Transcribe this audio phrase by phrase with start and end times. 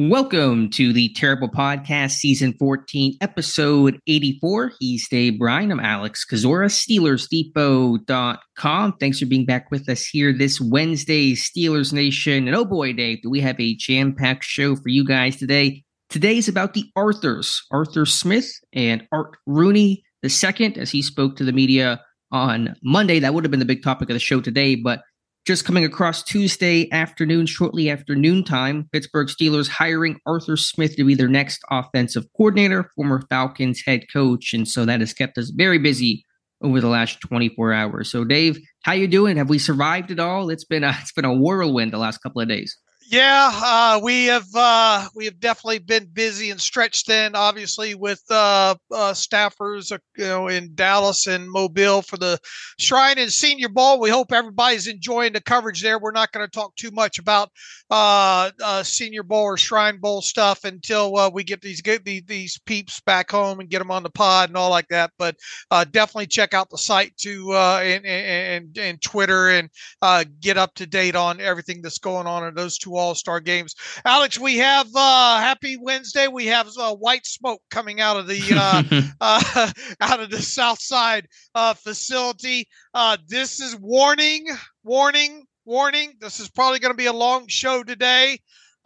[0.00, 4.70] Welcome to the Terrible Podcast, Season 14, Episode 84.
[4.78, 5.72] He's Dave Bryan.
[5.72, 8.94] I'm Alex Kozora, SteelersDepot.com.
[9.00, 12.46] Thanks for being back with us here this Wednesday, Steelers Nation.
[12.46, 15.82] And oh boy, Dave, do we have a jam packed show for you guys today.
[16.10, 21.44] Today is about the Arthurs, Arthur Smith and Art Rooney II, as he spoke to
[21.44, 23.18] the media on Monday.
[23.18, 25.00] That would have been the big topic of the show today, but
[25.48, 31.14] just coming across Tuesday afternoon, shortly after noontime, Pittsburgh Steelers hiring Arthur Smith to be
[31.14, 35.78] their next offensive coordinator, former Falcons head coach, and so that has kept us very
[35.78, 36.26] busy
[36.60, 38.12] over the last 24 hours.
[38.12, 39.38] So, Dave, how you doing?
[39.38, 40.50] Have we survived it all?
[40.50, 42.76] It's been a, it's been a whirlwind the last couple of days.
[43.10, 48.22] Yeah, uh, we have uh, we have definitely been busy and stretched thin, obviously, with
[48.28, 52.38] uh, uh staffers, uh, you know, in Dallas and Mobile for the
[52.78, 53.98] Shrine and Senior Bowl.
[53.98, 55.98] We hope everybody's enjoying the coverage there.
[55.98, 57.48] We're not going to talk too much about
[57.90, 58.50] uh,
[58.82, 63.60] Senior Bowl or Shrine Bowl stuff until we get these get these, peeps back home
[63.60, 65.12] and get them on the pod and all like that.
[65.18, 65.34] But
[65.70, 69.70] definitely check out the site to and, and and Twitter and
[70.40, 73.74] get up to date on everything that's going on in those two all Star games.
[74.04, 76.28] Alex, we have uh, Happy Wednesday.
[76.28, 78.82] We have uh, white smoke coming out of the uh,
[79.20, 82.68] uh, out of the South Side uh, facility.
[82.94, 84.46] Uh, this is warning,
[84.84, 86.14] warning, warning.
[86.20, 88.38] This is probably going to be a long show today.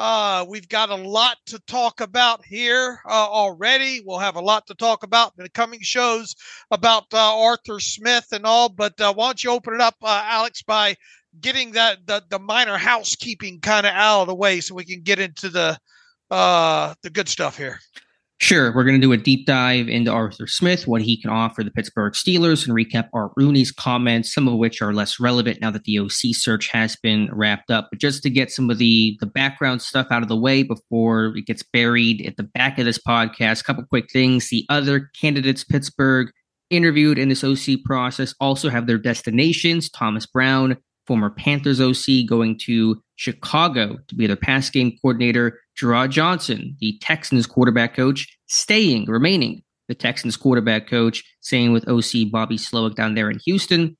[0.02, 4.02] Uh, we've got a lot to talk about here uh, already.
[4.04, 6.34] We'll have a lot to talk about in the coming shows
[6.72, 8.68] about uh, Arthur Smith and all.
[8.68, 10.96] But uh, why don't you open it up, uh, Alex, by
[11.40, 15.02] getting that the, the minor housekeeping kind of out of the way so we can
[15.02, 15.78] get into the
[16.32, 17.78] uh the good stuff here.
[18.42, 21.62] Sure, we're going to do a deep dive into Arthur Smith, what he can offer
[21.62, 25.70] the Pittsburgh Steelers, and recap Art Rooney's comments, some of which are less relevant now
[25.70, 27.86] that the OC search has been wrapped up.
[27.92, 31.32] But just to get some of the the background stuff out of the way before
[31.36, 34.48] it gets buried at the back of this podcast, a couple quick things.
[34.48, 36.32] The other candidates Pittsburgh
[36.68, 39.88] interviewed in this OC process also have their destinations.
[39.88, 40.76] Thomas Brown,
[41.06, 45.60] former Panthers OC, going to Chicago to be their pass game coordinator.
[45.80, 52.30] Jerrod Johnson, the Texans quarterback coach, staying, remaining the Texans quarterback coach, staying with OC
[52.30, 53.96] Bobby Slowik down there in Houston.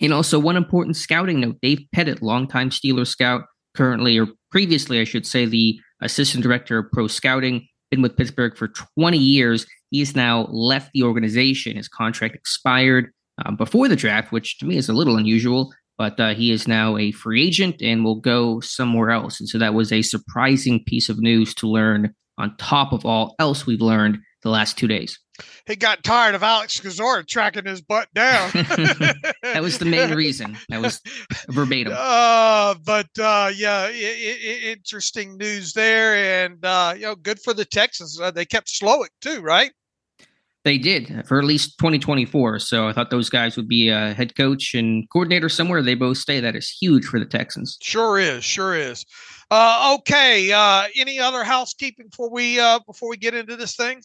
[0.00, 3.42] And also one important scouting note, Dave Pettit, longtime Steelers scout,
[3.76, 8.56] currently or previously, I should say, the assistant director of pro scouting, been with Pittsburgh
[8.56, 9.66] for 20 years.
[9.90, 11.76] He has now left the organization.
[11.76, 13.10] His contract expired
[13.44, 16.68] um, before the draft, which to me is a little unusual but uh, he is
[16.68, 19.40] now a free agent and will go somewhere else.
[19.40, 23.34] And so that was a surprising piece of news to learn on top of all
[23.38, 25.18] else we've learned the last two days.
[25.66, 28.50] He got tired of Alex Kozora tracking his butt down.
[28.54, 30.56] that was the main reason.
[30.68, 31.00] That was
[31.48, 31.92] verbatim.
[31.98, 37.52] Uh, but uh, yeah, I- I- interesting news there, and uh, you know, good for
[37.54, 38.18] the Texans.
[38.20, 39.72] Uh, they kept Slowik too, right?
[40.66, 42.58] They did for at least 2024.
[42.58, 45.80] So I thought those guys would be a head coach and coordinator somewhere.
[45.80, 46.40] They both stay.
[46.40, 47.78] That is huge for the Texans.
[47.80, 48.42] Sure is.
[48.42, 49.04] Sure is.
[49.48, 50.50] Uh, okay.
[50.52, 54.02] Uh, any other housekeeping before we uh, before we get into this thing?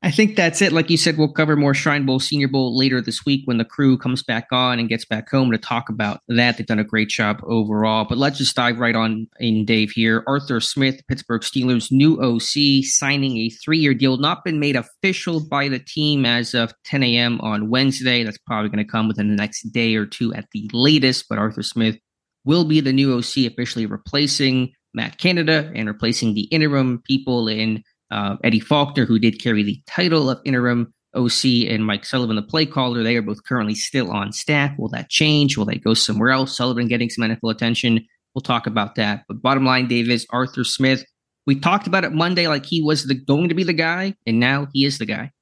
[0.00, 0.72] I think that's it.
[0.72, 3.64] Like you said, we'll cover more Shrine Bowl, Senior Bowl later this week when the
[3.64, 6.56] crew comes back on and gets back home to talk about that.
[6.56, 8.06] They've done a great job overall.
[8.08, 10.22] But let's just dive right on in, Dave, here.
[10.28, 15.40] Arthur Smith, Pittsburgh Steelers' new OC, signing a three year deal, not been made official
[15.40, 17.40] by the team as of 10 a.m.
[17.40, 18.22] on Wednesday.
[18.22, 21.26] That's probably going to come within the next day or two at the latest.
[21.28, 21.98] But Arthur Smith
[22.44, 27.82] will be the new OC, officially replacing Matt Canada and replacing the interim people in
[28.10, 32.42] uh, Eddie Faulkner, who did carry the title of interim OC, and Mike Sullivan, the
[32.42, 33.02] play caller.
[33.02, 34.72] They are both currently still on staff.
[34.78, 35.56] Will that change?
[35.56, 36.56] Will they go somewhere else?
[36.56, 38.06] Sullivan getting some NFL attention.
[38.34, 39.24] We'll talk about that.
[39.26, 41.04] But bottom line, Dave is Arthur Smith.
[41.46, 44.38] We talked about it Monday like he was the, going to be the guy, and
[44.38, 45.32] now he is the guy.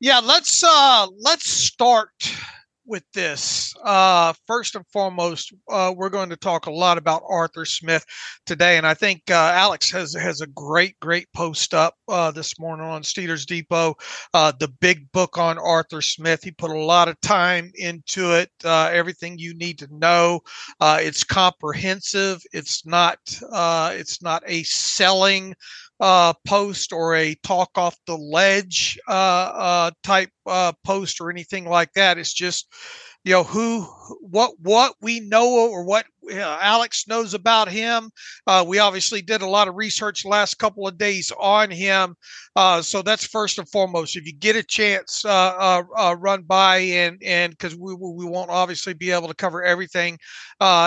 [0.00, 2.10] Yeah, let's uh let's start
[2.90, 3.72] with this.
[3.84, 8.04] Uh, first and foremost, uh, we're going to talk a lot about Arthur Smith
[8.44, 12.58] today, and I think uh, Alex has has a great, great post up uh, this
[12.58, 13.94] morning on Steelers Depot,
[14.34, 16.42] uh, the big book on Arthur Smith.
[16.42, 18.50] He put a lot of time into it.
[18.64, 20.40] Uh, everything you need to know.
[20.82, 22.42] it's comprehensive.
[22.52, 23.18] It's not.
[23.24, 25.54] it's not a selling
[26.00, 31.66] uh, post or a talk off the ledge uh, uh, type uh, post or anything
[31.66, 32.18] like that.
[32.18, 32.66] It's just
[33.24, 33.82] you know who
[34.20, 38.10] what what we know or what uh, alex knows about him.
[38.46, 42.14] Uh, we obviously did a lot of research last couple of days on him.
[42.56, 44.16] Uh, so that's first and foremost.
[44.16, 48.24] If you get a chance uh, uh, uh, run by and and because we, we
[48.24, 50.18] won't obviously be able to cover everything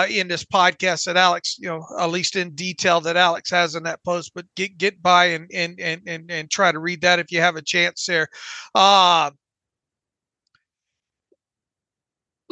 [0.08, 3.82] in this podcast that alex you know at least in detail that alex has in
[3.82, 7.18] that post but get get by and and and and, and try to read that
[7.18, 8.28] if you have a chance there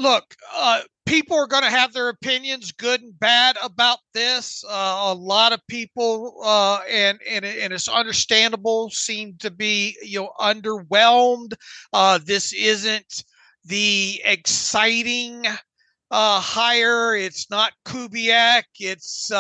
[0.03, 4.65] look, uh, people are going to have their opinions, good and bad, about this.
[4.69, 10.21] Uh, a lot of people, uh, and and and it's understandable, seem to be you
[10.21, 11.55] know underwhelmed.
[11.93, 13.25] Uh, this isn't
[13.65, 15.47] the exciting
[16.11, 17.15] uh, hire.
[17.17, 18.65] It's not Kubiak.
[18.79, 19.31] It's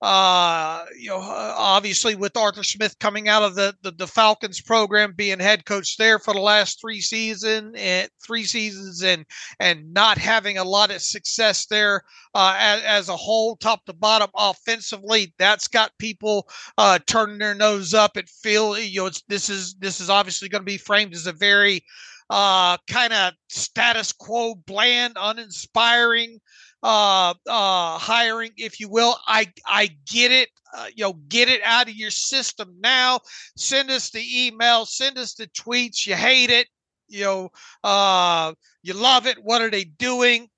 [0.00, 5.12] uh, you know, obviously with Arthur Smith coming out of the, the, the Falcons program,
[5.12, 9.26] being head coach there for the last three season and eh, three seasons, and
[9.58, 12.02] and not having a lot of success there
[12.34, 17.54] uh, as, as a whole, top to bottom, offensively, that's got people uh, turning their
[17.54, 18.78] nose up at feel.
[18.78, 21.82] You know, it's, this is this is obviously going to be framed as a very
[22.30, 26.40] uh, kind of status quo, bland, uninspiring
[26.82, 29.16] uh, uh, hiring, if you will.
[29.26, 30.48] I I get it.
[30.74, 33.20] Uh, you know, get it out of your system now.
[33.56, 34.84] Send us the email.
[34.84, 36.06] Send us the tweets.
[36.06, 36.68] You hate it.
[37.08, 37.48] You know,
[37.82, 38.52] uh,
[38.82, 39.42] you love it.
[39.42, 40.48] What are they doing?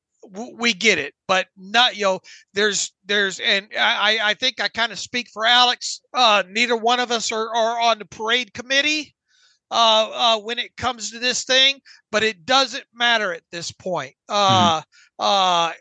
[0.59, 2.21] we get it, but not you know.
[2.53, 6.01] There's there's and I I think I kind of speak for Alex.
[6.13, 9.15] Uh, neither one of us are are on the parade committee.
[9.73, 11.81] Uh, uh, when it comes to this thing,
[12.11, 14.13] but it doesn't matter at this point.
[14.29, 14.85] Uh, mm-hmm.
[15.21, 15.73] uh,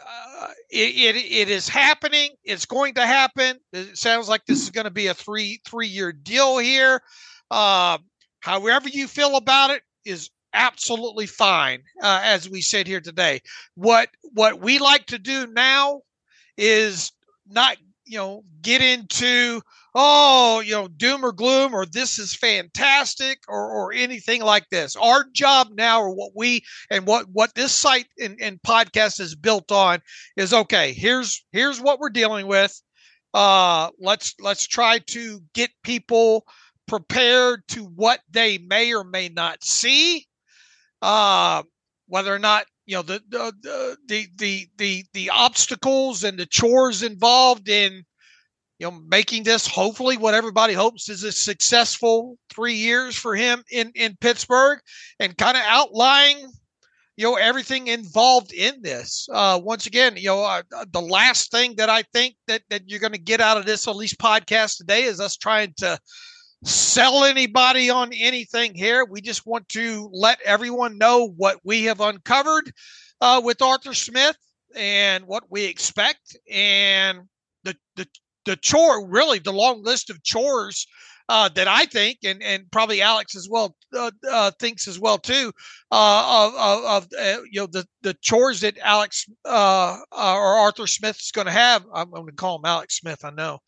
[0.00, 2.30] uh, it, it, it is happening.
[2.44, 3.58] It's going to happen.
[3.72, 7.02] It sounds like this is going to be a three three year deal here.
[7.50, 7.98] Uh,
[8.40, 11.82] however you feel about it is absolutely fine.
[12.02, 13.40] Uh, as we said here today,
[13.74, 16.02] what what we like to do now
[16.56, 17.12] is
[17.48, 19.60] not you know get into
[19.98, 24.94] oh, you know, doom or gloom or this is fantastic or, or anything like this.
[24.94, 29.34] Our job now or what we and what what this site and, and podcast is
[29.34, 30.00] built on
[30.36, 32.78] is okay, here's here's what we're dealing with.
[33.32, 36.44] Uh let's let's try to get people
[36.86, 40.26] prepared to what they may or may not see.
[41.00, 41.62] Uh
[42.06, 47.02] whether or not you know the the the the the, the obstacles and the chores
[47.02, 48.04] involved in
[48.78, 53.62] you know, making this hopefully what everybody hopes is a successful three years for him
[53.70, 54.80] in in Pittsburgh,
[55.18, 56.48] and kind of outlining,
[57.16, 59.28] you know, everything involved in this.
[59.32, 62.82] Uh, once again, you know, uh, uh the last thing that I think that that
[62.86, 65.98] you're going to get out of this at least podcast today is us trying to
[66.64, 69.04] sell anybody on anything here.
[69.04, 72.70] We just want to let everyone know what we have uncovered
[73.20, 74.36] uh, with Arthur Smith
[74.74, 77.20] and what we expect and
[77.64, 78.06] the the
[78.46, 80.86] the chore, really the long list of chores
[81.28, 85.18] uh, that I think, and and probably Alex as well uh, uh, thinks as well
[85.18, 85.52] too,
[85.90, 90.86] uh, of of, of uh, you know the the chores that Alex uh, or Arthur
[90.86, 91.84] Smith is going to have.
[91.92, 93.24] I'm going to call him Alex Smith.
[93.24, 93.58] I know.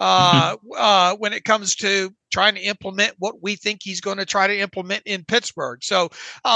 [1.18, 4.58] when it comes to trying to implement what we think he's going to try to
[4.58, 5.82] implement in Pittsburgh.
[5.82, 6.10] So,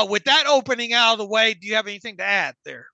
[0.08, 2.86] with that opening out of the way, do you have anything to add there?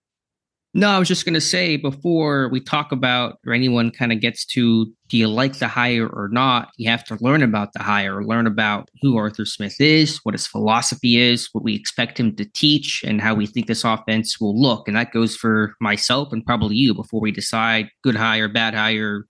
[0.75, 4.21] No, I was just going to say before we talk about or anyone kind of
[4.21, 7.83] gets to do you like the hire or not, you have to learn about the
[7.83, 12.37] hire, learn about who Arthur Smith is, what his philosophy is, what we expect him
[12.37, 14.87] to teach, and how we think this offense will look.
[14.87, 19.25] And that goes for myself and probably you before we decide good hire, bad hire.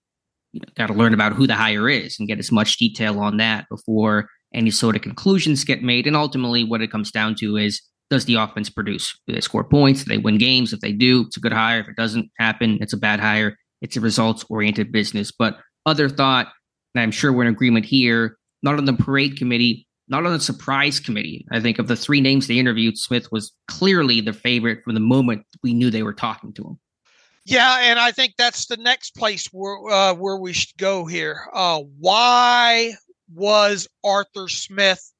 [0.51, 3.19] You know, got to learn about who the hire is and get as much detail
[3.19, 6.05] on that before any sort of conclusions get made.
[6.05, 9.17] And ultimately, what it comes down to is does the offense produce?
[9.27, 10.03] Do they score points?
[10.03, 10.73] Do they win games?
[10.73, 11.79] If they do, it's a good hire.
[11.79, 13.57] If it doesn't happen, it's a bad hire.
[13.81, 15.31] It's a results oriented business.
[15.31, 16.51] But other thought,
[16.95, 20.39] and I'm sure we're in agreement here, not on the parade committee, not on the
[20.39, 21.45] surprise committee.
[21.51, 24.99] I think of the three names they interviewed, Smith was clearly the favorite from the
[24.99, 26.79] moment we knew they were talking to him.
[27.45, 31.47] Yeah, and I think that's the next place where uh, where we should go here.
[31.53, 32.93] Uh, why
[33.33, 35.11] was Arthur Smith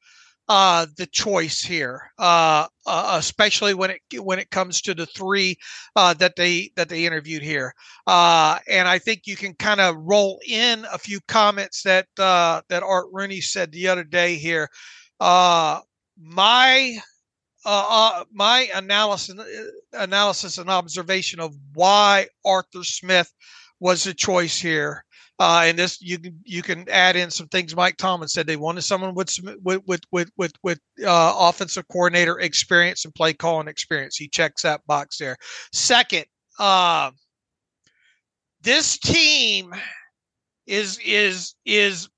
[0.49, 5.55] uh, the choice here, uh, uh, especially when it when it comes to the three
[5.95, 7.71] uh, that they that they interviewed here.
[8.07, 12.61] Uh, and I think you can kind of roll in a few comments that uh,
[12.67, 14.67] that Art Rooney said the other day here.
[15.19, 16.97] my
[18.33, 19.39] my analysis
[19.93, 23.31] analysis and observation of why Arthur Smith
[23.79, 25.05] was the choice here
[25.39, 27.73] Uh, and this you can you can add in some things.
[27.73, 31.87] Mike Tomlin said they wanted someone with some, with with with with, with uh, offensive
[31.87, 34.17] coordinator experience and play calling experience.
[34.17, 35.37] He checks that box there.
[35.71, 36.25] Second,
[36.59, 37.11] uh,
[38.61, 39.73] this team
[40.67, 42.09] is is is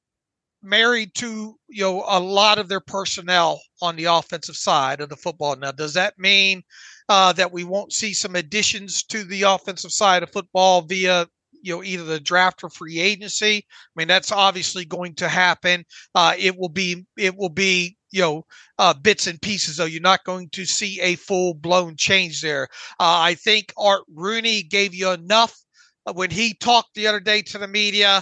[0.64, 5.16] married to you know a lot of their personnel on the offensive side of the
[5.16, 5.56] football.
[5.56, 6.64] Now, does that mean
[7.08, 11.28] uh, that we won't see some additions to the offensive side of football via
[11.62, 13.58] you know either the draft or free agency?
[13.58, 15.86] I mean, that's obviously going to happen.
[16.16, 18.46] Uh, it will be it will be you know
[18.78, 22.64] uh, bits and pieces though you're not going to see a full blown change there
[23.00, 25.56] uh, i think art rooney gave you enough
[26.06, 28.22] uh, when he talked the other day to the media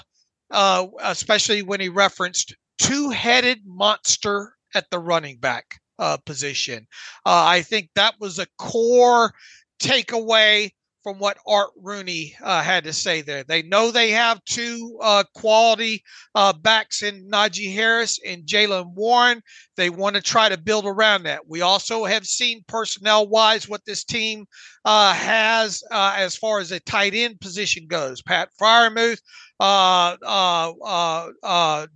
[0.51, 6.87] uh, especially when he referenced two-headed monster at the running back uh, position.
[7.25, 9.33] Uh, I think that was a core
[9.81, 10.71] takeaway
[11.03, 13.43] from what Art Rooney uh, had to say there.
[13.43, 16.03] They know they have two uh, quality
[16.35, 19.41] uh, backs in Najee Harris and Jaylen Warren.
[19.77, 21.47] They want to try to build around that.
[21.47, 24.45] We also have seen personnel wise what this team
[24.83, 28.21] uh, has uh, as far as a tight end position goes.
[28.21, 29.21] Pat Freiermuth,
[29.59, 30.17] uh,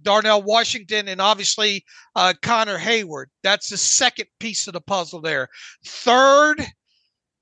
[0.01, 1.83] Darnell Washington, and obviously
[2.41, 3.25] Connor Heyward.
[3.43, 5.49] That's the second piece of the puzzle there.
[5.85, 6.65] Third,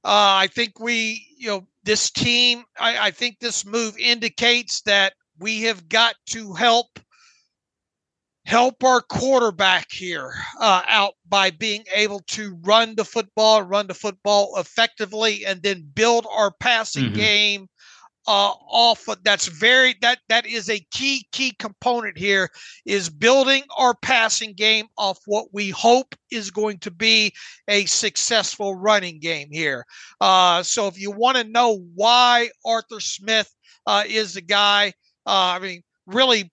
[0.03, 5.13] uh, I think we, you know, this team, I, I think this move indicates that
[5.39, 7.00] we have got to help
[8.46, 13.93] help our quarterback here uh, out by being able to run the football, run the
[13.93, 17.15] football effectively, and then build our passing mm-hmm.
[17.15, 17.67] game
[18.27, 22.49] uh, off of that's very that that is a key key component here
[22.85, 27.33] is building our passing game off what we hope is going to be
[27.67, 29.85] a successful running game here.
[30.19, 33.51] Uh, so if you want to know why Arthur Smith
[33.87, 34.93] uh, is the guy,
[35.25, 36.51] uh, I mean, really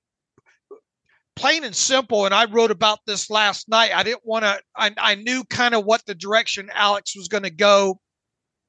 [1.37, 2.25] plain and simple.
[2.25, 3.93] And I wrote about this last night.
[3.95, 4.59] I didn't want to.
[4.77, 8.01] I, I knew kind of what the direction Alex was going to go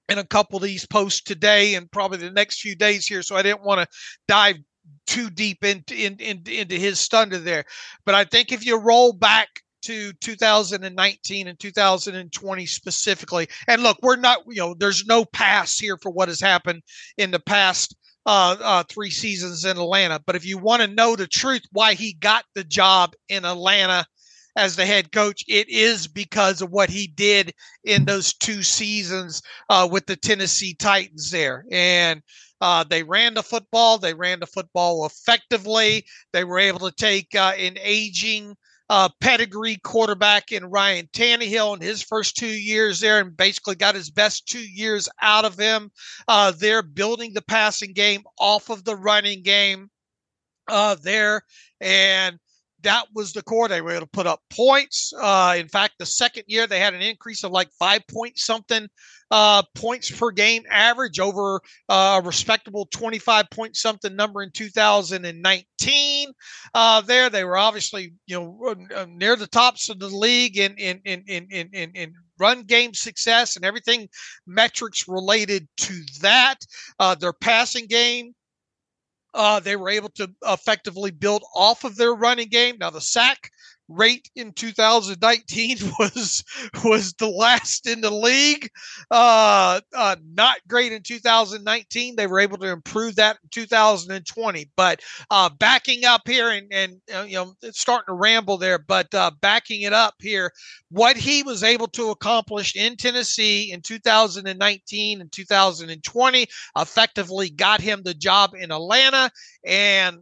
[0.10, 3.22] in a couple of these posts today and probably the next few days here.
[3.22, 3.98] So I didn't want to
[4.28, 4.58] dive
[5.06, 7.64] too deep into in, in, into his thunder there.
[8.06, 9.48] But I think if you roll back
[9.84, 15.98] to 2019 and 2020 specifically, and look, we're not, you know, there's no pass here
[16.02, 16.82] for what has happened
[17.18, 20.22] in the past uh, uh, three seasons in Atlanta.
[20.26, 24.06] But if you want to know the truth, why he got the job in Atlanta
[24.60, 27.54] as the head coach, it is because of what he did
[27.86, 31.66] in those two seasons uh, with the Tennessee Titans there.
[31.72, 32.22] And
[32.60, 33.98] uh, they ran the football.
[33.98, 36.06] They ran the football effectively.
[36.34, 38.58] They were able to take uh, an aging
[38.90, 43.96] uh, pedigree quarterback in Ryan Tannehill in his first two years there and basically got
[43.96, 45.90] his best two years out of him.
[46.28, 49.90] Uh, they're building the passing game off of the running game
[50.68, 51.44] uh, there.
[51.80, 52.40] And
[52.84, 53.68] that was the core.
[53.68, 55.14] They were able to put up points.
[55.20, 58.88] Uh, in fact, the second year they had an increase of like five point something
[59.32, 66.30] uh, points per game average over uh, a respectable 25 point something number in 2019.
[66.74, 70.74] Uh, there, they were obviously you know uh, near the tops of the league in
[70.78, 74.08] in in in in, in run game success and everything
[74.48, 76.58] metrics related to that.
[77.00, 78.34] Uh, their passing game
[79.34, 82.78] uh, they were able to effectively build off of their running game.
[82.80, 83.52] Now the sack
[83.90, 86.44] rate in 2019 was
[86.84, 88.70] was the last in the league.
[89.12, 92.16] Uh, uh, not great in 2019.
[92.16, 94.70] They were able to improve that in 2020.
[94.76, 99.14] But uh, backing up here and and uh, you know starting to ramble there, but
[99.14, 100.52] uh, backing it up here,
[100.92, 108.02] what he was able to accomplish in Tennessee in 2019 and 2020 effectively got him
[108.04, 109.32] the job in Atlanta
[109.66, 110.20] and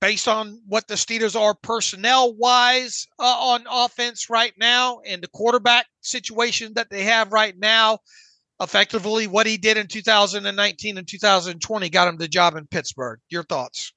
[0.00, 5.28] based on what the Steelers are personnel wise uh, on offense right now and the
[5.28, 7.98] quarterback situation that they have right now,
[8.60, 13.20] effectively what he did in 2019 and 2020 got him the job in Pittsburgh.
[13.28, 13.92] Your thoughts?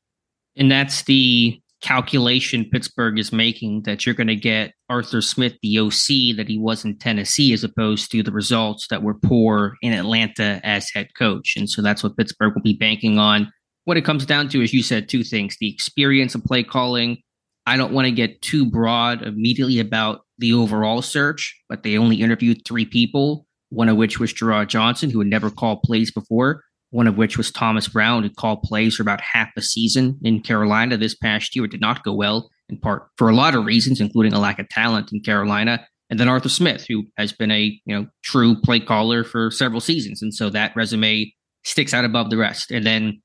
[0.55, 5.77] And that's the calculation Pittsburgh is making that you're going to get Arthur Smith, the
[5.77, 9.93] OC that he was in Tennessee, as opposed to the results that were poor in
[9.93, 11.55] Atlanta as head coach.
[11.57, 13.51] And so that's what Pittsburgh will be banking on
[13.85, 17.17] what it comes down to is you said two things the experience of play calling.
[17.65, 22.21] I don't want to get too broad immediately about the overall search, but they only
[22.21, 26.63] interviewed three people, one of which was Jerrod Johnson, who had never called plays before,
[26.89, 30.41] one of which was Thomas Brown, who called plays for about half a season in
[30.41, 31.65] Carolina this past year.
[31.65, 34.59] It did not go well, in part for a lot of reasons, including a lack
[34.59, 35.85] of talent in Carolina.
[36.09, 39.81] And then Arthur Smith, who has been a you know true play caller for several
[39.81, 40.21] seasons.
[40.21, 42.71] And so that resume sticks out above the rest.
[42.71, 43.21] And then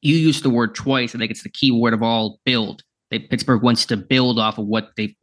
[0.00, 1.14] You used the word twice.
[1.14, 2.82] I think it's the key word of all build.
[3.10, 5.14] They, Pittsburgh wants to build off of what they've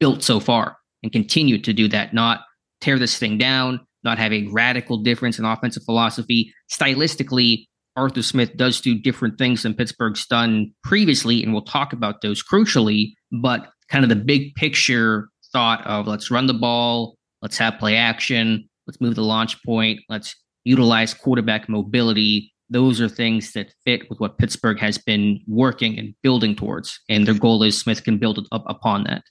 [0.00, 2.40] built so far and continue to do that, not
[2.80, 6.52] tear this thing down, not have a radical difference in offensive philosophy.
[6.70, 7.64] Stylistically,
[7.96, 12.42] Arthur Smith does do different things than Pittsburgh's done previously, and we'll talk about those
[12.42, 13.12] crucially.
[13.42, 17.96] But kind of the big picture thought of let's run the ball, let's have play
[17.96, 22.52] action, let's move the launch point, let's utilize quarterback mobility.
[22.70, 27.00] Those are things that fit with what Pittsburgh has been working and building towards.
[27.08, 29.22] And their goal is Smith can build up upon that.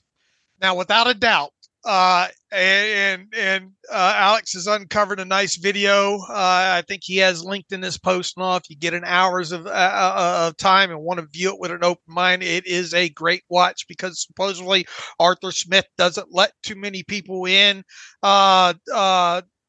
[0.60, 1.52] Now, without a doubt,
[1.84, 6.16] uh, and and uh, Alex has uncovered a nice video.
[6.28, 8.36] Uh, I think he has linked in this post.
[8.36, 11.50] Now, if you get an hours of uh, uh, of time and want to view
[11.50, 14.86] it with an open mind, it is a great watch because supposedly
[15.20, 17.84] Arthur Smith doesn't let too many people in.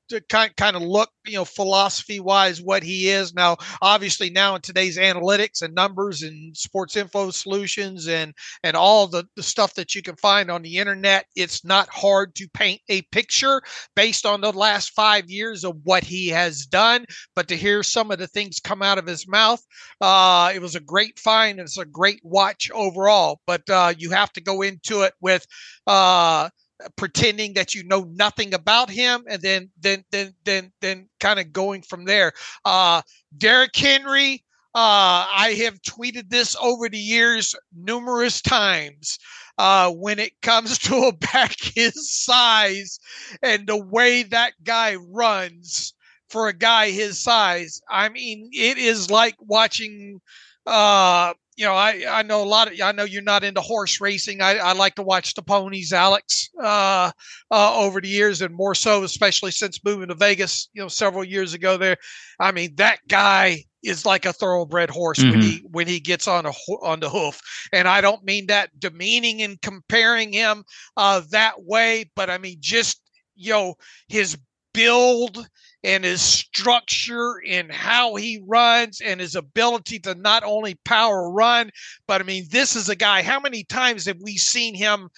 [0.09, 3.57] To kind kind of look, you know, philosophy wise, what he is now.
[3.81, 9.25] Obviously, now in today's analytics and numbers and sports info solutions and and all the,
[9.35, 13.03] the stuff that you can find on the internet, it's not hard to paint a
[13.11, 13.61] picture
[13.95, 17.05] based on the last five years of what he has done.
[17.35, 19.61] But to hear some of the things come out of his mouth,
[20.01, 21.59] uh, it was a great find.
[21.59, 23.41] It's a great watch overall.
[23.45, 25.45] But uh, you have to go into it with.
[25.85, 26.49] Uh,
[26.95, 31.51] pretending that you know nothing about him and then then then then then kind of
[31.51, 32.31] going from there.
[32.65, 33.01] Uh
[33.37, 34.43] Derrick Henry
[34.75, 39.19] uh I have tweeted this over the years numerous times
[39.57, 42.99] uh when it comes to a back his size
[43.41, 45.93] and the way that guy runs
[46.29, 47.81] for a guy his size.
[47.89, 50.21] I mean it is like watching
[50.65, 53.99] uh you know, I, I know a lot of I know you're not into horse
[53.99, 54.41] racing.
[54.41, 57.11] I, I like to watch the ponies, Alex, uh,
[57.51, 61.25] uh, over the years, and more so, especially since moving to Vegas, you know, several
[61.25, 61.75] years ago.
[61.75, 61.97] There,
[62.39, 65.31] I mean, that guy is like a thoroughbred horse mm-hmm.
[65.31, 67.41] when he when he gets on a on the hoof,
[67.73, 70.63] and I don't mean that demeaning and comparing him
[70.95, 73.01] uh, that way, but I mean just
[73.35, 73.75] you know
[74.07, 74.37] his
[74.73, 75.45] build
[75.83, 81.71] and his structure and how he runs and his ability to not only power run,
[82.07, 83.21] but I mean, this is a guy.
[83.21, 85.09] How many times have we seen him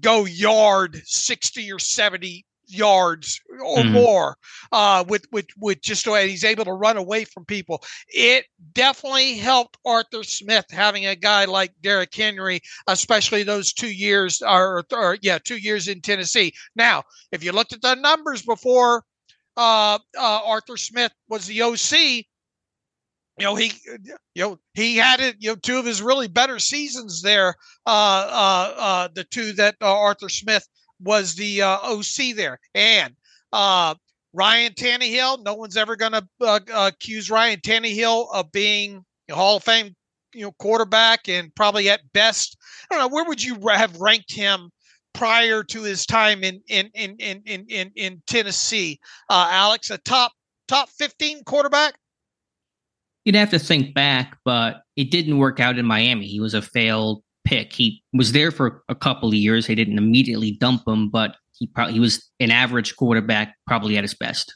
[0.00, 3.92] go yard 60 or 70 yards or mm-hmm.
[3.92, 4.36] more
[4.72, 7.82] uh, with with with just the way he's able to run away from people.
[8.08, 14.42] It definitely helped Arthur Smith having a guy like Derrick Henry, especially those two years
[14.42, 16.52] or, or yeah, two years in Tennessee.
[16.74, 19.04] Now, if you looked at the numbers before
[19.56, 22.26] uh, uh, Arthur Smith was the OC,
[23.38, 23.72] you know he
[24.34, 27.54] you know he had it you know two of his really better seasons there
[27.86, 30.66] uh uh uh the two that uh, Arthur Smith
[31.00, 32.58] was the uh, OC there.
[32.74, 33.14] And
[33.52, 33.94] uh
[34.32, 39.58] Ryan Tannehill no one's ever going to uh, accuse Ryan Tannehill of being a Hall
[39.58, 39.94] of Fame
[40.34, 42.56] you know quarterback and probably at best.
[42.90, 44.70] I don't know where would you have ranked him
[45.16, 49.00] prior to his time in in in in in in, in Tennessee.
[49.28, 50.32] Uh, Alex, a top
[50.68, 51.94] top fifteen quarterback.
[53.24, 56.26] You'd have to think back, but it didn't work out in Miami.
[56.26, 57.72] He was a failed pick.
[57.72, 59.66] He was there for a couple of years.
[59.66, 64.04] They didn't immediately dump him, but he probably he was an average quarterback, probably at
[64.04, 64.54] his best.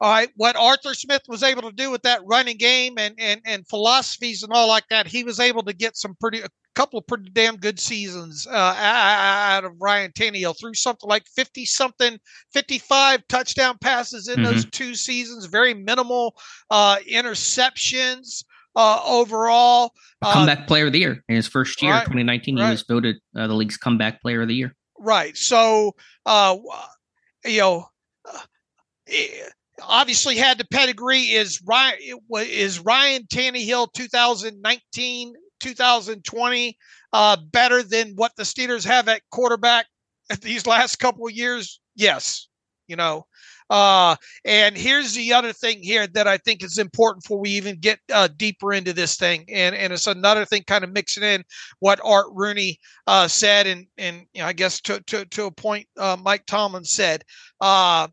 [0.00, 3.40] All right, what Arthur Smith was able to do with that running game and and
[3.44, 6.42] and philosophies and all like that, he was able to get some pretty
[6.78, 10.54] couple of pretty damn good seasons uh, out of Ryan Tannehill.
[10.58, 12.20] Threw something like 50 something,
[12.52, 14.44] 55 touchdown passes in mm-hmm.
[14.44, 15.46] those two seasons.
[15.46, 16.36] Very minimal
[16.70, 18.44] uh, interceptions
[18.76, 19.90] uh, overall.
[20.22, 22.56] Uh, comeback player of the year in his first year, right, 2019.
[22.56, 22.66] Right.
[22.66, 24.76] He was voted uh, the league's comeback player of the year.
[25.00, 25.36] Right.
[25.36, 26.56] So, uh,
[27.44, 27.86] you know,
[29.82, 31.22] obviously had the pedigree.
[31.22, 31.98] Is Ryan
[32.36, 36.76] is Ryan Tannehill 2019 2020
[37.12, 39.86] uh, better than what the Steelers have at quarterback
[40.42, 41.80] these last couple of years?
[41.94, 42.48] Yes,
[42.86, 43.26] you know.
[43.70, 44.16] Uh,
[44.46, 47.98] and here's the other thing here that I think is important before we even get
[48.12, 51.44] uh, deeper into this thing, and and it's another thing kind of mixing in
[51.80, 55.50] what Art Rooney uh, said, and and you know, I guess to to to a
[55.50, 57.24] point uh, Mike Tomlin said.
[57.60, 58.08] Uh,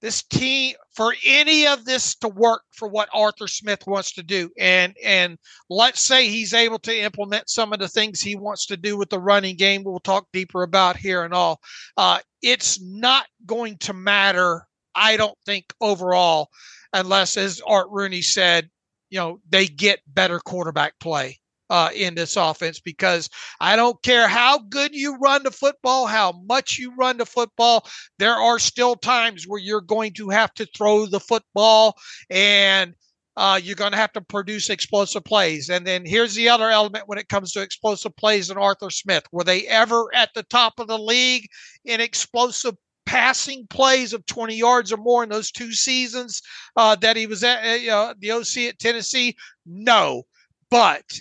[0.00, 4.50] this team for any of this to work for what Arthur Smith wants to do.
[4.58, 5.38] And and
[5.70, 9.10] let's say he's able to implement some of the things he wants to do with
[9.10, 11.60] the running game we'll talk deeper about here and all.
[11.96, 16.50] Uh, it's not going to matter I don't think overall
[16.92, 18.68] unless as Art Rooney said
[19.10, 21.38] you know they get better quarterback play
[21.72, 26.32] uh, in this offense because I don't care how good you run the football, how
[26.44, 30.66] much you run the football, there are still times where you're going to have to
[30.76, 31.96] throw the football.
[32.28, 32.94] And
[33.38, 35.70] uh, you're going to have to produce explosive plays.
[35.70, 39.24] And then here's the other element when it comes to explosive plays and Arthur Smith.
[39.32, 41.48] Were they ever at the top of the league
[41.86, 42.74] in explosive
[43.06, 46.42] passing plays of 20 yards or more in those two seasons
[46.76, 49.34] uh, that he was at uh, the OC at Tennessee?
[49.64, 50.24] No,
[50.70, 51.18] but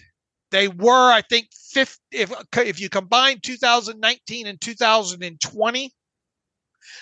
[0.51, 1.99] they were, I think, fifth.
[2.11, 5.91] If if you combine 2019 and 2020,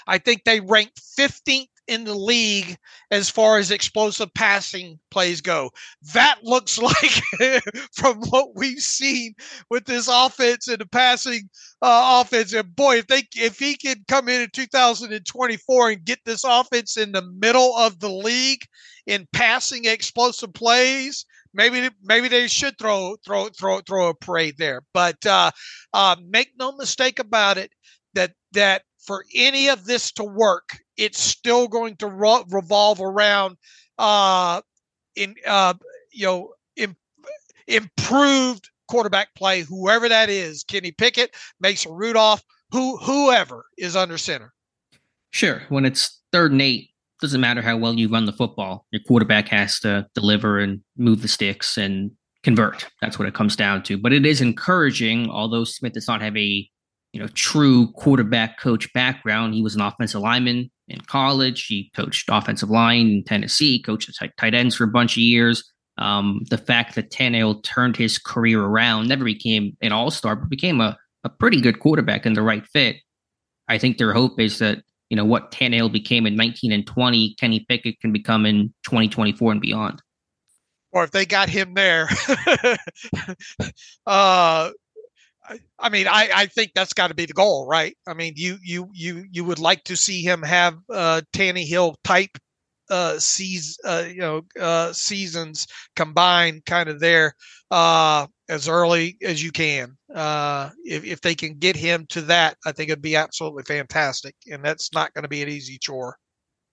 [0.08, 2.78] I think they ranked 15th in the league
[3.10, 5.72] as far as explosive passing plays go.
[6.14, 9.34] That looks like, from what we've seen
[9.72, 11.50] with this offense and the passing
[11.82, 16.20] uh, offense, and boy, if they if he can come in in 2024 and get
[16.26, 18.66] this offense in the middle of the league
[19.08, 21.26] in passing explosive plays.
[21.54, 25.52] Maybe maybe they should throw throw throw throw a parade there, but uh,
[25.94, 27.72] uh, make no mistake about it
[28.14, 33.58] that that for any of this to work, it's still going to re- revolve around
[33.98, 34.62] uh,
[35.16, 35.74] in uh,
[36.12, 36.98] you know Im-
[37.68, 44.54] improved quarterback play, whoever that is, Kenny Pickett, Mason Rudolph, who whoever is under center.
[45.32, 46.90] Sure, when it's third and eight,
[47.22, 48.86] doesn't matter how well you run the football.
[48.92, 52.12] Your quarterback has to deliver and move the sticks and
[52.44, 52.88] convert.
[53.02, 53.98] That's what it comes down to.
[53.98, 56.70] But it is encouraging, although Smith does not have a
[57.14, 59.54] you know true quarterback coach background.
[59.54, 61.66] He was an offensive lineman in college.
[61.66, 65.64] He coached offensive line in Tennessee, coached tight, ends for a bunch of years.
[65.98, 70.50] Um, the fact that Tannehill turned his career around, never became an all star, but
[70.50, 72.98] became a, a pretty good quarterback in the right fit.
[73.68, 77.36] I think their hope is that, you know, what Tannehill became in 19 and 20,
[77.36, 80.02] Kenny Pickett can become in 2024 and beyond.
[80.92, 82.10] Or if they got him there,
[84.08, 84.72] uh,
[85.80, 87.96] I mean, I, I think that's got to be the goal, right?
[88.08, 92.38] I mean, you you you you would like to see him have uh, Tannehill type
[92.90, 97.36] uh, seas, uh, you know, uh, seasons combined, kind of there
[97.72, 99.96] uh, as early as you can.
[100.14, 104.36] Uh, if if they can get him to that, I think it'd be absolutely fantastic,
[104.52, 106.18] and that's not going to be an easy chore.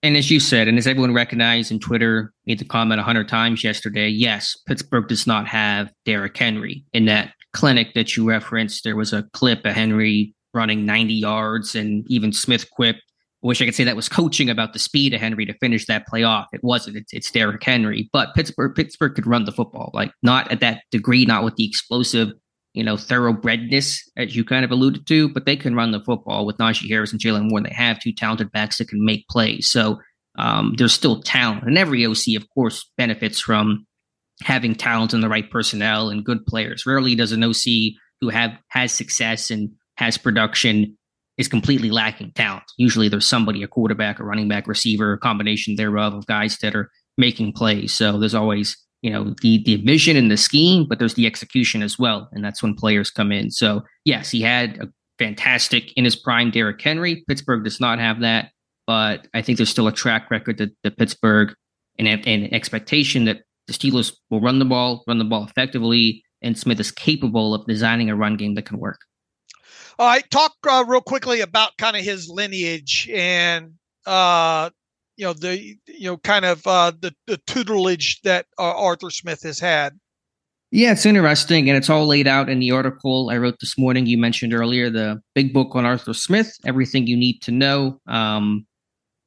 [0.02, 3.28] And as you said, and as everyone recognized in Twitter, made the comment a hundred
[3.28, 4.08] times yesterday.
[4.08, 9.14] Yes, Pittsburgh does not have Derrick Henry in that clinic that you referenced, there was
[9.14, 13.02] a clip of Henry running 90 yards, and even Smith quipped,
[13.42, 16.06] wish I could say that was coaching about the speed of Henry to finish that
[16.06, 16.46] play off.
[16.52, 16.96] It wasn't.
[16.96, 18.08] It's, it's Derrick Henry.
[18.12, 21.66] But Pittsburgh Pittsburgh could run the football, like not at that degree, not with the
[21.66, 22.30] explosive,
[22.74, 26.46] you know, thoroughbredness as you kind of alluded to, but they can run the football
[26.46, 27.64] with Najee Harris and Jaylen Warren.
[27.64, 29.68] They have two talented backs that can make plays.
[29.68, 29.98] So
[30.38, 31.64] um, there's still talent.
[31.64, 33.86] And every OC, of course, benefits from
[34.42, 36.84] having talent and the right personnel and good players.
[36.84, 40.96] Rarely does an OC who have has success and has production
[41.38, 42.64] is completely lacking talent.
[42.78, 46.74] Usually there's somebody, a quarterback, a running back, receiver, a combination thereof of guys that
[46.74, 47.92] are making plays.
[47.92, 51.82] So there's always, you know, the the vision and the scheme, but there's the execution
[51.82, 52.28] as well.
[52.32, 53.50] And that's when players come in.
[53.50, 57.24] So yes, he had a fantastic in his prime Derrick Henry.
[57.28, 58.50] Pittsburgh does not have that.
[58.86, 61.52] But I think there's still a track record that, that Pittsburgh
[61.98, 66.56] and an expectation that the Steelers will run the ball, run the ball effectively, and
[66.56, 69.00] Smith is capable of designing a run game that can work.
[69.98, 73.72] All right, talk uh, real quickly about kind of his lineage and
[74.04, 74.70] uh,
[75.16, 79.42] you know the you know kind of uh, the the tutelage that uh, Arthur Smith
[79.42, 79.98] has had.
[80.70, 84.06] Yeah, it's interesting, and it's all laid out in the article I wrote this morning.
[84.06, 87.98] You mentioned earlier the big book on Arthur Smith, everything you need to know.
[88.06, 88.66] Um,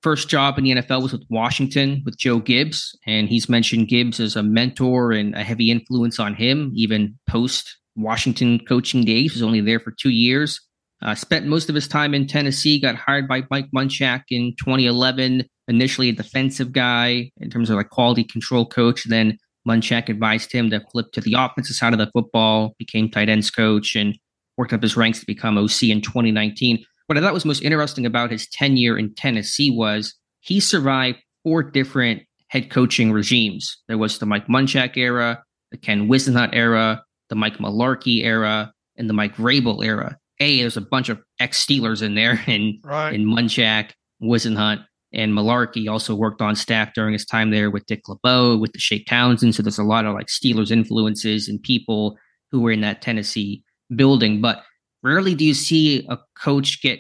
[0.04, 4.20] first job in the NFL was with Washington with Joe Gibbs, and he's mentioned Gibbs
[4.20, 9.34] as a mentor and a heavy influence on him, even post Washington coaching days.
[9.34, 10.60] Was only there for two years.
[11.02, 12.80] Uh, spent most of his time in Tennessee.
[12.80, 15.46] Got hired by Mike Munchak in 2011.
[15.68, 19.04] Initially a defensive guy in terms of like quality control coach.
[19.06, 22.74] Then Munchak advised him to flip to the offensive side of the football.
[22.80, 24.18] Became tight ends coach and
[24.58, 28.06] worked up his ranks to become OC in 2019 what I thought was most interesting
[28.06, 33.76] about his tenure in Tennessee was he survived four different head coaching regimes.
[33.88, 39.10] There was the Mike Munchak era, the Ken Whisenhunt era, the Mike Mularkey era, and
[39.10, 40.18] the Mike Vrabel era.
[40.40, 43.14] A, there's a bunch of ex Steelers in there, and right.
[43.14, 48.02] in Munchak, Whisenhunt, and Mularkey also worked on staff during his time there with Dick
[48.08, 49.56] LeBeau, with Deshea Townsend.
[49.56, 52.18] So there's a lot of like Steelers influences and people
[52.52, 53.64] who were in that Tennessee
[53.96, 54.42] building.
[54.42, 54.64] But
[55.02, 57.00] Rarely do you see a coach get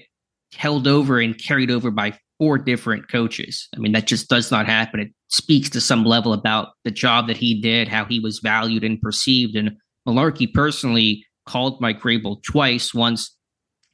[0.53, 3.67] held over and carried over by four different coaches.
[3.75, 5.01] I mean, that just does not happen.
[5.01, 8.83] It speaks to some level about the job that he did, how he was valued
[8.83, 9.55] and perceived.
[9.55, 9.71] And
[10.09, 13.35] Mularkey personally called Mike Vrabel twice, once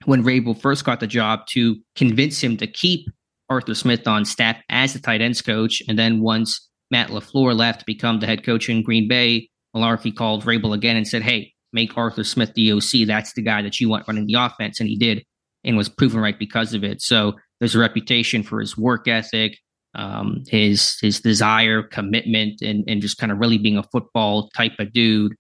[0.06, 3.08] when Vrabel first got the job to convince him to keep
[3.50, 7.80] Arthur Smith on staff as the tight ends coach, and then once Matt LaFleur left
[7.80, 11.54] to become the head coach in Green Bay, Mularkey called Vrabel again and said, Hey,
[11.74, 13.08] make Arthur Smith the OC.
[13.08, 14.80] That's the guy that you want running the offense.
[14.80, 15.24] And he did
[15.64, 17.02] and was proven right because of it.
[17.02, 19.58] So there's a reputation for his work ethic,
[19.96, 24.74] um, his his desire, commitment, and and just kind of really being a football type
[24.80, 25.36] of dude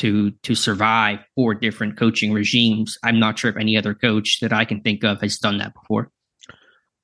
[0.00, 2.98] to to survive four different coaching regimes.
[3.04, 5.74] I'm not sure if any other coach that I can think of has done that
[5.74, 6.10] before.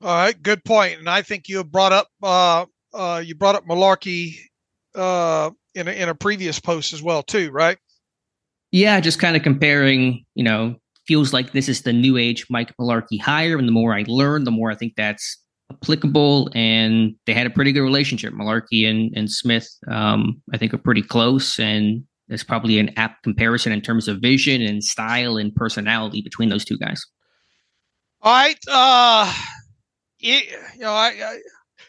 [0.03, 0.99] All right, good point.
[0.99, 4.37] And I think you brought up uh, uh, you brought up Mularkey
[4.95, 7.79] uh, in a, in a previous post as well, too, right?
[8.73, 10.25] Yeah, just kind of comparing.
[10.35, 13.95] You know, feels like this is the new age Mike Mularkey hire, and the more
[13.95, 15.39] I learn, the more I think that's
[15.71, 16.51] applicable.
[16.55, 18.33] And they had a pretty good relationship.
[18.35, 23.23] Mularkey and and Smith, um, I think, are pretty close, and there's probably an apt
[23.23, 27.07] comparison in terms of vision and style and personality between those two guys.
[28.23, 28.59] All right.
[28.69, 29.33] Uh,
[30.21, 31.39] it, you know, I, I,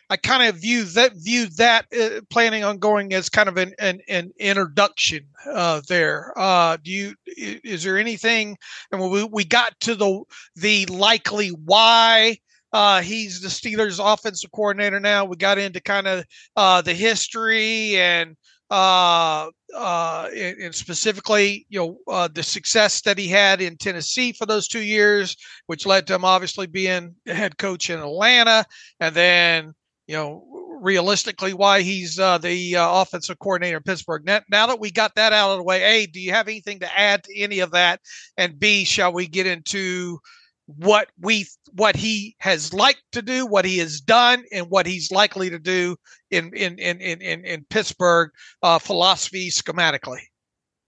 [0.10, 3.74] I kind of view that view that uh, planning on going as kind of an
[3.80, 6.34] an, an introduction uh, there.
[6.38, 8.58] Uh, do you is there anything?
[8.92, 10.24] And we we got to the
[10.56, 12.38] the likely why
[12.74, 15.26] uh, he's the Steelers' offensive coordinator now.
[15.26, 18.38] We got into kind of uh, the history and
[18.70, 24.46] uh, uh, and, specifically, you know, uh, the success that he had in Tennessee for
[24.46, 25.36] those two years,
[25.68, 28.66] which led to him obviously being head coach in Atlanta,
[29.00, 29.74] and then
[30.08, 30.44] you know,
[30.80, 34.26] realistically, why he's uh, the uh, offensive coordinator in Pittsburgh.
[34.26, 36.80] Now, now that we got that out of the way, A, do you have anything
[36.80, 38.00] to add to any of that?
[38.38, 40.20] And B, shall we get into
[40.68, 45.12] what we what he has liked to do, what he has done, and what he's
[45.12, 45.96] likely to do
[46.30, 48.30] in in in in in, Pittsburgh
[48.62, 50.20] uh, philosophy schematically.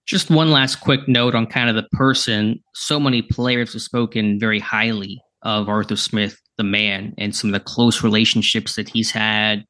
[0.05, 2.61] Just one last quick note on kind of the person.
[2.73, 7.53] So many players have spoken very highly of Arthur Smith, the man, and some of
[7.53, 9.63] the close relationships that he's had.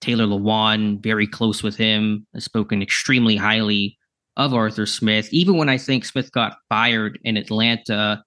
[0.00, 3.98] Taylor Lewan, very close with him, has spoken extremely highly
[4.36, 5.28] of Arthur Smith.
[5.32, 8.22] Even when I think Smith got fired in Atlanta,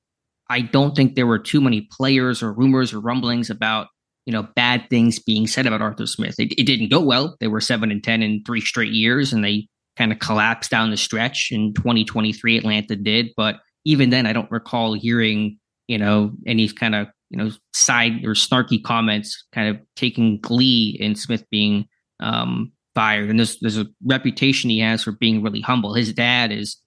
[0.54, 3.88] I don't think there were too many players or rumors or rumblings about
[4.28, 6.36] you know bad things being said about Arthur Smith.
[6.38, 7.36] It, it didn't go well.
[7.40, 10.92] They were seven and ten in three straight years, and they kind of collapsed down
[10.92, 12.58] the stretch in 2023.
[12.58, 17.38] Atlanta did, but even then, I don't recall hearing you know any kind of you
[17.38, 21.88] know side or snarky comments, kind of taking glee in Smith being
[22.20, 23.32] um, fired.
[23.32, 25.96] And there's there's a reputation he has for being really humble.
[25.96, 26.78] His dad is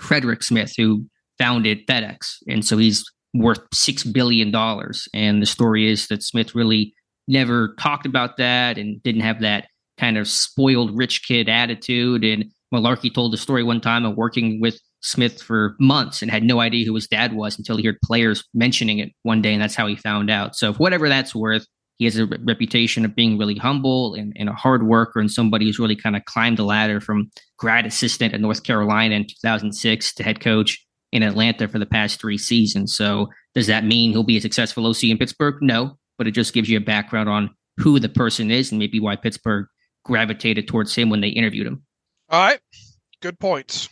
[0.00, 1.06] Frederick Smith, who
[1.38, 2.36] founded FedEx.
[2.48, 4.54] And so he's worth $6 billion.
[5.14, 6.94] And the story is that Smith really
[7.28, 9.68] never talked about that and didn't have that
[9.98, 12.24] kind of spoiled rich kid attitude.
[12.24, 16.42] And Mularkey told the story one time of working with Smith for months and had
[16.42, 19.52] no idea who his dad was until he heard players mentioning it one day.
[19.52, 20.56] And that's how he found out.
[20.56, 21.66] So, if whatever that's worth,
[21.98, 25.64] he has a reputation of being really humble and, and, a hard worker and somebody
[25.64, 30.14] who's really kind of climbed the ladder from grad assistant at North Carolina in 2006
[30.14, 30.85] to head coach
[31.16, 32.94] in Atlanta for the past three seasons.
[32.96, 35.56] So does that mean he'll be a successful OC in Pittsburgh?
[35.60, 39.00] No, but it just gives you a background on who the person is and maybe
[39.00, 39.66] why Pittsburgh
[40.04, 41.82] gravitated towards him when they interviewed him.
[42.28, 42.60] All right.
[43.22, 43.88] Good points.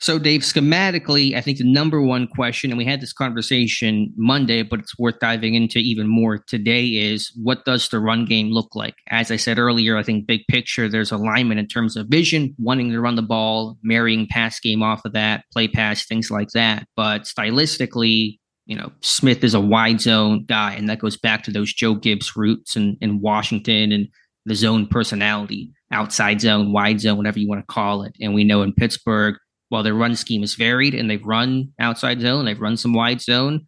[0.00, 4.62] So, Dave, schematically, I think the number one question, and we had this conversation Monday,
[4.62, 8.76] but it's worth diving into even more today, is what does the run game look
[8.76, 8.94] like?
[9.10, 12.90] As I said earlier, I think big picture, there's alignment in terms of vision, wanting
[12.90, 16.86] to run the ball, marrying pass game off of that, play pass, things like that.
[16.94, 21.50] But stylistically, you know, Smith is a wide zone guy, and that goes back to
[21.50, 24.06] those Joe Gibbs roots in, in Washington and
[24.46, 28.14] the zone personality, outside zone, wide zone, whatever you want to call it.
[28.20, 29.34] And we know in Pittsburgh,
[29.68, 33.20] while their run scheme is varied and they've run outside zone, they've run some wide
[33.20, 33.66] zone,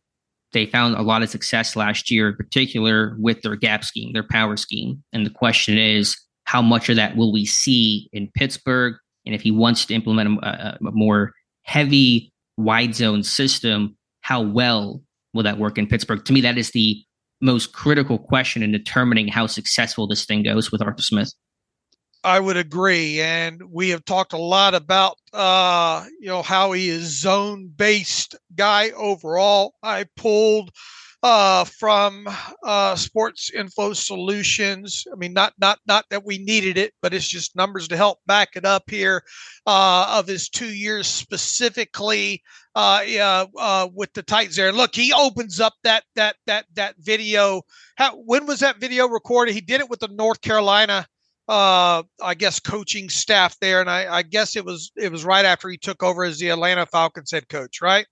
[0.52, 4.26] they found a lot of success last year, in particular with their gap scheme, their
[4.28, 5.02] power scheme.
[5.12, 8.94] And the question is, how much of that will we see in Pittsburgh?
[9.26, 11.32] And if he wants to implement a, a more
[11.62, 16.24] heavy wide zone system, how well will that work in Pittsburgh?
[16.24, 17.00] To me, that is the
[17.40, 21.32] most critical question in determining how successful this thing goes with Arthur Smith.
[22.22, 26.88] I would agree, and we have talked a lot about uh, you know how he
[26.88, 29.74] is zone based guy overall.
[29.82, 30.70] I pulled
[31.22, 32.28] uh, from
[32.62, 35.06] uh, Sports Info Solutions.
[35.10, 38.18] I mean, not not not that we needed it, but it's just numbers to help
[38.26, 39.22] back it up here
[39.66, 42.42] uh, of his two years specifically
[42.74, 44.68] uh, uh, with the Titans there.
[44.68, 47.62] And look, he opens up that that that that video.
[47.96, 49.54] How, when was that video recorded?
[49.54, 51.06] He did it with the North Carolina
[51.50, 55.44] uh, I guess coaching staff there, and I, I, guess it was it was right
[55.44, 58.06] after he took over as the Atlanta Falcons head coach, right?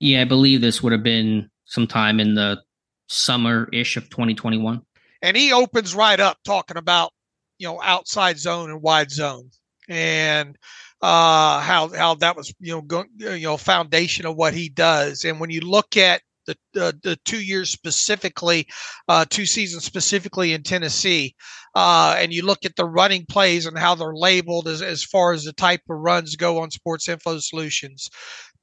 [0.00, 2.60] Yeah, I believe this would have been sometime in the
[3.06, 4.82] summer ish of 2021.
[5.22, 7.12] And he opens right up talking about
[7.60, 9.50] you know outside zone and wide zone,
[9.88, 10.58] and
[11.00, 15.24] uh, how how that was you know go, you know foundation of what he does.
[15.24, 18.66] And when you look at the uh, the two years specifically,
[19.08, 21.34] uh, two seasons specifically in Tennessee,
[21.74, 25.32] uh, and you look at the running plays and how they're labeled as as far
[25.32, 28.08] as the type of runs go on Sports Info Solutions.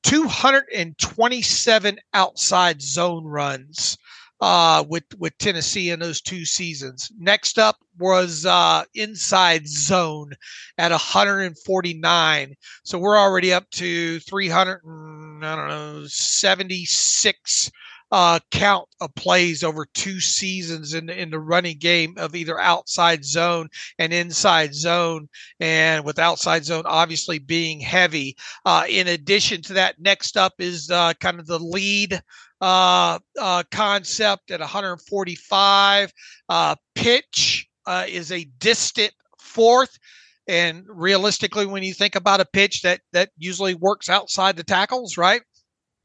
[0.04, 3.98] 227 outside zone runs
[4.44, 7.10] uh, with with Tennessee in those two seasons.
[7.18, 10.34] Next up was uh, inside zone
[10.78, 12.56] at 149.
[12.84, 14.82] So we're already up to 300.
[15.46, 17.72] I don't know 76
[18.14, 23.26] uh, count of plays over two seasons in in the running game of either outside
[23.26, 25.28] zone and inside zone,
[25.60, 28.38] and with outside zone obviously being heavy.
[28.66, 32.22] Uh, in addition to that, next up is uh, kind of the lead
[32.62, 36.14] uh, uh, concept at 145.
[36.50, 37.68] Uh, pitch
[38.08, 39.98] is a distant fourth.
[40.48, 45.18] And realistically, when you think about a pitch that that usually works outside the tackles,
[45.18, 45.42] right?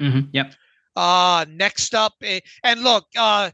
[0.00, 0.28] Mm-hmm.
[0.32, 0.54] Yep.
[0.94, 3.50] Uh, next up, eh, and look, uh,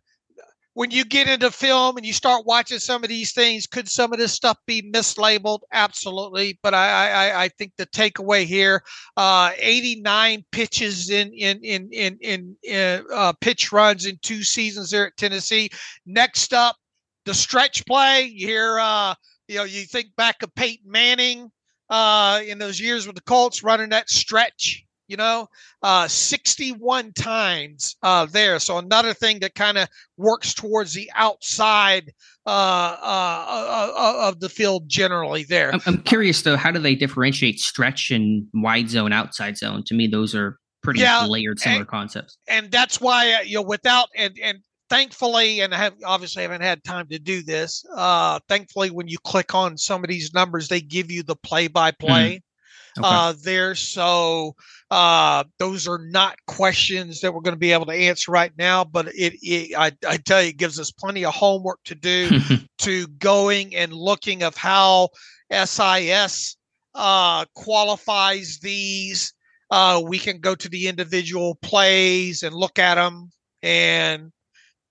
[0.75, 4.13] when you get into film and you start watching some of these things, could some
[4.13, 5.61] of this stuff be mislabeled?
[5.73, 6.59] Absolutely.
[6.63, 8.83] But I, I, I think the takeaway here,
[9.17, 14.91] uh, 89 pitches in in in in in, in uh, pitch runs in two seasons
[14.91, 15.71] there at Tennessee.
[16.07, 16.77] Next up,
[17.25, 18.25] the stretch play.
[18.25, 19.15] You hear, uh,
[19.49, 21.51] you know, you think back of Peyton Manning
[21.91, 25.49] uh, in those years with the Colts running that stretch you know,
[25.83, 28.59] uh, 61 times uh, there.
[28.59, 32.13] So another thing that kind of works towards the outside
[32.47, 35.73] uh, uh, uh, uh, of the field generally there.
[35.73, 39.83] I'm, I'm, curious though, how do they differentiate stretch and wide zone, outside zone?
[39.87, 42.39] To me, those are pretty yeah, layered, similar and, concepts.
[42.49, 44.59] And that's why you know, without and and
[44.91, 47.85] thankfully, and I have obviously haven't had time to do this.
[47.95, 51.69] Uh, thankfully, when you click on some of these numbers, they give you the play
[51.69, 52.43] by play
[53.03, 53.75] uh, there.
[53.75, 54.55] So
[54.91, 58.85] uh, those are not questions that we're going to be able to answer right now,
[58.85, 62.31] but it, it I, I, tell you, it gives us plenty of homework to do
[62.79, 65.11] to going and looking of how
[65.51, 66.57] SIS
[66.95, 69.33] uh, qualifies these.
[69.71, 73.31] Uh, we can go to the individual plays and look at them
[73.63, 74.31] and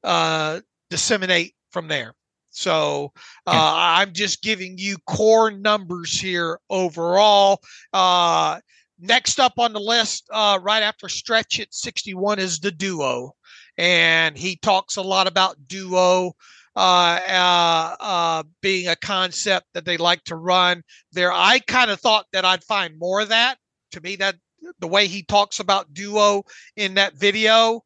[0.04, 2.14] uh, disseminate from there.
[2.54, 3.12] So
[3.48, 7.62] uh, I'm just giving you core numbers here overall.
[7.92, 8.60] Uh,
[9.00, 13.32] next up on the list, uh, right after stretch at 61, is the duo.
[13.78, 16.34] And he talks a lot about duo.
[16.76, 21.32] Uh, uh, uh, being a concept that they like to run there.
[21.32, 23.60] I kind of thought that I'd find more of that.
[23.92, 24.38] To me, that
[24.80, 26.44] the way he talks about duo
[26.76, 27.84] in that video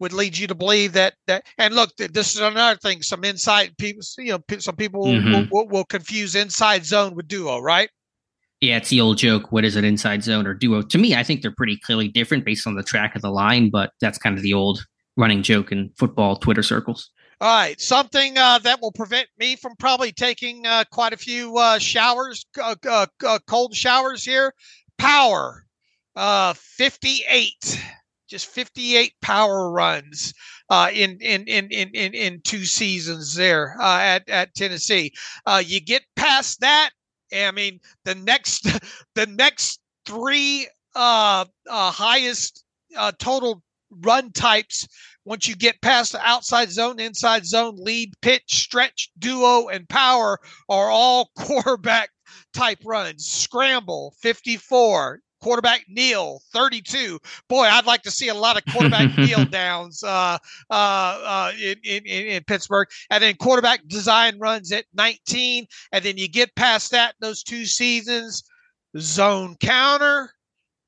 [0.00, 3.76] would lead you to believe that that and look this is another thing some inside
[3.78, 5.32] people you know some people mm-hmm.
[5.32, 7.90] will, will, will, confuse inside zone with duo right?
[8.60, 10.82] Yeah it's the old joke what is an inside zone or duo?
[10.82, 13.70] To me i think they're pretty clearly different based on the track of the line
[13.70, 14.84] but that's kind of the old
[15.16, 17.10] running joke in football twitter circles.
[17.40, 21.56] All right something uh, that will prevent me from probably taking uh, quite a few
[21.56, 24.52] uh, showers uh, uh, uh, cold showers here.
[24.98, 25.64] Power
[26.14, 27.80] 58
[28.30, 30.32] just 58 power runs
[30.70, 35.12] uh, in, in, in, in, in, in two seasons there uh, at, at Tennessee.
[35.44, 36.90] Uh, you get past that.
[37.34, 38.68] I mean, the next,
[39.14, 42.64] the next three uh, uh, highest
[42.96, 43.62] uh, total
[44.02, 44.86] run types
[45.24, 50.38] once you get past the outside zone, inside zone, lead, pitch, stretch, duo, and power
[50.68, 52.10] are all quarterback
[52.54, 53.26] type runs.
[53.26, 59.44] Scramble, 54, quarterback kneel 32 boy i'd like to see a lot of quarterback kneel
[59.44, 60.38] downs uh,
[60.70, 62.88] uh, uh, in, in, in, pittsburgh.
[63.10, 67.64] And then quarterback design runs at 19 and then you get past that those two
[67.64, 68.42] seasons
[68.98, 70.32] zone counter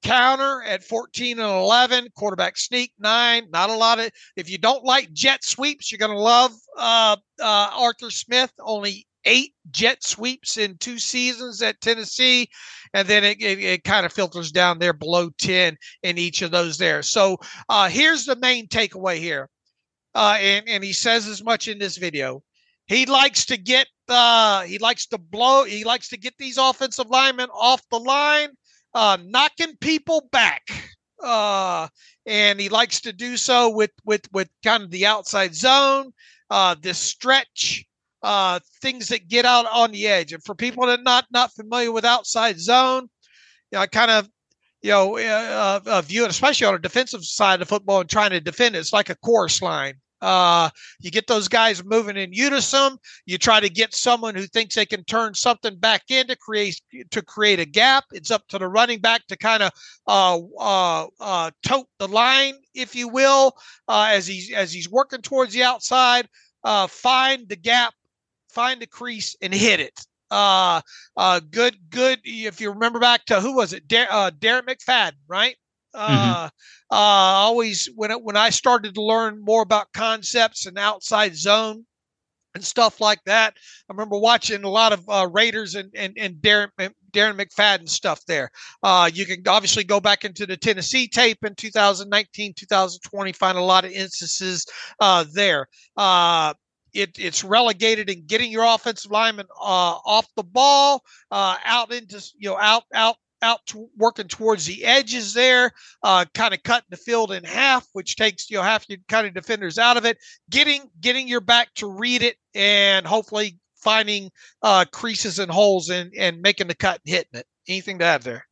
[0.03, 4.85] counter at 14 and 11 quarterback sneak 9 not a lot of if you don't
[4.85, 10.57] like jet sweeps you're going to love uh, uh, arthur smith only eight jet sweeps
[10.57, 12.49] in two seasons at Tennessee,
[12.95, 16.51] and then it, it, it kind of filters down there below 10 in each of
[16.51, 17.03] those there.
[17.03, 19.49] So uh, here's the main takeaway here.
[20.15, 22.43] Uh, and, and he says as much in this video.
[22.87, 27.09] He likes to get uh, he likes to blow he likes to get these offensive
[27.09, 28.51] linemen off the line,
[28.93, 30.63] uh, knocking people back.
[31.23, 31.89] Uh,
[32.27, 36.13] and he likes to do so with with with kind of the outside zone,
[36.51, 37.85] uh, this stretch,
[38.23, 40.33] uh, things that get out on the edge.
[40.33, 43.09] And for people that are not not familiar with outside zone,
[43.71, 44.29] you know, I kind of
[44.83, 48.31] you know uh, uh, view it, especially on a defensive side of football and trying
[48.31, 48.81] to defend it.
[48.81, 49.95] It's like a course line.
[50.23, 50.71] Uh,
[51.01, 52.97] you get those guys moving in unison.
[53.27, 56.81] You try to get someone who thinks they can turn something back in to create
[57.11, 58.05] to create a gap.
[58.13, 59.73] It's up to the running back to kind of
[60.07, 63.57] uh, uh, uh, tote the line, if you will,
[63.89, 66.29] uh, as he's as he's working towards the outside.
[66.63, 67.93] Uh, find the gap,
[68.53, 69.99] find the crease, and hit it.
[70.31, 70.81] Uh,
[71.17, 72.19] uh, good, good.
[72.25, 73.87] If you remember back to who was it?
[73.87, 75.57] Dar- uh, Darren McFadden, right?
[75.95, 76.15] Mm-hmm.
[76.15, 76.49] Uh,
[76.91, 81.85] uh, always when it, when I started to learn more about concepts and outside zone
[82.55, 83.55] and stuff like that,
[83.91, 86.71] I remember watching a lot of uh, Raiders and and, and Darren
[87.13, 88.51] Darren McFadden stuff there.
[88.83, 93.63] Uh, you can obviously go back into the Tennessee tape in 2019, 2020, find a
[93.63, 94.65] lot of instances
[94.99, 95.69] uh, there.
[95.97, 96.55] Uh,
[96.93, 102.23] it, it's relegated in getting your offensive lineman uh, off the ball, uh, out into
[102.39, 105.73] you know out out out to working towards the edges there,
[106.03, 109.27] uh, kind of cutting the field in half, which takes you know half your kind
[109.27, 110.19] of defenders out of it.
[110.51, 114.31] Getting getting your back to read it and hopefully finding
[114.63, 117.47] uh, creases and holes and and making the cut and hitting it.
[117.69, 118.47] Anything to add there?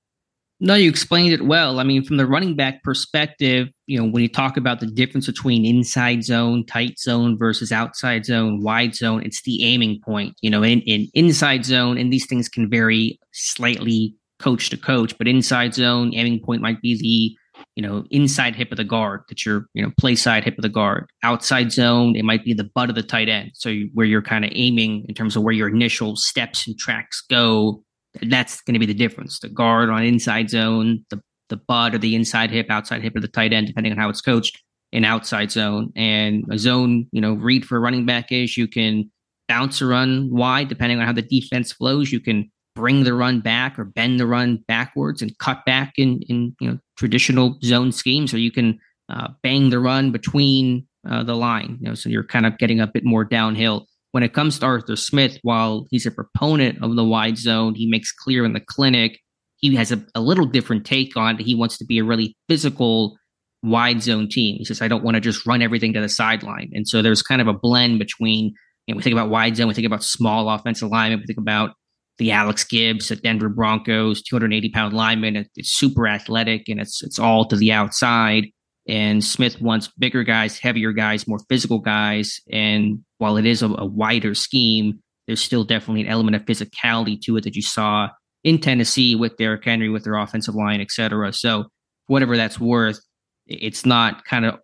[0.62, 1.80] No, you explained it well.
[1.80, 5.26] I mean, from the running back perspective, you know, when you talk about the difference
[5.26, 10.34] between inside zone, tight zone versus outside zone, wide zone, it's the aiming point.
[10.42, 15.16] You know, in, in inside zone, and these things can vary slightly coach to coach,
[15.16, 19.22] but inside zone, aiming point might be the, you know, inside hip of the guard
[19.30, 21.06] that you're, you know, play side hip of the guard.
[21.22, 23.52] Outside zone, it might be the butt of the tight end.
[23.54, 26.78] So you, where you're kind of aiming in terms of where your initial steps and
[26.78, 27.82] tracks go
[28.22, 29.38] that's going to be the difference.
[29.40, 33.22] The guard on inside zone, the the butt or the inside hip, outside hip of
[33.22, 35.92] the tight end, depending on how it's coached, in outside zone.
[35.96, 39.10] And a zone, you know, read for running back is you can
[39.48, 42.12] bounce a run wide, depending on how the defense flows.
[42.12, 46.22] You can bring the run back or bend the run backwards and cut back in
[46.28, 51.22] in you know traditional zone schemes, or you can uh, bang the run between uh,
[51.22, 51.78] the line.
[51.80, 54.66] You know, so you're kind of getting a bit more downhill when it comes to
[54.66, 58.60] Arthur Smith, while he's a proponent of the wide zone, he makes clear in the
[58.60, 59.18] clinic
[59.60, 61.44] he has a, a little different take on it.
[61.44, 63.16] He wants to be a really physical
[63.62, 64.56] wide zone team.
[64.58, 66.70] He says, I don't want to just run everything to the sideline.
[66.72, 68.54] And so there's kind of a blend between,
[68.86, 71.38] you know, we think about wide zone, we think about small offensive linemen, we think
[71.38, 71.74] about
[72.18, 75.36] the Alex Gibbs at Denver Broncos, 280 pound lineman.
[75.56, 78.46] It's super athletic and it's it's all to the outside.
[78.88, 82.40] And Smith wants bigger guys, heavier guys, more physical guys.
[82.50, 87.20] And while it is a, a wider scheme, there's still definitely an element of physicality
[87.22, 88.08] to it that you saw
[88.42, 91.32] in Tennessee with Derrick Henry, with their offensive line, et cetera.
[91.32, 91.66] So,
[92.06, 92.98] whatever that's worth,
[93.46, 94.58] it's not kind of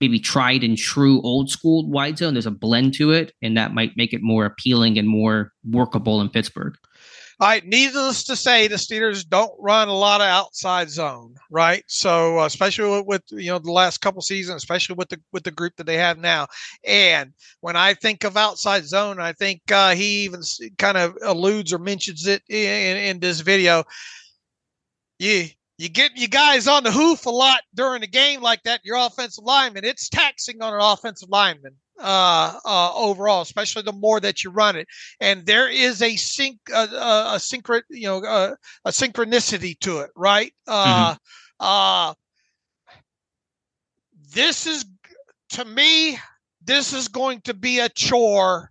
[0.00, 2.34] maybe tried and true old school wide zone.
[2.34, 6.20] There's a blend to it, and that might make it more appealing and more workable
[6.20, 6.74] in Pittsburgh.
[7.40, 11.84] All right, needless to say, the Steelers don't run a lot of outside zone, right?
[11.86, 15.52] So, uh, especially with, you know the last couple seasons, especially with the with the
[15.52, 16.48] group that they have now.
[16.84, 20.42] And when I think of outside zone, I think uh, he even
[20.78, 23.84] kind of alludes or mentions it in, in this video.
[25.20, 28.80] You you get you guys on the hoof a lot during a game like that.
[28.82, 34.20] Your offensive lineman, it's taxing on an offensive lineman uh, uh, overall, especially the more
[34.20, 34.86] that you run it.
[35.20, 40.00] And there is a sync, uh, uh, a synchro, you know, uh, a synchronicity to
[40.00, 40.52] it, right?
[40.66, 41.16] Uh, mm-hmm.
[41.60, 42.14] uh,
[44.32, 44.84] this is,
[45.50, 46.18] to me,
[46.62, 48.70] this is going to be a chore,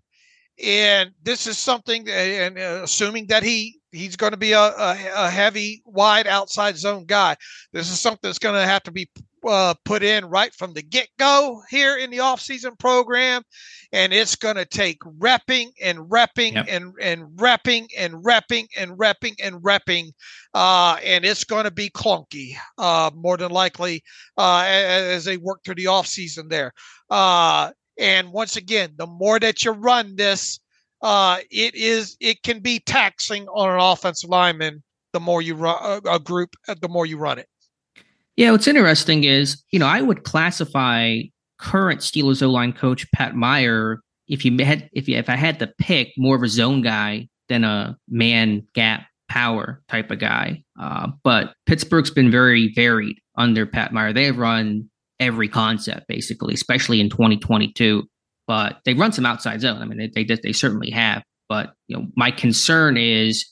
[0.64, 2.08] and this is something.
[2.08, 6.78] And uh, assuming that he he's going to be a, a, a heavy, wide outside
[6.78, 7.36] zone guy,
[7.74, 9.10] this is something that's going to have to be
[9.48, 13.44] uh, put in right from the get go here in the offseason program.
[13.94, 16.66] And it's going to take repping and repping yep.
[16.70, 20.12] and, and repping and repping and repping and repping.
[20.54, 24.04] Uh, and it's going to be clunky, uh, more than likely,
[24.38, 26.74] uh, as, as they work through the offseason there.
[27.10, 30.60] Uh, and once again, the more that you run this,
[31.02, 34.84] uh, it is it can be taxing on an offensive lineman.
[35.14, 37.48] The more you run a group, the more you run it.
[38.38, 41.22] Yeah, what's interesting is, you know, I would classify
[41.58, 45.60] current Steelers O line coach Pat Meyer if you had if you if I had
[45.60, 50.64] to pick more of a zone guy than a man gap power type of guy.
[50.80, 54.14] Uh, but Pittsburgh's been very varied under Pat Meyer.
[54.14, 58.04] They have run every concept basically, especially in 2022.
[58.46, 59.82] But they run some outside zone.
[59.82, 61.24] I mean, they they, they certainly have.
[61.50, 63.46] But you know, my concern is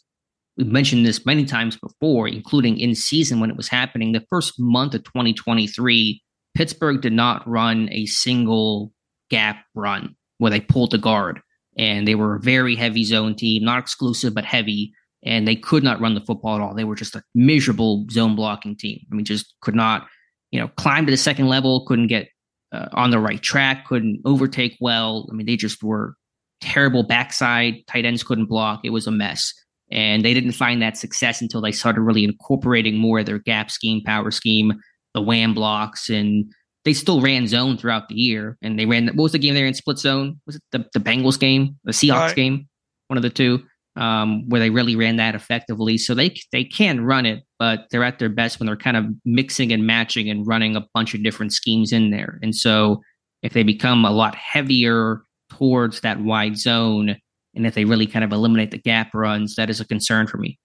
[0.57, 4.11] we've mentioned this many times before, including in season when it was happening.
[4.11, 6.21] The first month of 2023,
[6.55, 8.91] Pittsburgh did not run a single
[9.29, 11.41] gap run where they pulled the guard.
[11.77, 14.93] And they were a very heavy zone team, not exclusive, but heavy.
[15.25, 16.73] And they could not run the football at all.
[16.73, 19.01] They were just a miserable zone blocking team.
[19.11, 20.07] I mean, just could not,
[20.51, 22.29] you know, climb to the second level, couldn't get
[22.71, 25.27] uh, on the right track, couldn't overtake well.
[25.29, 26.15] I mean, they just were
[26.61, 27.85] terrible backside.
[27.87, 28.81] Tight ends couldn't block.
[28.85, 29.53] It was a mess.
[29.91, 33.69] And they didn't find that success until they started really incorporating more of their gap
[33.69, 34.73] scheme, power scheme,
[35.13, 36.51] the wham blocks, and
[36.85, 38.57] they still ran zone throughout the year.
[38.61, 40.39] And they ran what was the game they ran split zone?
[40.45, 42.35] Was it the, the Bengals game, the Seahawks right.
[42.35, 42.67] game?
[43.07, 43.63] One of the two,
[43.95, 45.97] um, where they really ran that effectively.
[45.97, 49.05] So they they can run it, but they're at their best when they're kind of
[49.23, 52.39] mixing and matching and running a bunch of different schemes in there.
[52.41, 53.01] And so
[53.43, 55.21] if they become a lot heavier
[55.51, 57.17] towards that wide zone,
[57.55, 60.37] and if they really kind of eliminate the gap runs, that is a concern for
[60.37, 60.59] me.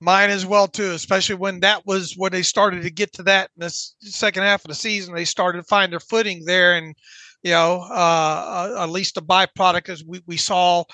[0.00, 3.50] Mine as well too, especially when that was when they started to get to that
[3.56, 5.14] in the second half of the season.
[5.14, 6.94] They started to find their footing there, and
[7.42, 10.84] you know, uh, uh, at least a byproduct as we we saw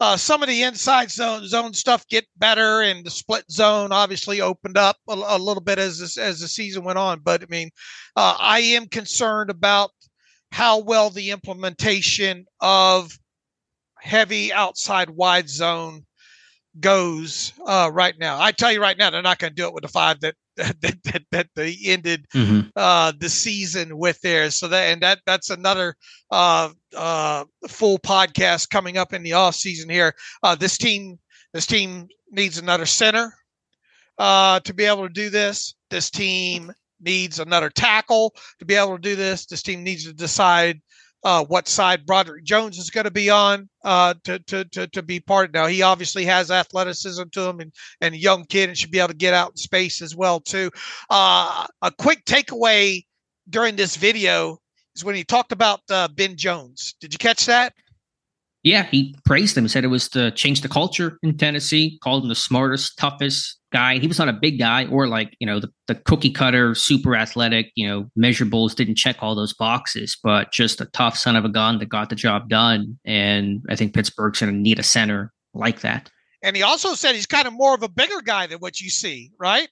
[0.00, 4.40] uh, some of the inside zone zone stuff get better, and the split zone obviously
[4.40, 7.20] opened up a, a little bit as this, as the season went on.
[7.20, 7.70] But I mean,
[8.16, 9.90] uh, I am concerned about
[10.52, 13.16] how well the implementation of
[14.00, 16.04] heavy outside wide zone
[16.78, 18.40] goes uh, right now.
[18.40, 20.34] I tell you right now, they're not going to do it with the five that
[20.56, 22.68] that that, that they ended mm-hmm.
[22.76, 24.50] uh, the season with there.
[24.50, 25.94] So that and that that's another
[26.30, 30.14] uh, uh, full podcast coming up in the off season here.
[30.42, 31.18] Uh, this team
[31.54, 33.32] this team needs another center
[34.18, 35.74] uh, to be able to do this.
[35.88, 39.46] This team needs another tackle to be able to do this.
[39.46, 40.80] This team needs to decide
[41.22, 45.02] uh, what side Broderick Jones is going to be on uh, to, to, to, to
[45.02, 45.52] be part.
[45.52, 48.98] Now he obviously has athleticism to him and, and a young kid and should be
[48.98, 50.70] able to get out in space as well too.
[51.08, 53.04] Uh, a quick takeaway
[53.48, 54.58] during this video
[54.94, 56.94] is when he talked about uh, Ben Jones.
[57.00, 57.74] Did you catch that?
[58.62, 59.64] Yeah, he praised him.
[59.64, 61.98] He said it was to change the culture in Tennessee.
[62.02, 63.98] Called him the smartest, toughest guy.
[63.98, 67.16] He was not a big guy or like you know the, the cookie cutter, super
[67.16, 67.70] athletic.
[67.74, 71.48] You know, measurables didn't check all those boxes, but just a tough son of a
[71.48, 72.98] gun that got the job done.
[73.04, 76.10] And I think Pittsburgh's going to need a center like that.
[76.42, 78.90] And he also said he's kind of more of a bigger guy than what you
[78.90, 79.68] see, right?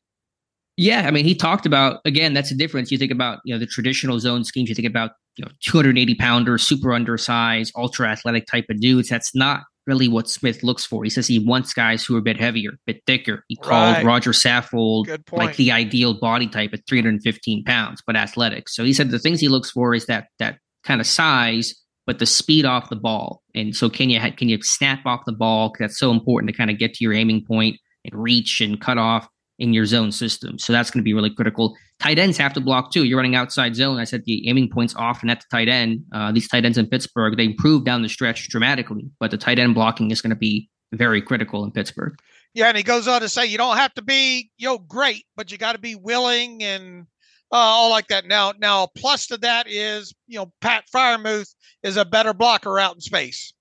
[0.77, 2.35] Yeah, I mean, he talked about again.
[2.35, 2.93] That's the difference.
[2.93, 4.69] You think about you know the traditional zone schemes.
[4.69, 9.09] You think about you know 280 pounder, super undersized, ultra athletic type of dudes.
[9.09, 11.03] That's not really what Smith looks for.
[11.03, 13.45] He says he wants guys who are a bit heavier, a bit thicker.
[13.49, 18.69] He called Roger Saffold like the ideal body type at 315 pounds, but athletic.
[18.69, 21.75] So he said the things he looks for is that that kind of size,
[22.07, 23.43] but the speed off the ball.
[23.55, 25.75] And so can you can you snap off the ball?
[25.79, 28.99] That's so important to kind of get to your aiming point and reach and cut
[28.99, 29.27] off
[29.59, 30.59] in your zone system.
[30.59, 31.77] So that's going to be really critical.
[32.01, 33.05] Tight ends have to block too.
[33.05, 33.99] You're running outside zone.
[33.99, 36.05] I said the aiming points often at the tight end.
[36.13, 39.59] Uh, these tight ends in Pittsburgh, they improved down the stretch dramatically, but the tight
[39.59, 42.15] end blocking is going to be very critical in Pittsburgh.
[42.55, 45.53] Yeah, and he goes on to say you don't have to be know great, but
[45.53, 47.07] you got to be willing and
[47.53, 48.27] uh, all like that.
[48.27, 52.95] Now, now plus to that is you know Pat Freiermuth is a better blocker out
[52.95, 53.53] in space.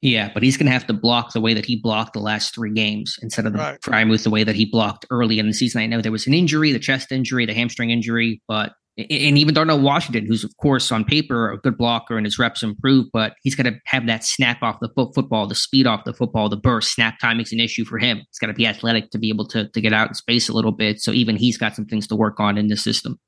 [0.00, 2.54] Yeah, but he's going to have to block the way that he blocked the last
[2.54, 3.80] three games instead of the right.
[3.80, 5.82] Freiermuth the way that he blocked early in the season.
[5.82, 9.54] I know there was an injury, the chest injury, the hamstring injury, but and even
[9.54, 13.34] Darnell Washington, who's of course on paper a good blocker and his reps improved, but
[13.42, 16.48] he's going to have that snap off the foot football, the speed off the football,
[16.48, 16.94] the burst.
[16.94, 18.18] Snap timing's an issue for him.
[18.18, 20.52] He's got to be athletic to be able to to get out in space a
[20.52, 21.00] little bit.
[21.00, 23.18] So even he's got some things to work on in the system.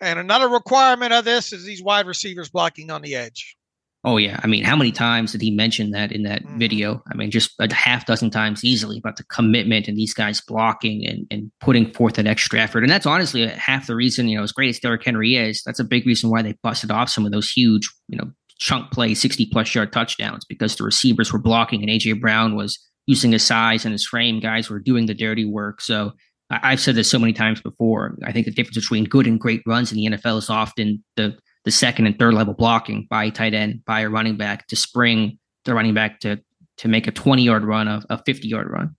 [0.00, 3.57] And another requirement of this is these wide receivers blocking on the edge.
[4.04, 6.58] Oh yeah, I mean, how many times did he mention that in that mm.
[6.58, 7.02] video?
[7.10, 11.04] I mean, just a half dozen times easily about the commitment and these guys blocking
[11.04, 12.84] and, and putting forth an extra effort.
[12.84, 15.80] And that's honestly half the reason, you know, as great as Derrick Henry is, that's
[15.80, 19.14] a big reason why they busted off some of those huge, you know, chunk play,
[19.14, 23.42] 60 plus yard touchdowns because the receivers were blocking and AJ Brown was using his
[23.42, 24.38] size and his frame.
[24.38, 25.80] Guys were doing the dirty work.
[25.80, 26.12] So
[26.50, 28.16] I've said this so many times before.
[28.24, 31.36] I think the difference between good and great runs in the NFL is often the
[31.64, 35.38] the second and third level blocking by tight end, by a running back to spring
[35.64, 36.40] the running back to
[36.78, 38.94] to make a 20 yard run, a, a 50 yard run.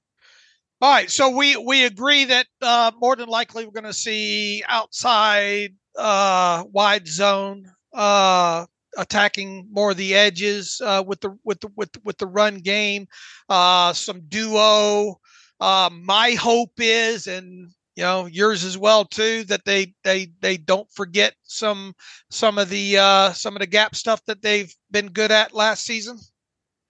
[0.82, 4.64] All right, so we we agree that uh, more than likely we're going to see
[4.68, 8.66] outside uh, wide zone uh,
[8.98, 13.08] attacking more of the edges uh, with the with the with with the run game,
[13.50, 15.20] uh, some duo.
[15.60, 17.70] Uh, my hope is, and
[18.00, 21.94] you know yours as well too that they they they don't forget some
[22.30, 25.86] some of the uh some of the gap stuff that they've been good at last
[25.86, 26.18] season?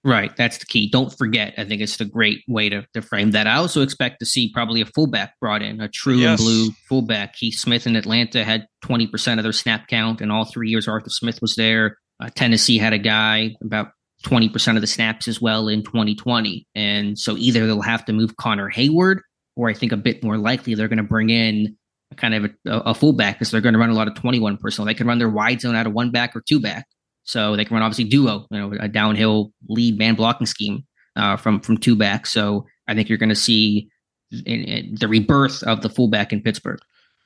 [0.04, 0.88] Right that's the key.
[0.88, 3.48] Don't forget i think it's the great way to, to frame that.
[3.48, 6.40] I also expect to see probably a fullback brought in a true yes.
[6.40, 7.34] and blue fullback.
[7.34, 11.10] Keith smith in atlanta had 20% of their snap count and all three years arthur
[11.10, 11.98] smith was there.
[12.20, 13.88] Uh, tennessee had a guy about
[14.26, 18.36] 20% of the snaps as well in 2020 and so either they'll have to move
[18.36, 19.22] connor heyward
[19.60, 21.76] or I think a bit more likely they're going to bring in
[22.16, 24.86] kind of a, a fullback because they're going to run a lot of 21 personnel.
[24.86, 26.88] They can run their wide zone out of one back or two back.
[27.24, 30.86] So they can run obviously duo, you know, a downhill lead man blocking scheme
[31.18, 32.26] uh, from from two back.
[32.26, 33.90] So I think you're going to see
[34.32, 36.80] in, in the rebirth of the fullback in Pittsburgh.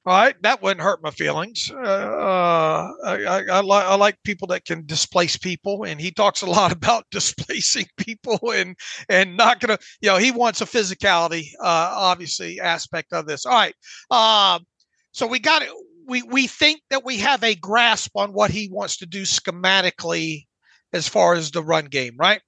[0.05, 1.71] All right, that wouldn't hurt my feelings.
[1.71, 6.11] Uh, uh, I, I, I, li- I, like people that can displace people, and he
[6.11, 8.75] talks a lot about displacing people and
[9.07, 13.45] and not gonna, you know, he wants a physicality, uh, obviously aspect of this.
[13.45, 13.75] All right,
[14.11, 14.65] um,
[15.13, 15.69] so we got it.
[16.05, 20.47] We we think that we have a grasp on what he wants to do schematically
[20.91, 22.41] as far as the run game, right?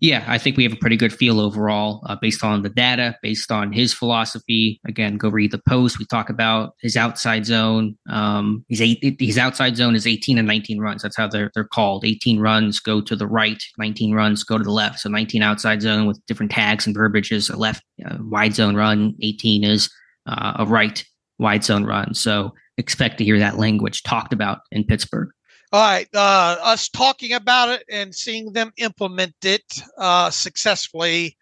[0.00, 3.16] Yeah, I think we have a pretty good feel overall uh, based on the data,
[3.22, 4.80] based on his philosophy.
[4.86, 5.98] Again, go read the post.
[5.98, 7.96] We talk about his outside zone.
[8.10, 11.02] Um, his eight, his outside zone is 18 and 19 runs.
[11.02, 12.04] That's how they're they're called.
[12.04, 14.98] 18 runs go to the right, 19 runs go to the left.
[14.98, 17.48] So 19 outside zone with different tags and verbiages.
[17.48, 19.14] A left uh, wide zone run.
[19.22, 19.88] 18 is
[20.26, 21.04] uh, a right
[21.38, 22.14] wide zone run.
[22.14, 25.30] So expect to hear that language talked about in Pittsburgh.
[25.74, 29.64] All right, uh, us talking about it and seeing them implement it
[29.98, 31.36] uh, successfully.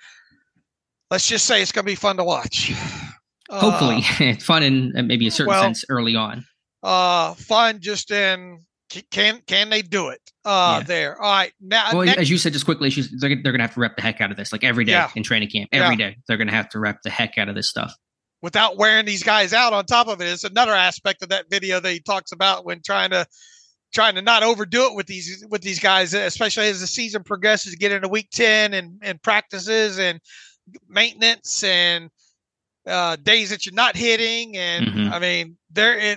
[1.11, 2.73] Let's just say it's going to be fun to watch.
[3.51, 6.47] Hopefully, uh, fun in maybe a certain well, sense early on.
[6.83, 8.65] Uh, fun just in
[9.11, 10.23] can can they do it?
[10.47, 10.87] Uh, yeah.
[10.87, 11.21] there.
[11.21, 11.53] All right.
[11.61, 13.97] Now, well, next, as you said, just quickly, they're, they're going to have to rep
[13.97, 15.11] the heck out of this, like every day yeah.
[15.15, 15.69] in training camp.
[15.73, 16.09] Every yeah.
[16.09, 17.95] day, they're going to have to rep the heck out of this stuff
[18.41, 19.75] without wearing these guys out.
[19.75, 22.81] On top of it, is another aspect of that video that he talks about when
[22.83, 23.27] trying to
[23.93, 27.75] trying to not overdo it with these with these guys, especially as the season progresses,
[27.77, 30.21] get into week ten and and practices and
[30.89, 32.11] maintenance and
[32.87, 34.57] uh, days that you're not hitting.
[34.57, 35.13] And mm-hmm.
[35.13, 36.17] I mean, there is,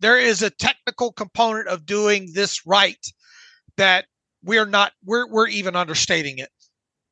[0.00, 3.04] there is a technical component of doing this right
[3.76, 4.06] that
[4.42, 6.50] we're not we're we're even understating it.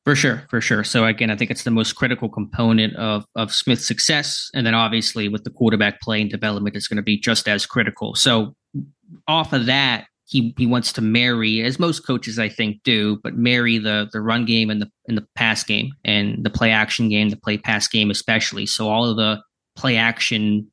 [0.05, 0.83] For sure, for sure.
[0.83, 4.73] So again, I think it's the most critical component of of Smith's success, and then
[4.75, 8.13] obviously with the quarterback play and development, it's going to be just as critical.
[8.13, 8.53] So
[9.27, 13.35] off of that, he he wants to marry, as most coaches I think do, but
[13.35, 17.09] marry the the run game and the and the pass game and the play action
[17.09, 18.65] game, the play pass game especially.
[18.65, 19.41] So all of the
[19.75, 20.67] play action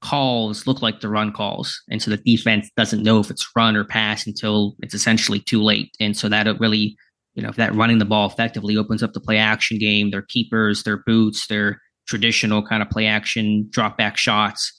[0.00, 3.76] calls look like the run calls, and so the defense doesn't know if it's run
[3.76, 5.90] or pass until it's essentially too late.
[6.00, 6.96] And so that really,
[7.34, 10.22] you know, if that running the ball effectively opens up the play action game, their
[10.22, 14.72] keepers, their boots, their traditional kind of play action drop back shots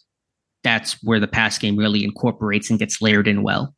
[0.63, 3.73] that's where the pass game really incorporates and gets layered in well.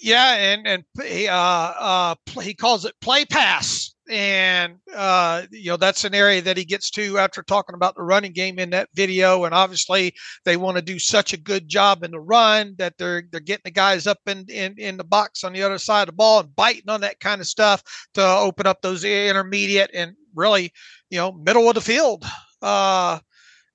[0.00, 0.84] Yeah, and and
[1.30, 1.34] uh,
[1.78, 6.64] uh, he calls it play pass, and uh, you know that's an area that he
[6.66, 9.44] gets to after talking about the running game in that video.
[9.44, 10.14] And obviously,
[10.44, 13.62] they want to do such a good job in the run that they're they're getting
[13.64, 16.40] the guys up in, in in the box on the other side of the ball
[16.40, 17.82] and biting on that kind of stuff
[18.12, 20.70] to open up those intermediate and really
[21.08, 22.26] you know middle of the field
[22.60, 23.18] uh,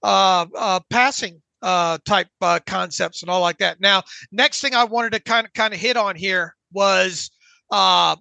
[0.04, 3.80] uh, uh, passing uh, type uh, concepts and all like that.
[3.80, 7.30] Now, next thing I wanted to kind of kind of hit on here was,
[7.72, 8.16] uh,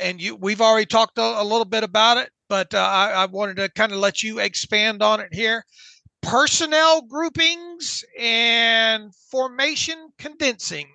[0.00, 3.26] and you we've already talked a, a little bit about it, but uh, I, I
[3.26, 5.64] wanted to kind of let you expand on it here.
[6.22, 10.86] Personnel groupings and formation condensing.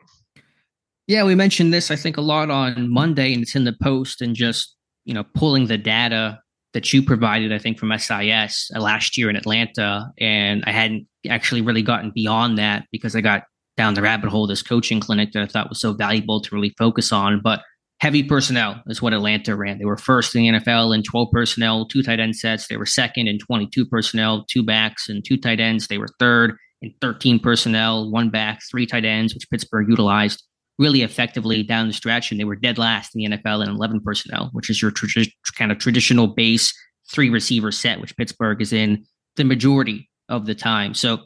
[1.05, 4.21] Yeah, we mentioned this I think a lot on Monday, and it's in the post,
[4.21, 4.75] and just
[5.05, 6.39] you know pulling the data
[6.73, 10.11] that you provided, I think, from SIS uh, last year in Atlanta.
[10.19, 13.43] And I hadn't actually really gotten beyond that because I got
[13.77, 16.73] down the rabbit hole this coaching clinic that I thought was so valuable to really
[16.77, 17.41] focus on.
[17.43, 17.61] But
[17.99, 19.77] heavy personnel is what Atlanta ran.
[19.77, 22.67] They were first in the NFL in 12 personnel, two tight end sets.
[22.67, 25.87] They were second in 22 personnel, two backs and two tight ends.
[25.87, 30.43] They were third in 13 personnel, one back, three tight ends, which Pittsburgh utilized
[30.79, 32.31] really effectively down the stretch.
[32.31, 35.23] And they were dead last in the NFL in 11 personnel, which is your tra-
[35.55, 36.73] kind of traditional base
[37.11, 39.05] three receiver set, which Pittsburgh is in
[39.37, 40.93] the majority of the time.
[40.93, 41.19] So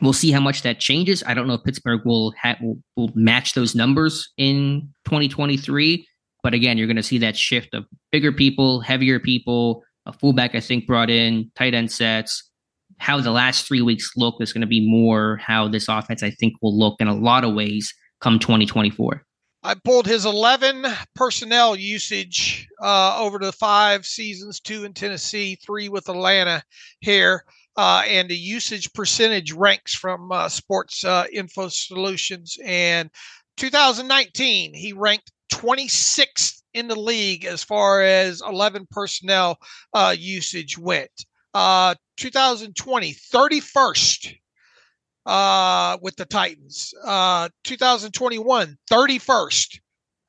[0.00, 1.22] we'll see how much that changes.
[1.26, 6.06] I don't know if Pittsburgh will, ha- will, will match those numbers in 2023.
[6.42, 10.54] But again, you're going to see that shift of bigger people, heavier people, a fullback,
[10.54, 12.44] I think, brought in, tight end sets.
[12.98, 16.30] How the last three weeks look is going to be more how this offense, I
[16.30, 19.22] think, will look in a lot of ways come 2024.
[19.62, 25.88] I pulled his 11 personnel usage uh, over the five seasons, two in Tennessee, three
[25.88, 26.62] with Atlanta
[27.00, 27.44] here.
[27.78, 32.58] Uh, and the usage percentage ranks from uh, Sports uh, Info Solutions.
[32.64, 33.08] And
[33.56, 39.58] 2019, he ranked 26th in the league as far as 11 personnel
[39.94, 41.12] uh, usage went.
[41.54, 44.34] Uh, 2020, 31st
[45.26, 46.92] uh, with the Titans.
[47.04, 49.78] Uh, 2021, 31st.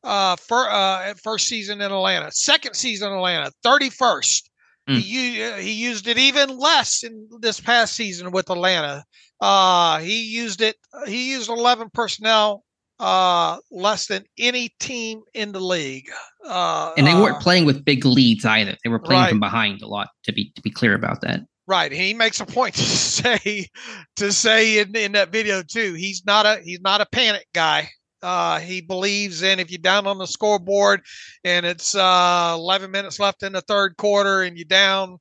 [0.04, 2.32] Uh, for, first season in Atlanta.
[2.32, 4.49] Second season in Atlanta, 31st.
[4.90, 4.98] Mm.
[4.98, 9.04] He, he used it even less in this past season with Atlanta.
[9.40, 10.76] Uh, he used it.
[11.06, 12.64] He used 11 personnel
[13.00, 16.10] uh, less than any team in the league.
[16.46, 18.76] Uh, and they weren't uh, playing with big leads either.
[18.84, 19.30] They were playing right.
[19.30, 20.10] from behind a lot.
[20.26, 21.42] To be to be clear about that.
[21.68, 21.92] Right.
[21.92, 23.68] He makes a point to say
[24.18, 25.94] to say in, in that video too.
[25.94, 27.90] He's not a he's not a panic guy.
[28.22, 31.02] Uh, he believes in if you're down on the scoreboard
[31.44, 35.18] and it's uh, 11 minutes left in the third quarter and you're down.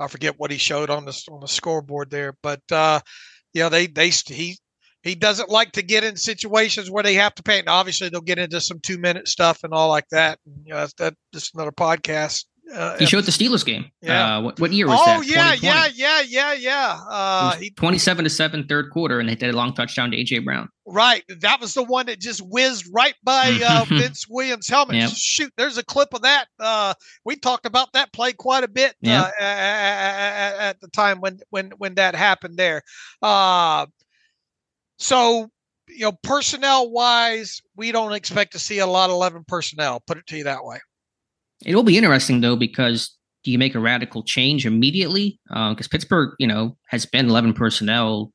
[0.00, 3.00] I forget what he showed on the on the scoreboard there, but uh,
[3.52, 4.56] you know they they he
[5.02, 7.68] he doesn't like to get in situations where they have to paint.
[7.68, 10.38] Obviously, they'll get into some two minute stuff and all like that.
[10.44, 12.44] And, you know, that's, that's just another podcast.
[12.72, 13.90] Uh, he showed the Steelers game.
[14.02, 14.36] Yeah.
[14.36, 15.18] Uh, what, what, year was oh, that?
[15.18, 17.00] Oh yeah, yeah, yeah, yeah, yeah.
[17.08, 20.44] Uh, he, Twenty-seven to seven, third quarter, and they did a long touchdown to AJ
[20.44, 20.68] Brown.
[20.86, 24.96] Right, that was the one that just whizzed right by uh, Vince Williams' helmet.
[24.96, 25.10] Yep.
[25.14, 26.46] Shoot, there's a clip of that.
[26.58, 26.94] Uh,
[27.24, 31.70] we talked about that play quite a bit uh, at, at, the time when when
[31.78, 32.82] when that happened there.
[33.22, 33.86] Uh,
[34.98, 35.48] so,
[35.88, 40.18] you know, personnel wise, we don't expect to see a lot of 11 personnel, put
[40.18, 40.78] it to you that way.
[41.64, 45.40] It will be interesting, though, because do you make a radical change immediately?
[45.48, 48.32] Because uh, Pittsburgh, you know, has been 11 personnel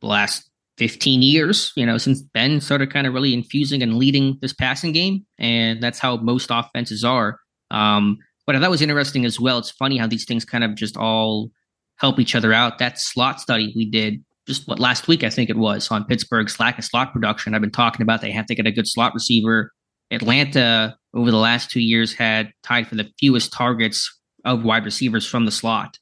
[0.00, 4.38] the last 15 years, you know, since Ben started kind of really infusing and leading
[4.42, 5.24] this passing game.
[5.38, 7.38] And that's how most offenses are.
[7.70, 9.58] Um, but that was interesting as well.
[9.58, 11.50] It's funny how these things kind of just all
[11.96, 12.78] help each other out.
[12.78, 16.60] That slot study we did just what last week I think it was on Pittsburgh's
[16.60, 17.54] lack of slot production.
[17.54, 19.72] I've been talking about they have to get a good slot receiver.
[20.10, 24.12] Atlanta over the last two years had tied for the fewest targets
[24.44, 25.98] of wide receivers from the slot,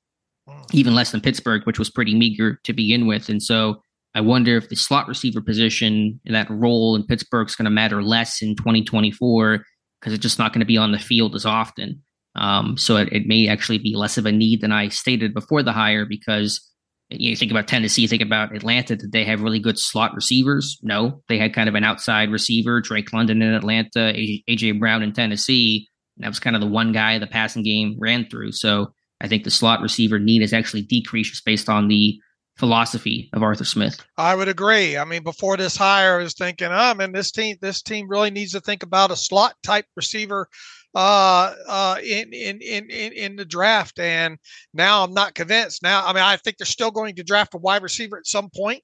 [0.48, 0.60] hmm.
[0.72, 3.28] even less than Pittsburgh, which was pretty meager to begin with.
[3.28, 3.82] And so
[4.14, 7.70] I wonder if the slot receiver position, and that role in Pittsburgh is going to
[7.70, 9.64] matter less in 2024
[10.00, 12.02] because it's just not going to be on the field as often.
[12.36, 15.62] Um, so it, it may actually be less of a need than I stated before
[15.62, 16.60] the hire because
[17.10, 18.96] you think about Tennessee, think about Atlanta.
[18.96, 20.78] Did they have really good slot receivers?
[20.82, 24.14] No, they had kind of an outside receiver, Drake London in Atlanta,
[24.48, 25.88] AJ Brown in Tennessee.
[26.18, 28.52] that was kind of the one guy the passing game ran through.
[28.52, 32.18] So I think the slot receiver need has actually decreased just based on the
[32.56, 34.04] philosophy of Arthur Smith.
[34.16, 34.96] I would agree.
[34.96, 38.30] I mean, before this hire, I was thinking, oh man, this team, this team really
[38.30, 40.48] needs to think about a slot type receiver
[40.94, 43.98] uh, uh, in, in, in, in the draft.
[43.98, 44.38] And
[44.72, 45.82] now I'm not convinced.
[45.82, 48.50] Now, I mean, I think they're still going to draft a wide receiver at some
[48.54, 48.82] point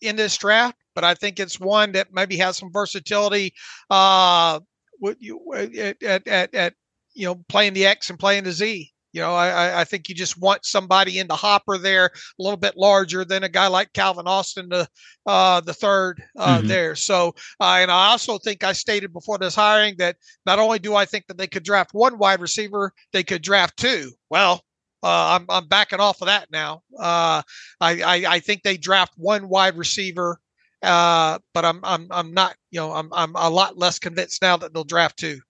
[0.00, 3.52] in this draft, but I think it's one that maybe has some versatility.
[3.90, 4.60] Uh,
[5.02, 6.74] at, at, at
[7.14, 8.89] you know playing the X and playing the Z.
[9.12, 12.56] You know, I, I think you just want somebody in the hopper there a little
[12.56, 14.88] bit larger than a guy like Calvin Austin, the
[15.26, 16.68] uh, the third uh, mm-hmm.
[16.68, 16.94] there.
[16.94, 20.94] So, uh, and I also think I stated before this hiring that not only do
[20.94, 24.12] I think that they could draft one wide receiver, they could draft two.
[24.28, 24.62] Well,
[25.02, 26.82] uh, I'm I'm backing off of that now.
[26.98, 27.42] Uh,
[27.80, 30.38] I, I, I think they draft one wide receiver,
[30.82, 34.56] uh, but I'm I'm I'm not you know I'm I'm a lot less convinced now
[34.58, 35.40] that they'll draft two.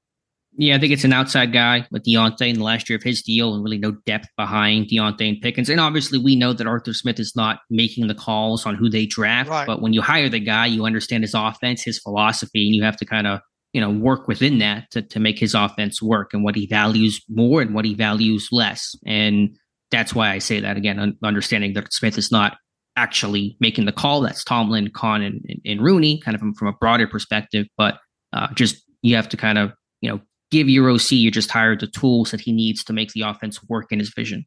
[0.56, 3.22] Yeah, I think it's an outside guy with Diontae in the last year of his
[3.22, 5.68] deal and really no depth behind Diontae and Pickens.
[5.68, 9.06] And obviously, we know that Arthur Smith is not making the calls on who they
[9.06, 9.48] draft.
[9.48, 9.66] Right.
[9.66, 12.96] But when you hire the guy, you understand his offense, his philosophy, and you have
[12.96, 13.40] to kind of
[13.72, 17.20] you know work within that to, to make his offense work and what he values
[17.28, 18.96] more and what he values less.
[19.06, 19.56] And
[19.90, 22.56] that's why I say that again, understanding that Smith is not
[22.96, 24.20] actually making the call.
[24.20, 27.66] That's Tomlin, Khan, and, and Rooney, kind of from, from a broader perspective.
[27.76, 27.98] But
[28.32, 30.20] uh, just you have to kind of you know
[30.50, 33.62] give your OC you just hired the tools that he needs to make the offense
[33.68, 34.46] work in his vision?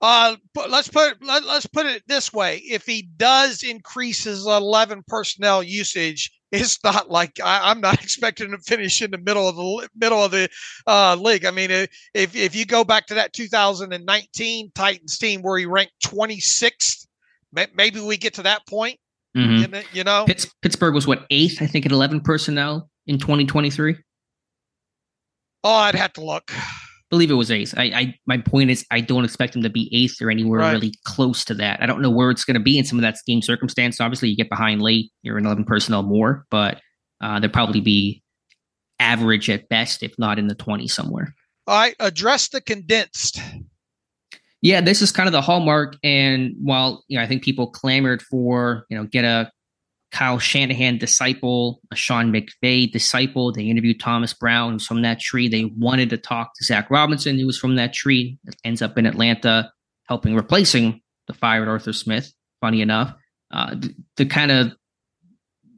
[0.00, 4.44] Uh, but let's put let, let's put it this way: if he does increase his
[4.44, 9.48] eleven personnel usage, it's not like I, am not expecting to finish in the middle
[9.48, 10.48] of the middle of the
[10.86, 11.44] uh, league.
[11.44, 15.94] I mean, if if you go back to that 2019 Titans team where he ranked
[16.04, 17.06] 26th,
[17.74, 18.98] maybe we get to that point.
[19.36, 19.74] Mm-hmm.
[19.96, 20.26] You know,
[20.62, 23.96] Pittsburgh was what eighth, I think, at 11 personnel in 2023.
[25.64, 26.52] Oh, I'd have to look.
[26.54, 26.62] I
[27.08, 27.74] believe it was eighth.
[27.76, 30.72] I, I my point is I don't expect him to be eighth or anywhere right.
[30.72, 31.82] really close to that.
[31.82, 34.00] I don't know where it's going to be in some of that game circumstance.
[34.00, 36.80] Obviously, you get behind late, you're in eleven personnel more, but
[37.22, 38.22] uh, they'll probably be
[39.00, 41.34] average at best, if not in the twenty somewhere.
[41.66, 43.40] All right, address the condensed.
[44.60, 45.96] Yeah, this is kind of the hallmark.
[46.02, 49.50] And while you know, I think people clamored for you know get a
[50.14, 53.52] Kyle Shanahan disciple, a Sean McVay disciple.
[53.52, 55.48] They interviewed Thomas Brown, from that tree.
[55.48, 58.38] They wanted to talk to Zach Robinson, who was from that tree.
[58.64, 59.72] ends up in Atlanta,
[60.08, 62.32] helping replacing the fired Arthur Smith.
[62.60, 63.12] Funny enough,
[63.50, 64.72] uh, the, the kind of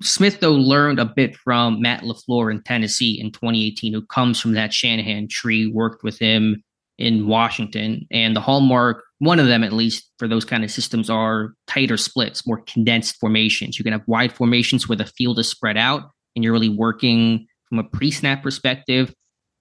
[0.03, 4.53] Smith though learned a bit from Matt LaFleur in Tennessee in 2018, who comes from
[4.53, 6.62] that Shanahan tree, worked with him
[6.99, 8.07] in Washington.
[8.11, 11.96] And the hallmark, one of them at least, for those kind of systems are tighter
[11.96, 13.78] splits, more condensed formations.
[13.78, 17.46] You can have wide formations where the field is spread out and you're really working
[17.68, 19.14] from a pre snap perspective,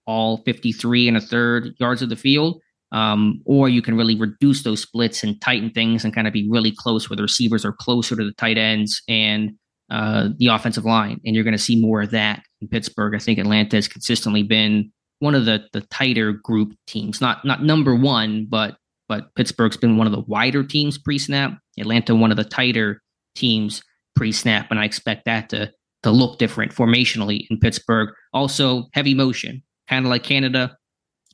[0.05, 2.61] all 53 and a third yards of the field.
[2.91, 6.47] Um, or you can really reduce those splits and tighten things and kind of be
[6.49, 9.51] really close where the receivers are closer to the tight ends and
[9.89, 11.19] uh, the offensive line.
[11.25, 13.15] And you're going to see more of that in Pittsburgh.
[13.15, 17.63] I think Atlanta has consistently been one of the the tighter group teams, not not
[17.63, 18.77] number one, but
[19.07, 21.57] but Pittsburgh's been one of the wider teams pre-snap.
[21.79, 23.01] Atlanta one of the tighter
[23.35, 23.81] teams
[24.15, 25.71] pre-snap, and I expect that to
[26.03, 28.09] to look different formationally in Pittsburgh.
[28.31, 30.77] Also, heavy motion, kind of like Canada,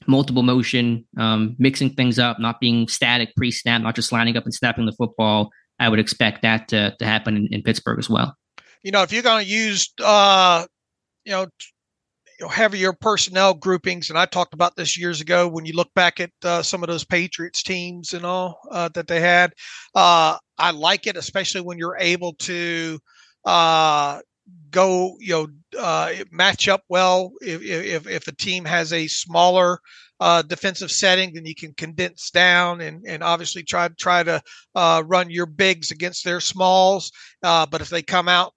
[0.08, 4.54] multiple motion, um, mixing things up, not being static pre-snap, not just lining up and
[4.54, 5.50] snapping the football.
[5.80, 8.36] I would expect that to to happen in, in Pittsburgh as well.
[8.84, 10.66] You know, if you're going to use, uh,
[11.26, 11.48] you know,
[12.42, 15.94] you know, heavier personnel groupings, and I talked about this years ago when you look
[15.94, 19.54] back at uh, some of those Patriots teams and all uh, that they had.
[19.94, 22.98] Uh, I like it, especially when you're able to
[23.46, 24.22] uh,
[24.72, 27.32] go, you know, uh, match up well.
[27.42, 29.80] If, if, if a team has a smaller
[30.20, 34.42] uh, defensive setting, then you can condense down and, and obviously try try to
[34.76, 37.12] run your bigs against their smalls.
[37.44, 38.54] But if they come out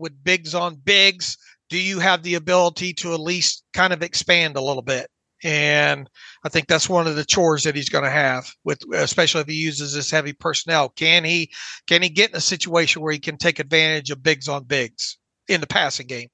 [0.00, 1.36] with bigs on bigs,
[1.68, 5.08] do you have the ability to at least kind of expand a little bit?
[5.44, 6.08] And
[6.44, 9.46] I think that's one of the chores that he's going to have with, especially if
[9.46, 10.88] he uses this heavy personnel.
[10.90, 11.50] Can he,
[11.86, 15.18] can he get in a situation where he can take advantage of bigs on bigs
[15.48, 16.28] in the passing game?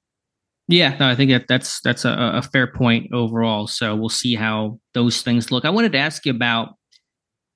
[0.69, 3.67] Yeah, no, I think that that's that's a, a fair point overall.
[3.67, 5.65] So we'll see how those things look.
[5.65, 6.77] I wanted to ask you about,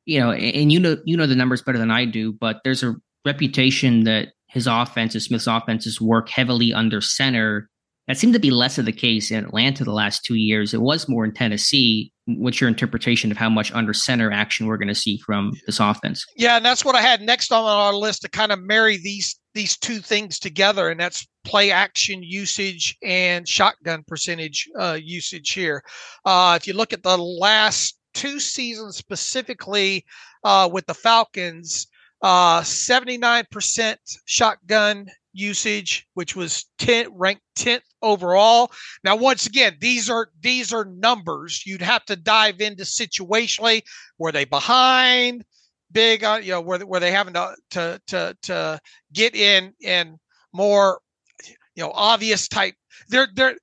[0.05, 2.83] you know, and you know you know the numbers better than I do, but there's
[2.83, 7.69] a reputation that his offenses, Smith's offenses, work heavily under center.
[8.09, 10.73] That seemed to be less of the case in Atlanta the last two years.
[10.73, 12.11] It was more in Tennessee.
[12.25, 15.79] What's your interpretation of how much under center action we're going to see from this
[15.79, 16.25] offense?
[16.39, 19.39] Yeah, and that's what I had next on our list to kind of marry these
[19.53, 25.83] these two things together, and that's play action usage and shotgun percentage uh, usage here.
[26.25, 30.03] Uh, if you look at the last two seasons specifically
[30.45, 31.89] uh, with the Falcons,
[32.23, 38.71] uh, 79% shotgun usage, which was 10, ranked 10th overall.
[39.05, 41.65] Now, once again, these are these are numbers.
[41.67, 43.83] You'd have to dive into situationally.
[44.19, 45.45] Were they behind?
[45.93, 48.81] Big on you know were were they having to to to, to
[49.13, 50.19] get in in
[50.53, 51.01] more
[51.47, 52.75] you know obvious type?
[53.09, 53.57] There there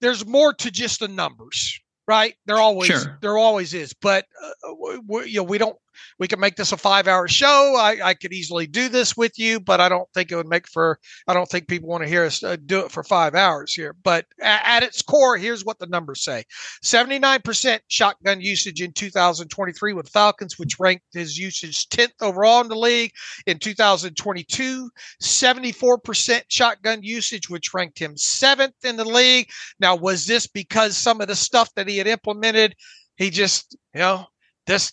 [0.00, 2.34] there's more to just the numbers right?
[2.46, 3.18] There always sure.
[3.20, 4.74] there always is, but uh,
[5.06, 5.76] we, you know we don't
[6.18, 7.76] we can make this a five hour show.
[7.78, 10.68] I, I could easily do this with you, but I don't think it would make
[10.68, 13.74] for, I don't think people want to hear us uh, do it for five hours
[13.74, 13.96] here.
[14.02, 16.44] But at, at its core, here's what the numbers say
[16.84, 22.76] 79% shotgun usage in 2023 with Falcons, which ranked his usage 10th overall in the
[22.76, 23.12] league.
[23.46, 24.90] In 2022,
[25.22, 29.50] 74% shotgun usage, which ranked him seventh in the league.
[29.80, 32.74] Now, was this because some of the stuff that he had implemented,
[33.16, 34.26] he just, you know,
[34.66, 34.92] this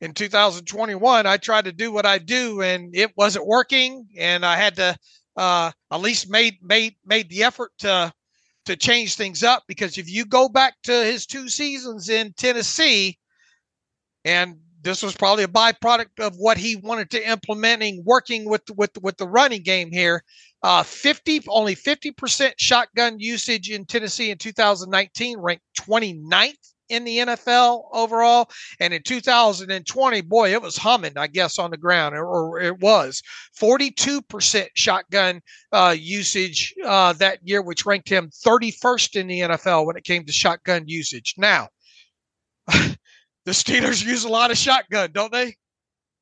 [0.00, 4.56] in 2021, I tried to do what I do and it wasn't working, and I
[4.56, 4.96] had to
[5.36, 8.12] uh, at least made made made the effort to
[8.66, 13.18] to change things up because if you go back to his two seasons in Tennessee,
[14.24, 18.90] and this was probably a byproduct of what he wanted to implementing, working with with
[19.02, 20.22] with the running game here.
[20.62, 27.84] Uh, 50 only 50% shotgun usage in Tennessee in 2019, ranked 29th in the NFL
[27.92, 28.50] overall.
[28.80, 33.22] And in 2020, boy, it was humming, I guess, on the ground, or, it was
[33.60, 35.40] 42% shotgun
[35.72, 40.24] uh, usage uh, that year, which ranked him 31st in the NFL when it came
[40.24, 41.34] to shotgun usage.
[41.36, 41.68] Now,
[42.66, 42.96] the
[43.48, 45.56] Steelers use a lot of shotgun, don't they?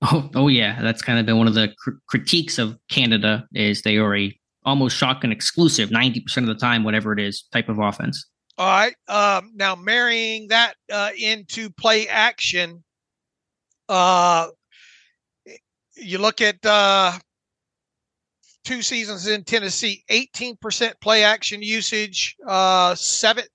[0.02, 3.82] Oh, oh yeah, that's kind of been one of the cr- critiques of Canada is
[3.82, 7.78] they are a almost shotgun exclusive 90% of the time whatever it is type of
[7.78, 8.26] offense.
[8.56, 8.94] All right.
[9.08, 12.84] Um, now marrying that uh, into play action,
[13.88, 14.48] uh,
[15.96, 17.12] you look at uh,
[18.64, 23.48] two seasons in Tennessee, 18% play action usage, uh, seventh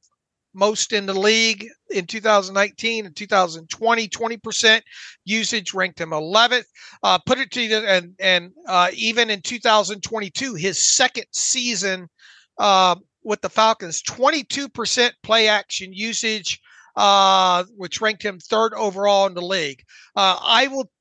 [0.53, 4.81] most in the league in 2019 and 2020, 20%
[5.23, 6.65] usage ranked him 11th.
[7.03, 12.09] Uh, put it to you, and and uh, even in 2022, his second season
[12.57, 12.95] uh,
[13.29, 16.59] with the Falcons, 22% play action usage,
[16.95, 19.83] uh, which ranked him third overall in the league.
[20.15, 20.91] Uh, I will.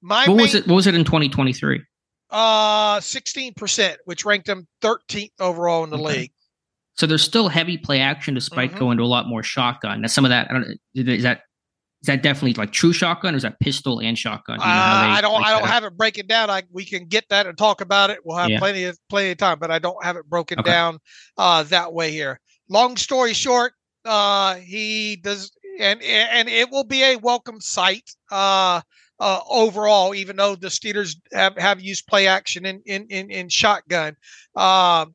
[0.00, 0.66] My what main, was it?
[0.68, 1.82] What was it in 2023?
[2.30, 6.20] Uh, 16%, which ranked him 13th overall in the okay.
[6.20, 6.32] league.
[6.94, 8.78] So there's still heavy play action despite mm-hmm.
[8.78, 10.00] going to a lot more shotgun.
[10.00, 11.42] Now, some of that, I don't, is that
[12.02, 14.60] is that definitely like true shotgun or is that pistol and shotgun?
[14.60, 16.50] You know uh, I don't I don't have it breaking down.
[16.50, 18.18] I we can get that and talk about it.
[18.24, 18.58] We'll have yeah.
[18.58, 20.70] plenty of plenty of time, but I don't have it broken okay.
[20.70, 20.98] down
[21.36, 22.40] uh, that way here.
[22.68, 23.72] Long story short,
[24.04, 28.80] uh, he does and and it will be a welcome sight uh,
[29.20, 33.48] uh, overall, even though the Steelers have, have used play action in in in, in
[33.48, 34.16] shotgun.
[34.54, 35.06] Uh,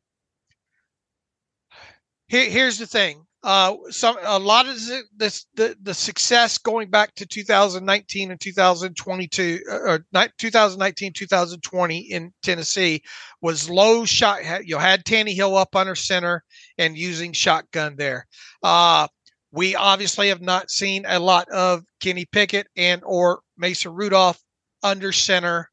[2.28, 4.78] here, here's the thing: uh, some a lot of
[5.18, 10.06] this the the success going back to 2019 and 2022 uh, or
[10.38, 13.02] 2019 2020 in Tennessee
[13.42, 14.68] was low shot.
[14.68, 16.44] You had Tannehill up under center
[16.78, 18.28] and using shotgun there.
[18.62, 19.08] Uh,
[19.52, 24.42] we obviously have not seen a lot of Kenny Pickett and or Mason Rudolph
[24.84, 25.68] under center.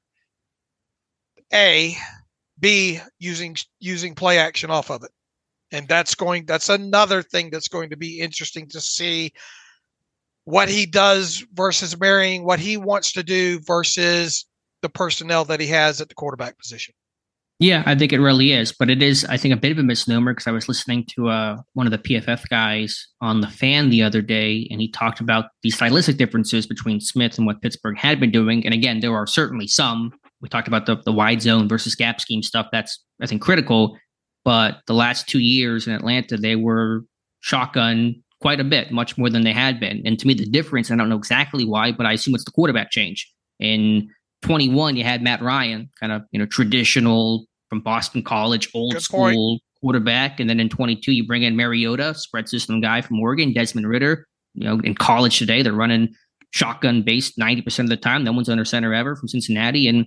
[1.53, 1.97] A,
[2.59, 5.11] B using using play action off of it,
[5.73, 6.47] and that's going.
[6.47, 9.33] That's another thing that's going to be interesting to see
[10.45, 14.47] what he does versus marrying what he wants to do versus
[14.83, 16.95] the personnel that he has at the quarterback position.
[17.61, 19.83] Yeah, I think it really is, but it is, I think, a bit of a
[19.83, 23.91] misnomer because I was listening to uh, one of the PFF guys on the fan
[23.91, 27.99] the other day, and he talked about the stylistic differences between Smith and what Pittsburgh
[27.99, 28.65] had been doing.
[28.65, 30.13] And again, there are certainly some.
[30.41, 32.69] We talked about the the wide zone versus gap scheme stuff.
[32.71, 33.99] That's I think critical.
[34.49, 37.03] But the last two years in Atlanta, they were
[37.41, 40.01] shotgun quite a bit, much more than they had been.
[40.07, 42.51] And to me, the difference, I don't know exactly why, but I assume it's the
[42.51, 43.31] quarterback change.
[43.61, 44.09] In
[44.41, 49.03] 21, you had Matt Ryan, kind of you know traditional from Boston College, old Good
[49.03, 49.63] school point.
[49.83, 50.41] quarterback.
[50.41, 54.27] And then in 22, you bring in Mariota, spread system guy from Oregon, Desmond Ridder.
[54.55, 56.09] You know, in college today, they're running
[56.53, 58.25] shotgun based 90% of the time.
[58.25, 59.89] No one's under center ever from Cincinnati.
[59.89, 60.07] And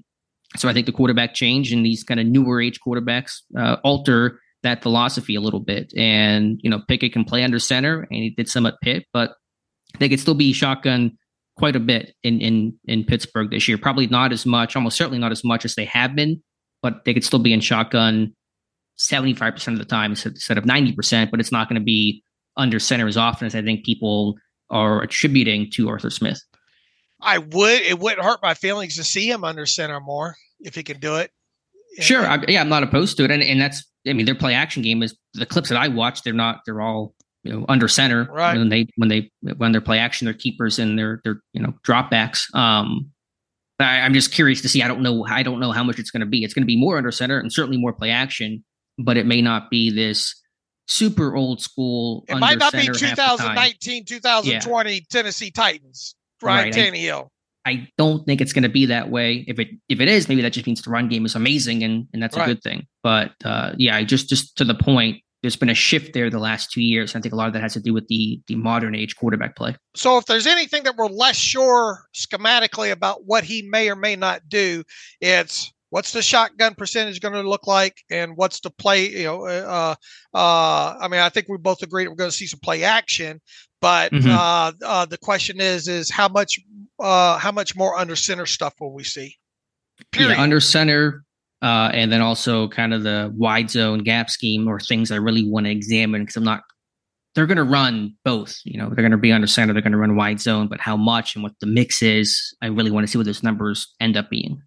[0.58, 4.40] so I think the quarterback change and these kind of newer age quarterbacks uh, alter
[4.64, 5.92] that philosophy a little bit.
[5.98, 9.32] And, you know, Pickett can play under center and he did some at Pitt, but
[10.00, 11.18] they could still be shotgun
[11.58, 13.78] quite a bit in, in, in Pittsburgh this year.
[13.78, 16.42] Probably not as much, almost certainly not as much as they have been
[16.82, 18.34] but they could still be in shotgun
[18.98, 22.24] 75% of the time instead of 90%, but it's not going to be
[22.58, 24.36] under center as often as I think people
[24.70, 26.42] are attributing to Arthur Smith.
[27.22, 30.84] I would, it wouldn't hurt my feelings to see him under center more if he
[30.84, 31.32] could do it.
[32.00, 32.26] Sure.
[32.26, 33.32] I, yeah, I'm not opposed to it.
[33.32, 36.24] And, and that's, I mean, their play action game is the clips that I watch,
[36.24, 37.14] they're not, they're all,
[37.44, 38.28] you know, under center.
[38.32, 38.58] Right.
[38.58, 41.74] When they, when they, when they're play action, they're keepers and they're, they're, you know,
[41.86, 42.54] dropbacks.
[42.56, 43.12] Um,
[43.82, 44.82] I, am just curious to see.
[44.82, 45.26] I don't know.
[45.26, 46.44] I don't know how much it's going to be.
[46.44, 48.64] It's going to be more under center and certainly more play action,
[48.98, 50.36] but it may not be this
[50.88, 52.26] super old school.
[52.28, 55.00] It might not be 2019, 2020 yeah.
[55.10, 56.16] Tennessee Titans.
[56.42, 56.74] Ryan right.
[56.74, 57.28] Tannehill.
[57.66, 59.46] I, I, don't think it's going to be that way.
[59.48, 62.08] If it if it is, maybe that just means the run game is amazing and
[62.14, 62.50] and that's right.
[62.50, 62.88] a good thing.
[63.04, 66.72] But uh, yeah, just just to the point there's been a shift there the last
[66.72, 67.16] two years.
[67.16, 69.56] I think a lot of that has to do with the the modern age quarterback
[69.56, 69.76] play.
[69.96, 74.16] So if there's anything that we're less sure schematically about what he may or may
[74.16, 74.84] not do,
[75.20, 79.46] it's what's the shotgun percentage going to look like and what's the play you know
[79.46, 79.96] uh,
[80.34, 82.84] uh, i mean i think we both agree that we're going to see some play
[82.84, 83.40] action
[83.80, 84.30] but mm-hmm.
[84.30, 86.60] uh, uh, the question is is how much
[87.00, 89.36] uh, how much more under center stuff will we see
[90.12, 90.36] Period.
[90.36, 91.24] Yeah, under center
[91.62, 95.48] uh, and then also kind of the wide zone gap scheme or things I really
[95.48, 96.62] want to examine because I'm not.
[97.34, 98.60] They're going to run both.
[98.66, 99.72] You know, they're going to be under center.
[99.72, 102.68] They're going to run wide zone, but how much and what the mix is, I
[102.68, 104.62] really want to see what those numbers end up being.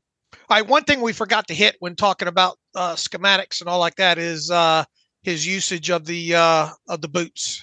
[0.51, 3.78] All right, one thing we forgot to hit when talking about uh, schematics and all
[3.78, 4.84] like that is uh,
[5.22, 7.62] his usage of the uh, of the boots.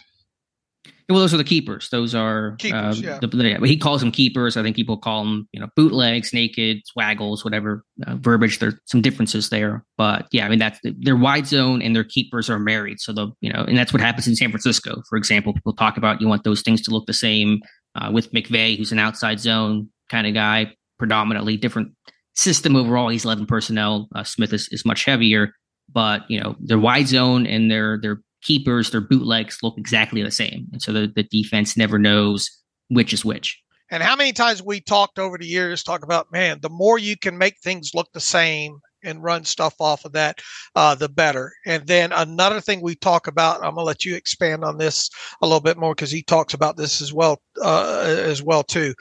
[1.11, 1.89] Well, those are the keepers.
[1.89, 2.99] Those are keepers.
[2.99, 3.19] Uh, yeah.
[3.19, 4.55] The, the, he calls them keepers.
[4.55, 8.59] I think people call them, you know, bootlegs, naked, swaggles, whatever uh, verbiage.
[8.59, 12.49] There's some differences there, but yeah, I mean that's their wide zone and their keepers
[12.49, 12.99] are married.
[12.99, 15.53] So the you know, and that's what happens in San Francisco, for example.
[15.53, 17.59] People talk about you want those things to look the same
[17.95, 21.91] uh, with McVay, who's an outside zone kind of guy, predominantly different
[22.35, 23.09] system overall.
[23.09, 24.07] He's 11 personnel.
[24.15, 25.53] Uh, Smith is, is much heavier,
[25.91, 30.31] but you know, their wide zone and their their keepers, their bootlegs look exactly the
[30.31, 30.67] same.
[30.71, 32.49] And so the, the defense never knows
[32.89, 33.61] which is which.
[33.89, 37.17] And how many times we talked over the years, talk about, man, the more you
[37.17, 40.39] can make things look the same and run stuff off of that,
[40.75, 41.51] uh, the better.
[41.65, 45.09] And then another thing we talk about, I'm gonna let you expand on this
[45.41, 48.93] a little bit more because he talks about this as well, uh, as well too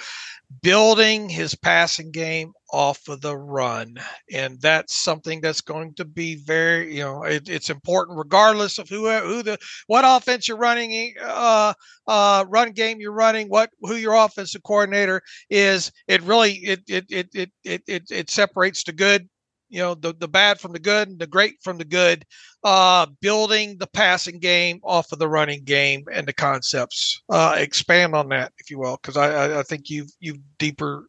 [0.62, 3.96] building his passing game off of the run.
[4.32, 8.88] And that's something that's going to be very, you know, it, it's important regardless of
[8.88, 11.72] who, who the, what offense you're running, uh,
[12.06, 15.92] uh, run game you're running, what, who your offensive coordinator is.
[16.08, 19.28] It really, it, it, it, it, it, it, it separates the good
[19.70, 22.26] you know the the bad from the good and the great from the good
[22.64, 27.22] uh building the passing game off of the running game and the concepts.
[27.30, 31.06] Uh expand on that if you will because I, I think you've you've deeper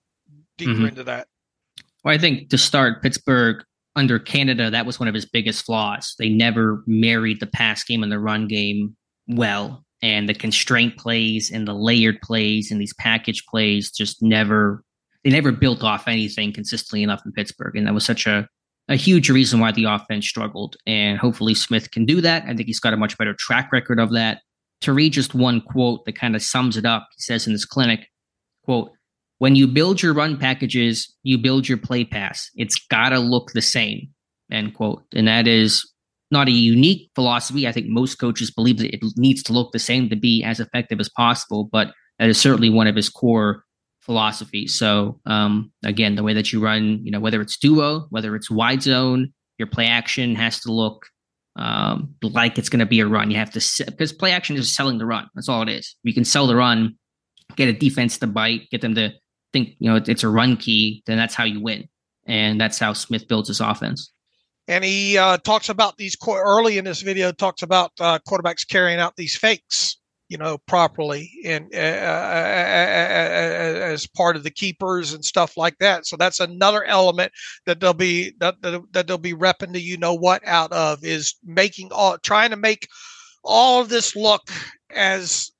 [0.58, 0.86] deeper mm-hmm.
[0.86, 1.28] into that.
[2.04, 3.64] Well i think to start pittsburgh
[3.96, 6.16] under canada that was one of his biggest flaws.
[6.18, 8.96] They never married the pass game and the run game
[9.28, 14.84] well and the constraint plays and the layered plays and these package plays just never
[15.24, 17.76] they never built off anything consistently enough in Pittsburgh.
[17.76, 18.48] And that was such a,
[18.88, 20.76] a huge reason why the offense struggled.
[20.86, 22.44] And hopefully Smith can do that.
[22.44, 24.42] I think he's got a much better track record of that.
[24.82, 27.66] To read just one quote that kind of sums it up, he says in this
[27.66, 28.08] clinic,
[28.66, 28.92] quote,
[29.38, 32.50] when you build your run packages, you build your play pass.
[32.56, 34.10] It's gotta look the same,
[34.52, 35.04] end quote.
[35.14, 35.88] And that is
[36.32, 37.68] not a unique philosophy.
[37.68, 40.60] I think most coaches believe that it needs to look the same to be as
[40.60, 43.64] effective as possible, but that is certainly one of his core
[44.02, 44.68] philosophy.
[44.68, 48.52] So um, again, the way that you run, you know, whether it's duo, whether it's
[48.52, 51.06] wide zone, your play action has to look
[51.56, 53.30] um, like it's going to be a run.
[53.30, 55.28] You have to because play action is selling the run.
[55.36, 55.96] That's all it is.
[56.04, 56.96] You can sell the run,
[57.56, 59.12] get a defense to bite, get them to
[59.54, 61.04] think you know it's a run key.
[61.06, 61.88] Then that's how you win,
[62.26, 64.12] and that's how Smith builds his offense.
[64.68, 67.32] And he uh, talks about these early in this video.
[67.32, 69.98] Talks about uh, quarterbacks carrying out these fakes
[70.32, 76.08] you know, properly and uh, as part of the keepers and stuff like that.
[76.08, 77.34] So that's another element
[77.66, 81.04] that they'll be that, that, that they'll be repping the you know what out of
[81.04, 82.88] is making all trying to make
[83.44, 84.44] all of this look
[84.96, 85.52] as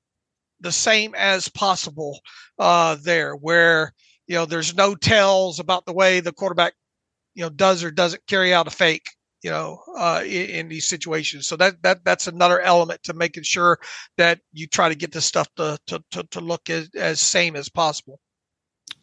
[0.60, 2.20] the same as possible
[2.58, 3.92] uh, there, where
[4.26, 6.72] you know there's no tells about the way the quarterback
[7.34, 9.10] you know does or doesn't carry out a fake
[9.42, 11.46] you know, uh, in, in, these situations.
[11.46, 13.78] So that that that's another element to making sure
[14.16, 17.56] that you try to get this stuff to to to, to look as, as same
[17.56, 18.20] as possible.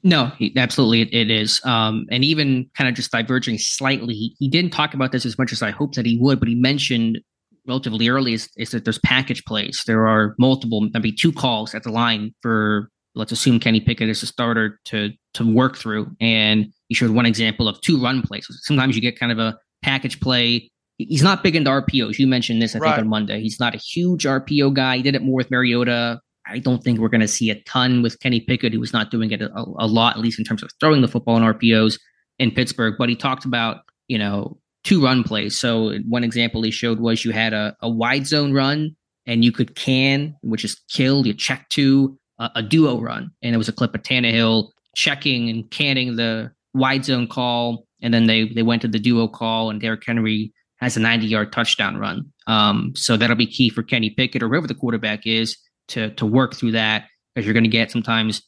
[0.02, 1.60] No, absolutely, it, is.
[1.66, 5.38] Um, and even kind of just diverging slightly, he, he didn't talk about this as
[5.38, 7.20] much as I hoped that he would, but he mentioned
[7.68, 9.84] relatively early is, is that there's package plays.
[9.86, 14.24] There are multiple, maybe two calls at the line for let's assume Kenny Pickett is
[14.24, 16.16] a starter to to work through.
[16.22, 18.48] And he showed one example of two run plays.
[18.62, 20.70] Sometimes you get kind of a package play.
[20.98, 22.20] He's not big into RPOs.
[22.20, 22.96] You mentioned this, I right.
[22.96, 23.42] think, on Monday.
[23.42, 24.98] He's not a huge RPO guy.
[24.98, 26.20] He did it more with Mariota.
[26.46, 29.12] I don't think we're going to see a ton with Kenny Pickett, who was not
[29.12, 32.00] doing it a, a, lot, at least in terms of throwing the football in RPOs
[32.40, 32.96] in Pittsburgh.
[32.98, 35.58] But he talked about, you know, two run plays.
[35.58, 39.52] So one example he showed was you had a, a wide zone run and you
[39.52, 43.32] could can, which is kill, you check to a, a duo run.
[43.42, 48.14] And it was a clip of Tannehill checking and canning the wide zone call and
[48.14, 51.52] then they they went to the duo call, and Derrick Henry has a 90 yard
[51.52, 52.32] touchdown run.
[52.48, 55.58] Um, so that'll be key for Kenny Pickett or whoever the quarterback is
[55.90, 58.42] to to work through that because you're going to get sometimes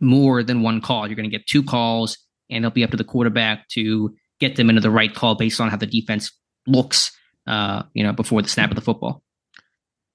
[0.00, 1.06] more than one call.
[1.06, 4.56] You're going to get two calls, and it'll be up to the quarterback to get
[4.56, 6.32] them into the right call based on how the defense
[6.66, 7.12] looks.
[7.46, 9.22] Uh, you know, before the snap of the football.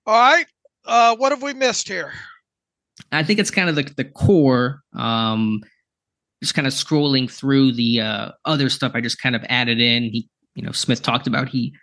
[0.06, 0.46] All right.
[0.86, 2.14] Uh, what have we missed here?
[3.12, 4.82] I think it's kind of the the core.
[4.94, 5.62] Um,
[6.42, 10.04] just kind of scrolling through the uh, other stuff I just kind of added in.
[10.04, 11.74] He, you know, Smith talked about he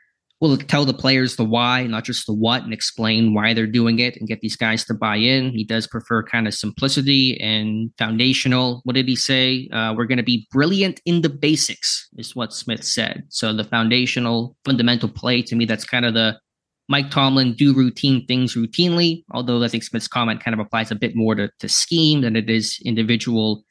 [0.43, 4.01] will tell the players the why, not just the what, and explain why they're doing
[4.01, 5.53] it and get these guys to buy in.
[5.53, 8.81] He does prefer kind of simplicity and foundational.
[8.83, 9.69] What did he say?
[9.73, 13.23] Uh, we're going to be brilliant in the basics, is what Smith said.
[13.29, 16.41] So the foundational, fundamental play to me, that's kind of the
[16.89, 19.23] Mike Tomlin do routine things routinely.
[19.31, 22.35] Although I think Smith's comment kind of applies a bit more to, to scheme than
[22.35, 23.63] it is individual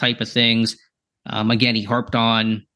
[0.00, 0.76] type of things.
[1.26, 2.66] Um, again, he harped on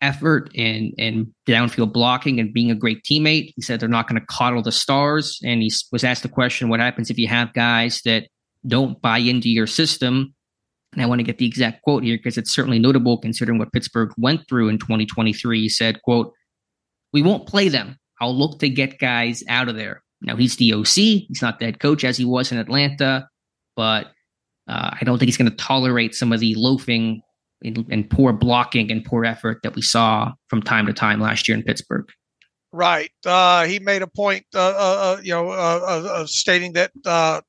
[0.00, 3.52] effort and and downfield blocking and being a great teammate.
[3.56, 6.68] He said they're not going to coddle the stars, and he was asked the question,
[6.68, 8.28] "What happens if you have guys that
[8.66, 10.34] don't buy into your system?"
[10.92, 13.72] And I want to get the exact quote here because it's certainly notable considering what
[13.72, 15.60] Pittsburgh went through in 2023.
[15.60, 16.32] He said, "quote
[17.12, 17.96] We won't play them.
[18.20, 21.26] I'll look to get guys out of there." Now he's the OC.
[21.28, 23.28] He's not the head coach as he was in Atlanta,
[23.76, 24.10] but
[24.68, 27.22] uh, I don't think he's going to tolerate some of the loafing
[27.62, 31.48] and, and, poor blocking and poor effort that we saw from time to time last
[31.48, 32.06] year in Pittsburgh.
[32.74, 33.12] Right.
[33.24, 36.90] Uh, he made a point, uh, uh, uh you know, uh, of stating that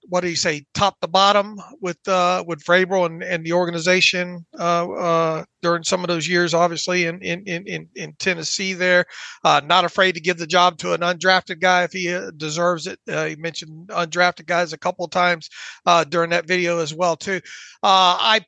[0.08, 5.84] what did he say, top to bottom with with Vrabel and, and the organization during
[5.84, 8.74] some of those years, obviously in in in, in Tennessee.
[8.74, 9.06] There,
[9.44, 13.00] not afraid to give the job to an undrafted guy if he deserves it.
[13.08, 15.50] he mentioned undrafted guys a couple of times
[16.10, 17.42] during that video as well too.
[17.82, 18.46] I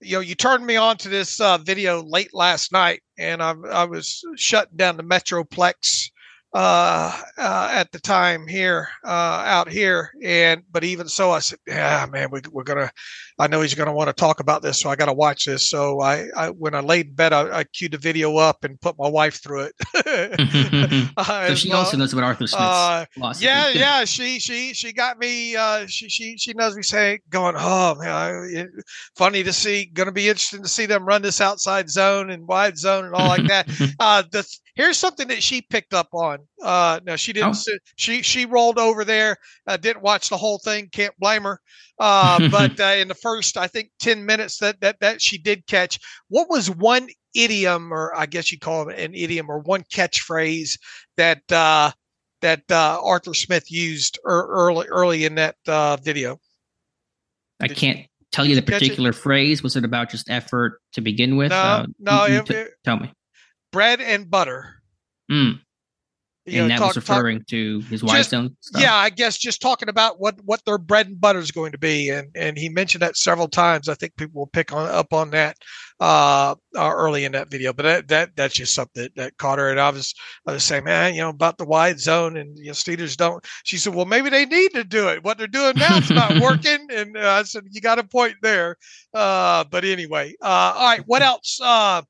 [0.00, 3.54] you know, you turned me on to this uh, video late last night, and I,
[3.70, 6.10] I was shutting down the Metroplex
[6.52, 10.10] uh, uh, at the time here uh, out here.
[10.22, 12.90] And but even so, I said, "Yeah, man, we, we're gonna.
[13.38, 15.68] I know he's gonna want to talk about this, so I got to watch this."
[15.68, 18.80] So I, I, when I laid in bed, I, I queued the video up and
[18.80, 19.74] put my wife through it.
[21.26, 21.80] so she well.
[21.80, 23.04] also knows about Arthur Smith's uh,
[23.38, 25.54] Yeah, yeah, she she she got me.
[25.54, 28.70] Uh, she she she knows me saying, going, "Oh man,
[29.16, 29.86] funny to see.
[29.86, 33.14] Going to be interesting to see them run this outside zone and wide zone and
[33.14, 33.68] all like that."
[34.00, 34.46] uh, the
[34.76, 36.38] here's something that she picked up on.
[36.62, 37.56] Uh, no, she didn't.
[37.68, 37.76] Oh.
[37.96, 39.36] She she rolled over there.
[39.66, 40.88] Uh, didn't watch the whole thing.
[40.90, 41.60] Can't blame her.
[41.98, 45.66] Uh, but uh, in the first, I think, ten minutes that that that she did
[45.66, 45.98] catch.
[46.28, 50.78] What was one idiom, or I guess you call it an idiom, or one catchphrase
[51.16, 51.90] that uh,
[52.42, 56.38] that uh, Arthur Smith used er- early early in that uh, video?
[57.60, 58.06] I did can't.
[58.32, 59.62] Tell you the particular phrase.
[59.62, 61.50] Was it about just effort to begin with?
[61.50, 62.24] No, uh, no.
[62.24, 63.12] It, t- tell me
[63.72, 64.82] bread and butter.
[65.30, 65.60] Mm.
[66.46, 68.56] You and know, that talk, was referring talk, to his wide zone.
[68.76, 71.78] Yeah, I guess just talking about what what their bread and butter is going to
[71.78, 73.88] be, and and he mentioned that several times.
[73.88, 75.56] I think people will pick on up on that
[75.98, 79.58] uh, uh, early in that video, but that, that that's just something that, that caught
[79.58, 79.70] her.
[79.70, 80.14] And I was
[80.46, 83.44] I was saying, man, you know about the wide zone, and you know, Steelers don't.
[83.64, 85.24] She said, well, maybe they need to do it.
[85.24, 88.36] What they're doing now is not working, and uh, I said, you got a point
[88.42, 88.76] there.
[89.14, 91.58] Uh, but anyway, uh, all right, what else?
[91.62, 92.02] Uh,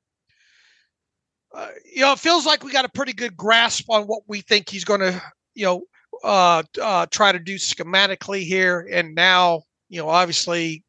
[1.57, 4.43] uh, you know, it feels like we got a pretty good grasp on what we
[4.43, 5.23] think he's going to,
[5.55, 5.83] you know,
[6.23, 8.87] uh, uh, try to do schematically here.
[8.93, 10.85] And now, you know, obviously,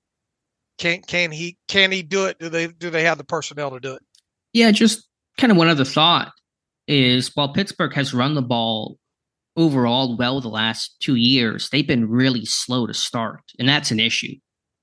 [0.77, 2.37] can can he can he do it?
[2.37, 4.03] Do they do they have the personnel to do it?
[4.51, 5.07] Yeah, just
[5.37, 6.33] kind of one other thought
[6.87, 8.97] is while Pittsburgh has run the ball
[9.55, 13.99] overall well the last two years, they've been really slow to start, and that's an
[13.99, 14.35] issue.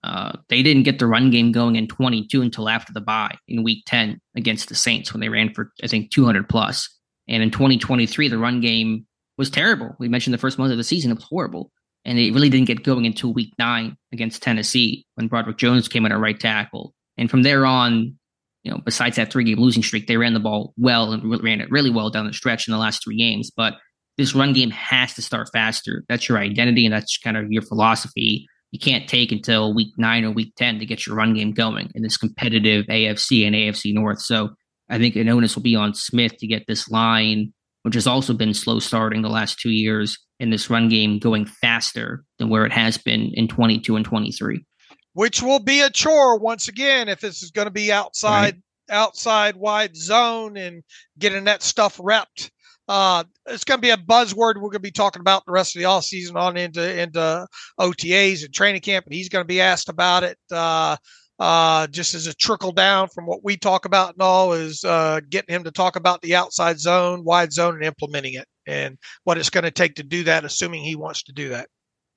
[0.05, 3.65] Uh, they didn't get the run game going in 22 until after the bye in
[3.65, 6.95] week 10 against the Saints when they ran for, I think, 200 plus.
[7.27, 9.07] And in 2023, the run game
[9.39, 9.97] was terrible.
[9.99, 11.73] We mentioned the first month of the season, it was horrible.
[12.05, 16.05] And it really didn't get going until week nine against Tennessee when Broderick Jones came
[16.05, 16.93] in at right tackle.
[17.17, 18.19] And from there on,
[18.63, 21.63] you know, besides that three game losing streak, they ran the ball well and ran
[21.63, 23.51] it really well down the stretch in the last three games.
[23.51, 23.77] But
[24.19, 26.05] this run game has to start faster.
[26.11, 30.25] That's your identity and that's kind of your philosophy you can't take until week nine
[30.25, 33.95] or week 10 to get your run game going in this competitive AFC and AFC
[33.95, 34.21] North.
[34.21, 34.51] So
[34.91, 38.35] I think an onus will be on Smith to get this line, which has also
[38.35, 42.67] been slow starting the last two years, in this run game going faster than where
[42.67, 44.67] it has been in 22 and 23.
[45.13, 48.61] Which will be a chore once again if this is going to be outside,
[48.91, 48.97] right.
[48.97, 50.83] outside wide zone and
[51.17, 52.51] getting that stuff repped
[52.89, 55.75] uh, it's going to be a buzzword we're going to be talking about the rest
[55.75, 57.47] of the off season on into into
[57.81, 60.39] OTAs and training camp, and he's going to be asked about it.
[60.51, 60.97] Uh,
[61.41, 65.21] uh, just as a trickle down from what we talk about and all is uh,
[65.31, 69.37] getting him to talk about the outside zone, wide zone, and implementing it, and what
[69.37, 71.69] it's going to take to do that, assuming he wants to do that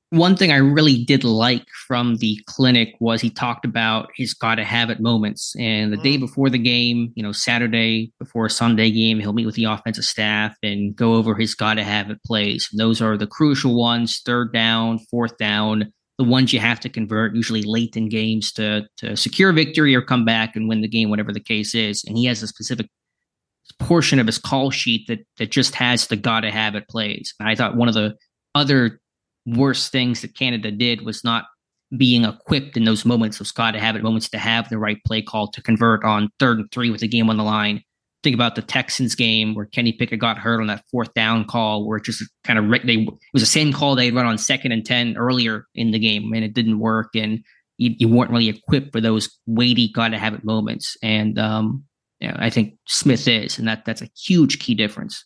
[0.09, 4.63] one thing I really did like from the clinic was he talked about his gotta
[4.63, 5.53] have it moments.
[5.59, 6.03] And the mm.
[6.03, 9.65] day before the game, you know, Saturday before a Sunday game, he'll meet with the
[9.65, 12.69] offensive staff and go over his gotta have it plays.
[12.71, 16.89] And those are the crucial ones, third down, fourth down, the ones you have to
[16.89, 20.87] convert, usually late in games to to secure victory or come back and win the
[20.87, 22.03] game, whatever the case is.
[22.07, 22.87] And he has a specific
[23.79, 27.33] portion of his call sheet that that just has the gotta have it plays.
[27.41, 28.15] And I thought one of the
[28.55, 29.01] other
[29.47, 31.45] worst things that Canada did was not
[31.95, 34.97] being equipped in those moments of Scott to have it moments to have the right
[35.05, 37.81] play call to convert on third and three with the game on the line.
[38.23, 41.87] Think about the Texans game where Kenny Pickett got hurt on that fourth down call,
[41.87, 44.37] where it just kind of they it was the same call they had run on
[44.37, 47.39] second and ten earlier in the game, and it didn't work, and
[47.77, 50.97] you, you weren't really equipped for those weighty got to have it moments.
[51.01, 51.85] And um,
[52.21, 55.23] I think Smith is, and that that's a huge key difference.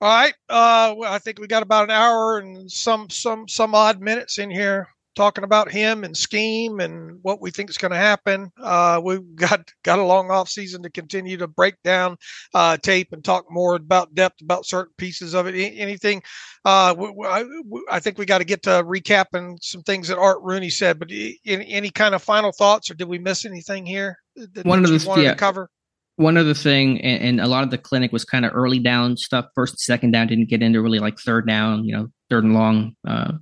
[0.00, 0.34] All right.
[0.48, 4.38] Uh, well, I think we got about an hour and some some some odd minutes
[4.38, 8.50] in here talking about him and scheme and what we think is going to happen.
[8.58, 12.16] Uh, we've got got a long off season to continue to break down
[12.54, 15.54] uh, tape and talk more about depth about certain pieces of it.
[15.54, 16.22] Anything?
[16.64, 16.94] Uh,
[17.26, 17.44] I,
[17.90, 20.98] I, think we got to get to recapping some things that Art Rooney said.
[20.98, 24.18] But any, any kind of final thoughts, or did we miss anything here?
[24.36, 25.30] That, One that of the wanted yeah.
[25.32, 25.70] to cover
[26.16, 29.16] one other thing, and, and, a lot of the clinic was kind of early down
[29.16, 29.46] stuff.
[29.54, 32.94] First, second down didn't get into really like third down, you know, third and long,
[33.08, 33.32] uh,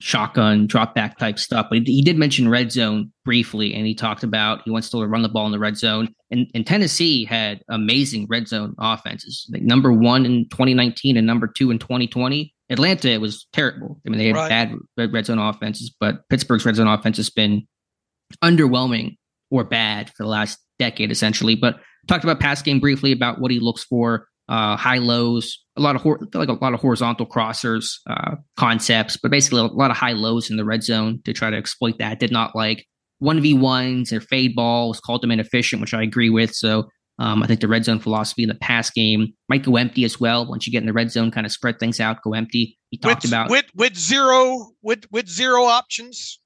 [0.00, 1.66] shotgun, drop back type stuff.
[1.70, 5.04] But he, he, did mention red zone briefly, and he talked about he wants to
[5.04, 6.14] run the ball in the red zone.
[6.30, 11.46] And, and Tennessee had amazing red zone offenses, like number one in 2019 and number
[11.46, 12.52] two in 2020.
[12.70, 14.00] Atlanta was terrible.
[14.06, 14.48] I mean, they had right.
[14.48, 17.66] bad red, red zone offenses, but Pittsburgh's red zone offense has been
[18.42, 19.16] underwhelming
[19.50, 21.54] or bad for the last decade, essentially.
[21.54, 25.80] But talked about pass game briefly about what he looks for uh, high lows, a
[25.80, 29.90] lot of hor- like a lot of horizontal crossers uh, concepts, but basically a lot
[29.90, 32.20] of high lows in the red zone to try to exploit that.
[32.20, 32.86] Did not like
[33.18, 36.52] one v ones or fade balls, called them inefficient, which I agree with.
[36.54, 40.04] So um, I think the red zone philosophy in the pass game might go empty
[40.04, 40.46] as well.
[40.46, 42.78] Once you get in the red zone, kind of spread things out, go empty.
[42.90, 46.40] He talked with, about with with zero with with zero options.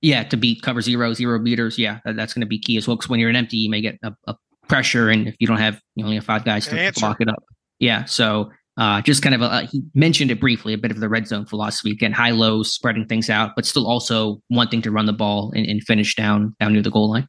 [0.00, 1.78] Yeah, to beat cover zero, zero beaters.
[1.78, 2.96] Yeah, that's going to be key as well.
[2.96, 4.34] Because when you're an empty, you may get a, a
[4.68, 7.00] pressure, and if you don't have you only have five guys to Answer.
[7.00, 7.42] block it up.
[7.78, 11.08] Yeah, so uh, just kind of a, he mentioned it briefly, a bit of the
[11.08, 11.90] red zone philosophy.
[11.92, 15.66] Again, high lows, spreading things out, but still also wanting to run the ball and,
[15.66, 17.28] and finish down down near the goal line.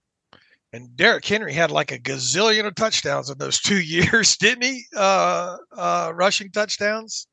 [0.73, 4.83] And Derrick Henry had like a gazillion of touchdowns in those two years, didn't he?
[4.95, 7.27] Uh, uh, rushing touchdowns.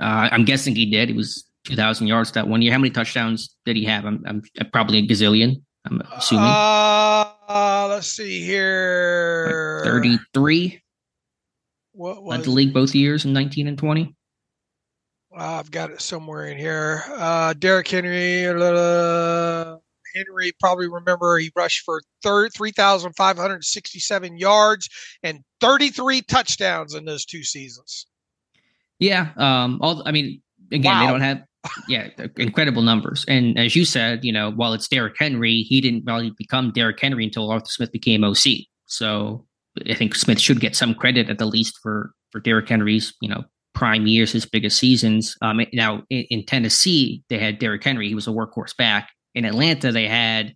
[0.00, 1.10] Uh, I'm guessing he did.
[1.10, 2.72] It was 2,000 yards that one year.
[2.72, 4.04] How many touchdowns did he have?
[4.04, 4.42] I'm, I'm
[4.72, 5.62] probably a gazillion.
[5.84, 9.80] I'm assuming Uh, uh, let's see here.
[9.84, 10.82] 33
[11.92, 14.14] What led the league both years in 19 and 20.
[15.36, 17.02] Uh, I've got it somewhere in here.
[17.08, 18.46] Uh, Derrick Henry.
[18.46, 19.76] Uh,
[20.14, 24.88] Henry probably remember he rushed for thir- 3,567 yards
[25.24, 28.06] and 33 touchdowns in those two seasons.
[29.00, 29.30] Yeah.
[29.36, 29.80] Um.
[29.82, 30.40] All I mean,
[30.70, 31.00] again, Wow.
[31.06, 31.42] they don't have.
[31.88, 33.24] Yeah, incredible numbers.
[33.28, 37.00] And as you said, you know, while it's Derrick Henry, he didn't really become Derrick
[37.00, 38.66] Henry until Arthur Smith became OC.
[38.86, 39.46] So
[39.88, 43.28] I think Smith should get some credit at the least for for Derrick Henry's, you
[43.28, 45.36] know, prime years, his biggest seasons.
[45.42, 45.60] Um.
[45.72, 48.08] Now in, in Tennessee, they had Derrick Henry.
[48.08, 49.10] He was a workhorse back.
[49.34, 50.54] In Atlanta, they had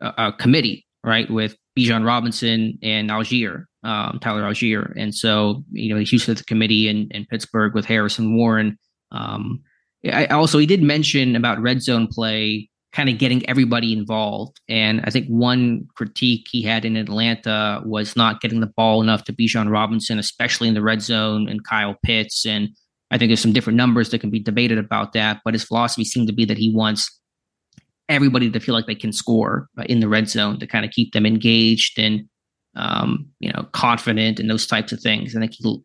[0.00, 4.92] a, a committee, right, with Bijan Robinson and Allgeier, um, Tyler Allgeier.
[4.96, 8.78] And so, you know, he's to the committee in, in Pittsburgh with Harrison Warren.
[9.12, 9.62] Um,
[10.04, 14.60] I also, he did mention about red zone play, kind of getting everybody involved.
[14.68, 19.24] And I think one critique he had in Atlanta was not getting the ball enough
[19.24, 22.44] to Bijan Robinson, especially in the red zone and Kyle Pitts.
[22.44, 22.68] And
[23.10, 25.40] I think there's some different numbers that can be debated about that.
[25.44, 27.20] But his philosophy seemed to be that he wants
[28.08, 30.90] everybody to feel like they can score uh, in the red zone to kind of
[30.90, 32.28] keep them engaged and
[32.74, 35.34] um, you know confident and those types of things.
[35.34, 35.82] And I think he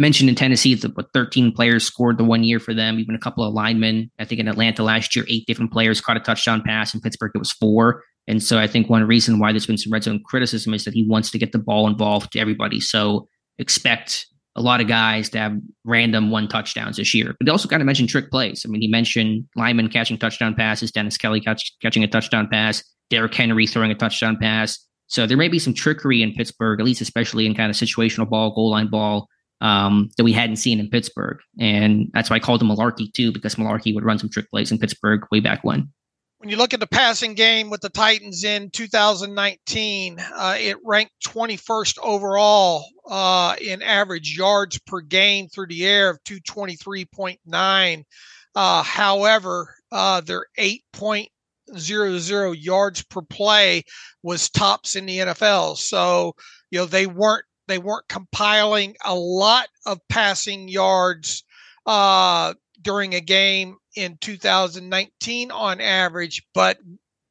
[0.00, 3.18] mentioned in Tennessee that what 13 players scored the one year for them, even a
[3.18, 4.10] couple of linemen.
[4.18, 6.94] I think in Atlanta last year, eight different players caught a touchdown pass.
[6.94, 8.02] In Pittsburgh, it was four.
[8.26, 10.94] And so I think one reason why there's been some red zone criticism is that
[10.94, 12.80] he wants to get the ball involved to everybody.
[12.80, 13.28] So
[13.58, 17.34] expect a lot of guys to have random one touchdowns this year.
[17.38, 18.64] But he also kind of mentioned trick plays.
[18.66, 22.82] I mean, he mentioned Lyman catching touchdown passes, Dennis Kelly catch, catching a touchdown pass,
[23.10, 24.78] Derrick Henry throwing a touchdown pass.
[25.06, 28.28] So there may be some trickery in Pittsburgh, at least especially in kind of situational
[28.28, 29.28] ball, goal line ball,
[29.60, 31.38] um, that we hadn't seen in Pittsburgh.
[31.58, 34.72] And that's why I called him Malarkey too, because Malarkey would run some trick plays
[34.72, 35.92] in Pittsburgh way back when.
[36.38, 41.12] When you look at the passing game with the Titans in 2019, uh, it ranked
[41.26, 48.04] 21st overall uh, in average yards per game through the air of 223.9.
[48.54, 53.82] Uh, however, uh, their 8.00 yards per play
[54.22, 55.76] was tops in the NFL.
[55.76, 56.32] So,
[56.70, 61.44] you know, they weren't they weren't compiling a lot of passing yards
[61.86, 66.78] uh, during a game in 2019 on average, but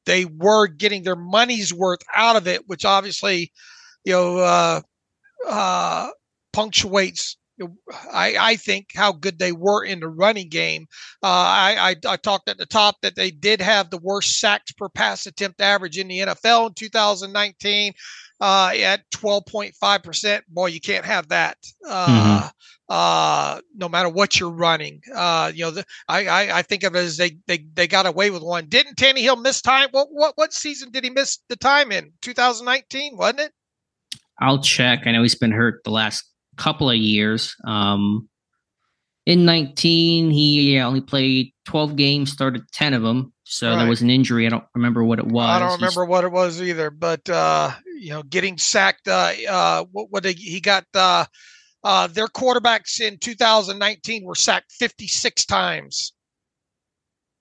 [0.06, 3.52] they were getting their money's worth out of it, which obviously,
[4.04, 4.82] you know, uh,
[5.48, 6.10] uh,
[6.54, 7.38] punctuates.
[8.14, 10.88] I, I think how good they were in the running game.
[11.22, 14.72] Uh, I, I I talked at the top that they did have the worst sacks
[14.72, 17.92] per pass attempt average in the NFL in 2019
[18.40, 20.42] uh, at 12.5%.
[20.48, 21.58] Boy, you can't have that.
[21.88, 22.48] Uh, mm-hmm.
[22.90, 25.02] uh, no matter what you're running.
[25.14, 28.06] Uh, you know, the, I, I, I think of it as they, they, they got
[28.06, 28.68] away with one.
[28.68, 29.90] Didn't Tannehill miss time?
[29.92, 32.14] What, what, what season did he miss the time in?
[32.22, 33.52] 2019, wasn't it?
[34.40, 35.02] I'll check.
[35.06, 36.24] I know he's been hurt the last
[36.56, 37.56] couple of years.
[37.66, 38.30] Um,
[39.26, 43.34] in 19, he yeah, only played 12 games, started 10 of them.
[43.52, 43.80] So right.
[43.80, 44.46] there was an injury.
[44.46, 45.50] I don't remember what it was.
[45.50, 46.92] I don't remember He's, what it was either.
[46.92, 49.08] But uh, you know, getting sacked.
[49.08, 50.86] Uh, uh, what, what he got?
[50.94, 51.26] Uh,
[51.84, 56.14] uh, their quarterbacks in 2019 were sacked 56 times.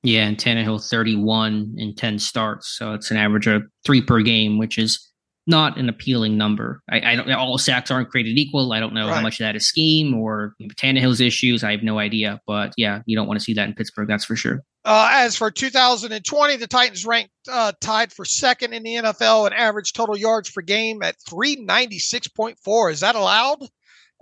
[0.03, 2.69] Yeah, and Tannehill 31 in 10 starts.
[2.69, 5.07] So it's an average of three per game, which is
[5.47, 6.81] not an appealing number.
[6.91, 7.31] I, I don't.
[7.33, 8.73] All sacks aren't created equal.
[8.73, 9.17] I don't know right.
[9.17, 11.63] how much of that is scheme or Tannehill's issues.
[11.63, 12.41] I have no idea.
[12.47, 14.09] But yeah, you don't want to see that in Pittsburgh.
[14.09, 14.63] That's for sure.
[14.89, 19.52] Uh, as for 2020, the Titans ranked uh, tied for second in the NFL in
[19.52, 22.90] average total yards per game at 396.4.
[22.90, 23.69] Is that allowed?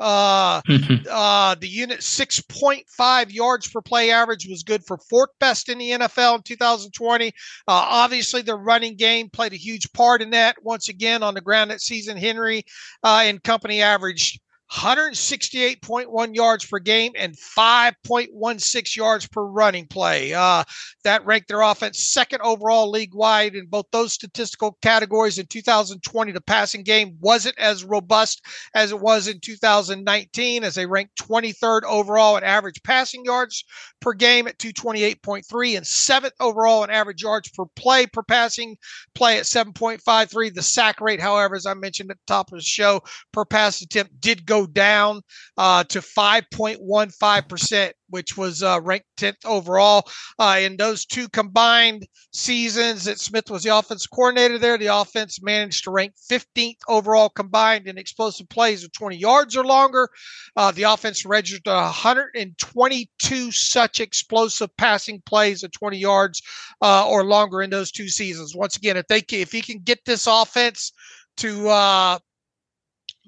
[0.00, 0.60] Uh,
[1.08, 5.90] uh, the unit 6.5 yards per play average was good for fourth best in the
[5.90, 7.28] NFL in 2020.
[7.28, 7.30] Uh,
[7.68, 10.56] obviously, the running game played a huge part in that.
[10.64, 12.64] Once again, on the ground that season, Henry
[13.04, 14.40] uh, and company averaged
[14.72, 20.34] 168.1 yards per game and 5.16 yards per running play.
[20.34, 20.64] Uh,
[21.04, 26.32] that ranked their offense second overall league wide in both those statistical categories in 2020.
[26.32, 28.44] The passing game wasn't as robust
[28.74, 33.64] as it was in 2019, as they ranked 23rd overall in average passing yards
[34.00, 38.76] per game at 228.3 and seventh overall in average yards per play per passing
[39.14, 40.54] play at 7.53.
[40.54, 43.02] The sack rate, however, as I mentioned at the top of the show,
[43.32, 45.20] per pass attempt did go go down
[45.58, 50.08] uh, to 5.15%, which was uh, ranked 10th overall.
[50.38, 55.42] Uh, in those two combined seasons that Smith was the offense coordinator there, the offense
[55.42, 60.08] managed to rank 15th overall combined in explosive plays of 20 yards or longer.
[60.56, 66.42] Uh, the offense registered 122 such explosive passing plays of 20 yards
[66.82, 68.54] uh, or longer in those two seasons.
[68.54, 70.92] Once again, if they if he can get this offense
[71.36, 72.18] to uh,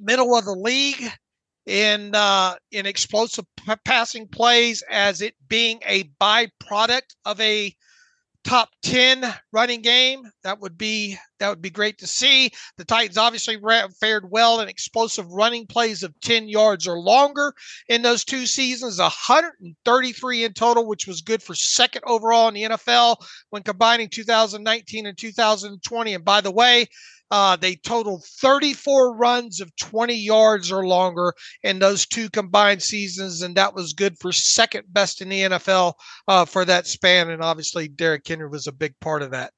[0.01, 1.11] middle of the league
[1.67, 7.75] in uh, in explosive p- passing plays as it being a byproduct of a
[8.45, 10.23] top 10 running game.
[10.43, 12.51] That would be that would be great to see.
[12.79, 13.59] The titans obviously
[14.01, 17.53] fared well in explosive running plays of 10 yards or longer
[17.89, 22.63] in those two seasons 133 in total which was good for second overall in the
[22.65, 23.17] nfl
[23.51, 26.87] when combining 2019 and 2020 and by the way
[27.31, 33.43] uh, they totaled 34 runs of 20 yards or longer in those two combined seasons,
[33.43, 35.95] and that was good for second best in the NFL
[36.27, 37.31] uh, for that span.
[37.31, 39.53] And obviously, Derrick Henry was a big part of that.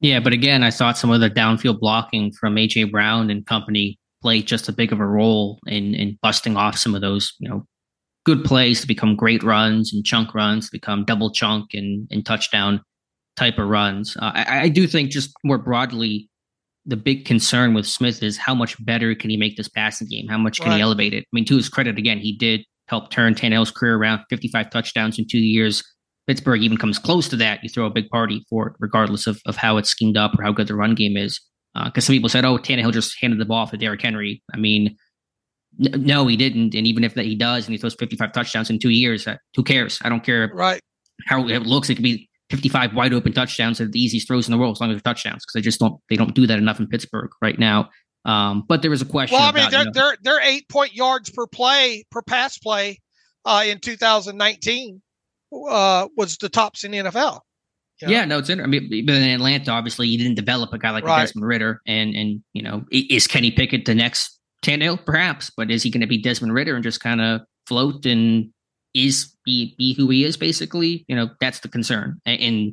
[0.00, 3.98] Yeah, but again, I thought some of the downfield blocking from AJ Brown and company
[4.22, 7.48] played just a big of a role in in busting off some of those, you
[7.48, 7.66] know,
[8.24, 12.26] good plays to become great runs and chunk runs to become double chunk and, and
[12.26, 12.82] touchdown
[13.36, 14.16] type of runs.
[14.16, 16.28] Uh, I, I do think just more broadly,
[16.86, 20.28] the big concern with Smith is how much better can he make this passing game?
[20.28, 20.76] How much can right.
[20.76, 21.24] he elevate it?
[21.24, 25.18] I mean, to his credit, again, he did help turn Tannehill's career around 55 touchdowns
[25.18, 25.82] in two years.
[26.28, 27.62] Pittsburgh even comes close to that.
[27.62, 30.44] You throw a big party for it, regardless of, of how it's schemed up or
[30.44, 31.40] how good the run game is.
[31.74, 34.42] Because uh, some people said, oh, Tannehill just handed the ball off to Derrick Henry.
[34.54, 34.96] I mean,
[35.84, 36.74] n- no, he didn't.
[36.74, 39.36] And even if that he does and he throws 55 touchdowns in two years, uh,
[39.56, 39.98] who cares?
[40.02, 40.80] I don't care right.
[41.26, 41.90] how it looks.
[41.90, 44.80] It could be 55 wide open touchdowns are the easiest throws in the world as
[44.80, 47.30] long as they're touchdowns because they just don't they don't do that enough in Pittsburgh
[47.42, 47.90] right now.
[48.24, 49.38] Um, but there was a question.
[49.38, 52.22] Well, I mean, about, they're, you know, they're they're eight point yards per play per
[52.22, 53.00] pass play
[53.44, 55.00] uh, in 2019
[55.52, 57.40] uh, was the tops in the NFL.
[58.00, 58.12] You know?
[58.12, 58.60] Yeah, no, it's in.
[58.60, 61.20] I mean, but in Atlanta, obviously, you didn't develop a guy like right.
[61.20, 65.04] Desmond Ridder, and and you know, is Kenny Pickett the next Tannehill?
[65.04, 68.50] Perhaps, but is he going to be Desmond Ridder and just kind of float and
[68.96, 70.36] is be be who he is?
[70.36, 72.20] Basically, you know, that's the concern.
[72.24, 72.72] And, and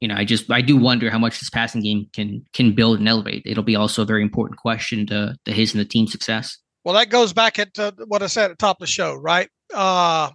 [0.00, 2.98] you know, I just I do wonder how much this passing game can can build
[2.98, 3.42] and elevate.
[3.46, 6.58] It'll be also a very important question to, to his and the team's success.
[6.84, 9.14] Well, that goes back at uh, what I said at the top of the show,
[9.14, 9.48] right?
[9.72, 10.30] Uh,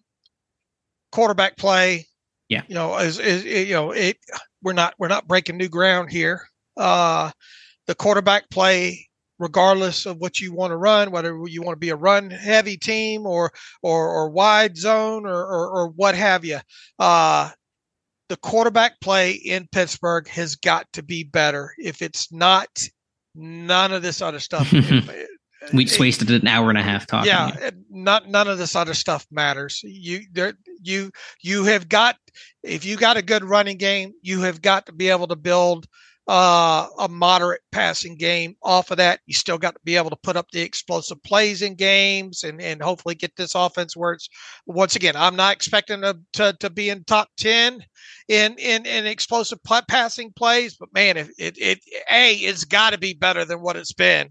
[1.11, 2.07] quarterback play.
[2.48, 2.64] Yeah.
[2.68, 4.18] You know, is, is, you know, it
[4.64, 6.41] we're not we're not breaking new ground here.
[6.76, 7.30] Uh,
[7.86, 9.09] the quarterback play,
[9.40, 12.78] regardless of what you want to run, whether you want to be a run heavy
[12.78, 13.52] team or
[13.82, 16.60] or, or wide zone or, or, or what have you.
[16.99, 17.49] Uh,
[18.28, 21.74] the quarterback play in Pittsburgh has got to be better.
[21.80, 22.70] If it's not,
[23.34, 24.72] none of this other stuff.
[25.74, 27.28] we just wasted an hour and a half talking.
[27.28, 29.82] Yeah, not none of this other stuff matters.
[29.84, 31.11] You there, you
[31.41, 32.18] you have got
[32.64, 35.88] if you got a good running game, you have got to be able to build
[36.30, 39.19] uh, a moderate passing game off of that.
[39.26, 42.61] You still got to be able to put up the explosive plays in games and,
[42.61, 44.30] and hopefully get this offense where it's
[44.68, 47.84] once again, I'm not expecting them to, to be in top 10
[48.27, 51.80] in, in, in explosive passing plays, but man, if it, it,
[52.11, 54.30] a, it's got to be better than what it's been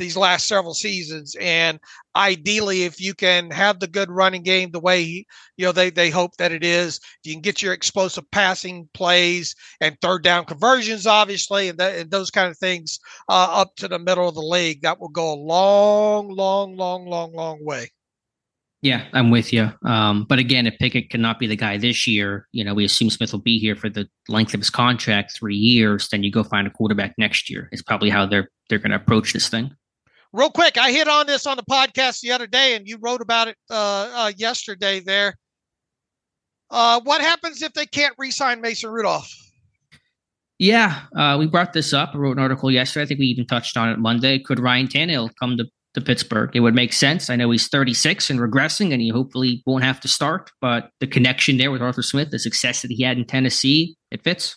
[0.00, 1.36] these last several seasons.
[1.38, 1.78] And
[2.16, 5.24] ideally, if you can have the good running game the way you
[5.58, 9.96] know they they hope that it is, you can get your explosive passing plays and
[10.00, 12.98] third down conversions, obviously, and, that, and those kind of things
[13.28, 14.82] uh, up to the middle of the league.
[14.82, 17.90] That will go a long, long, long, long, long way.
[18.82, 19.70] Yeah, I'm with you.
[19.84, 23.10] Um, but again, if Pickett cannot be the guy this year, you know, we assume
[23.10, 26.08] Smith will be here for the length of his contract, three years.
[26.08, 27.68] Then you go find a quarterback next year.
[27.72, 29.76] It's probably how they're they're going to approach this thing
[30.32, 33.20] real quick, I hit on this on the podcast the other day, and you wrote
[33.20, 35.00] about it uh, uh, yesterday.
[35.00, 35.34] There,
[36.70, 39.32] uh, what happens if they can't re-sign Mason Rudolph?
[40.58, 42.10] Yeah, uh, we brought this up.
[42.14, 43.04] I wrote an article yesterday.
[43.04, 44.38] I think we even touched on it Monday.
[44.38, 45.64] Could Ryan Tannehill come to,
[45.94, 46.50] to Pittsburgh?
[46.54, 47.30] It would make sense.
[47.30, 50.50] I know he's 36 and regressing, and he hopefully won't have to start.
[50.60, 54.22] But the connection there with Arthur Smith, the success that he had in Tennessee, it
[54.22, 54.56] fits.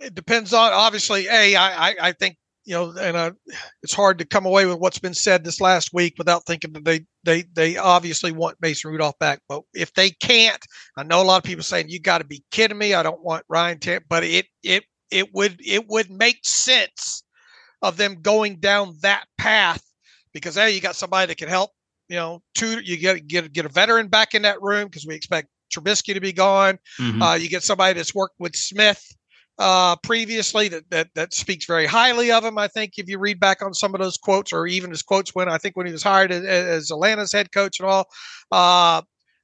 [0.00, 1.28] It depends on obviously.
[1.28, 3.32] A, I, I, I think you know, and I,
[3.82, 6.84] it's hard to come away with what's been said this last week without thinking that
[6.84, 9.40] they they they obviously want Mason Rudolph back.
[9.48, 10.64] But if they can't,
[10.96, 12.94] I know a lot of people saying you got to be kidding me.
[12.94, 17.21] I don't want Ryan Tannehill, but it it it would it would make sense
[17.82, 19.82] of them going down that path
[20.32, 21.70] because hey, you got somebody that can help.
[22.08, 25.14] You know, two you get get get a veteran back in that room because we
[25.14, 26.78] expect Trubisky to be gone.
[27.00, 27.22] Mm-hmm.
[27.22, 29.02] Uh, you get somebody that's worked with Smith
[29.58, 32.58] uh, previously that, that that speaks very highly of him.
[32.58, 35.34] I think if you read back on some of those quotes, or even his quotes
[35.34, 38.08] when I think when he was hired as, as Atlanta's head coach and all,
[38.50, 39.02] uh,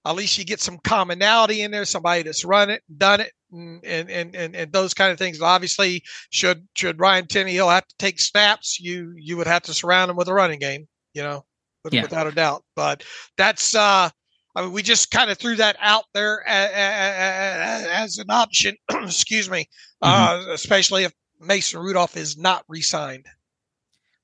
[0.09, 1.85] at least you get some commonality in there.
[1.85, 5.41] Somebody that's run it, done it, and and and, and those kind of things.
[5.43, 10.11] obviously, should should Ryan Tannehill have to take snaps, you you would have to surround
[10.11, 10.89] him with a running game.
[11.13, 11.45] You know,
[11.91, 12.03] yeah.
[12.03, 12.65] without a doubt.
[12.75, 13.05] But
[13.37, 14.09] that's uh
[14.57, 18.75] I mean, we just kind of threw that out there as, as, as an option.
[18.91, 19.69] excuse me,
[20.03, 20.51] mm-hmm.
[20.51, 23.27] uh, especially if Mason Rudolph is not re-signed.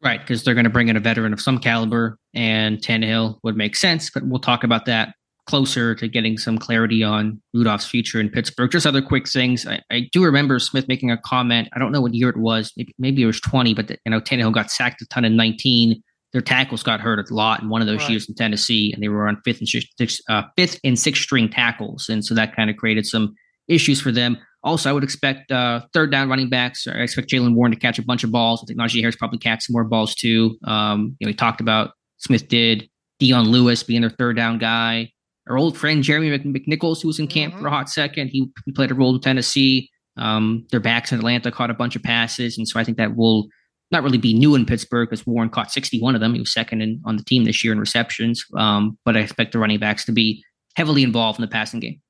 [0.03, 3.57] Right, because they're going to bring in a veteran of some caliber, and Tannehill would
[3.57, 4.11] make sense.
[4.11, 5.15] But we'll talk about that
[5.47, 8.71] closer to getting some clarity on Rudolph's future in Pittsburgh.
[8.71, 9.67] Just other quick things.
[9.67, 11.69] I, I do remember Smith making a comment.
[11.75, 12.73] I don't know what year it was.
[12.77, 15.37] Maybe, maybe it was 20, but the, you know Tannehill got sacked a ton in
[15.37, 16.03] 19
[16.35, 18.11] their tackles got hurt a lot in one of those right.
[18.11, 21.49] years in Tennessee, and they were on fifth and sixth, uh, fifth and sixth string
[21.49, 23.35] tackles, and so that kind of created some
[23.69, 24.37] issues for them.
[24.65, 26.89] Also, I would expect uh, third down running backs.
[26.89, 28.63] I expect Jaylen Warren to catch a bunch of balls.
[28.63, 30.59] I think Najee Harris probably catch some more balls too.
[30.65, 32.89] Um, you know, we talked about Smith did
[33.21, 35.13] Dion Lewis being their third down guy.
[35.49, 37.63] Our old friend Jeremy McNichols, who was in camp mm-hmm.
[37.63, 39.91] for a hot second, he, he played a role in Tennessee.
[40.17, 43.17] Um, their backs in Atlanta caught a bunch of passes, and so I think that
[43.17, 43.49] will
[43.91, 46.35] not really be new in Pittsburgh because Warren caught 61 of them.
[46.35, 48.45] He was second in, on the team this year in receptions.
[48.57, 50.45] Um, but I expect the running backs to be
[50.77, 52.01] heavily involved in the passing game.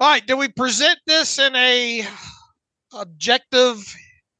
[0.00, 0.26] All right.
[0.26, 2.06] Do we present this in a
[2.94, 3.94] objective,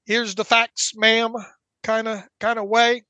[0.07, 1.35] here's the facts, ma'am,
[1.83, 3.05] kind of kind of way?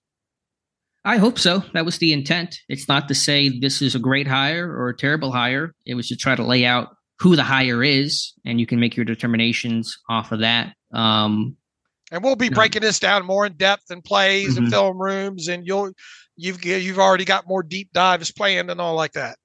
[1.04, 1.62] I hope so.
[1.72, 2.58] That was the intent.
[2.68, 5.74] It's not to say this is a great hire or a terrible hire.
[5.86, 8.96] It was to try to lay out who the hire is, and you can make
[8.96, 10.74] your determinations off of that.
[10.92, 11.56] Um,
[12.10, 14.64] and we'll be breaking this down more in depth in plays mm-hmm.
[14.64, 15.92] and film rooms, and you'll
[16.36, 19.38] you've you've already got more deep dives planned and all like that.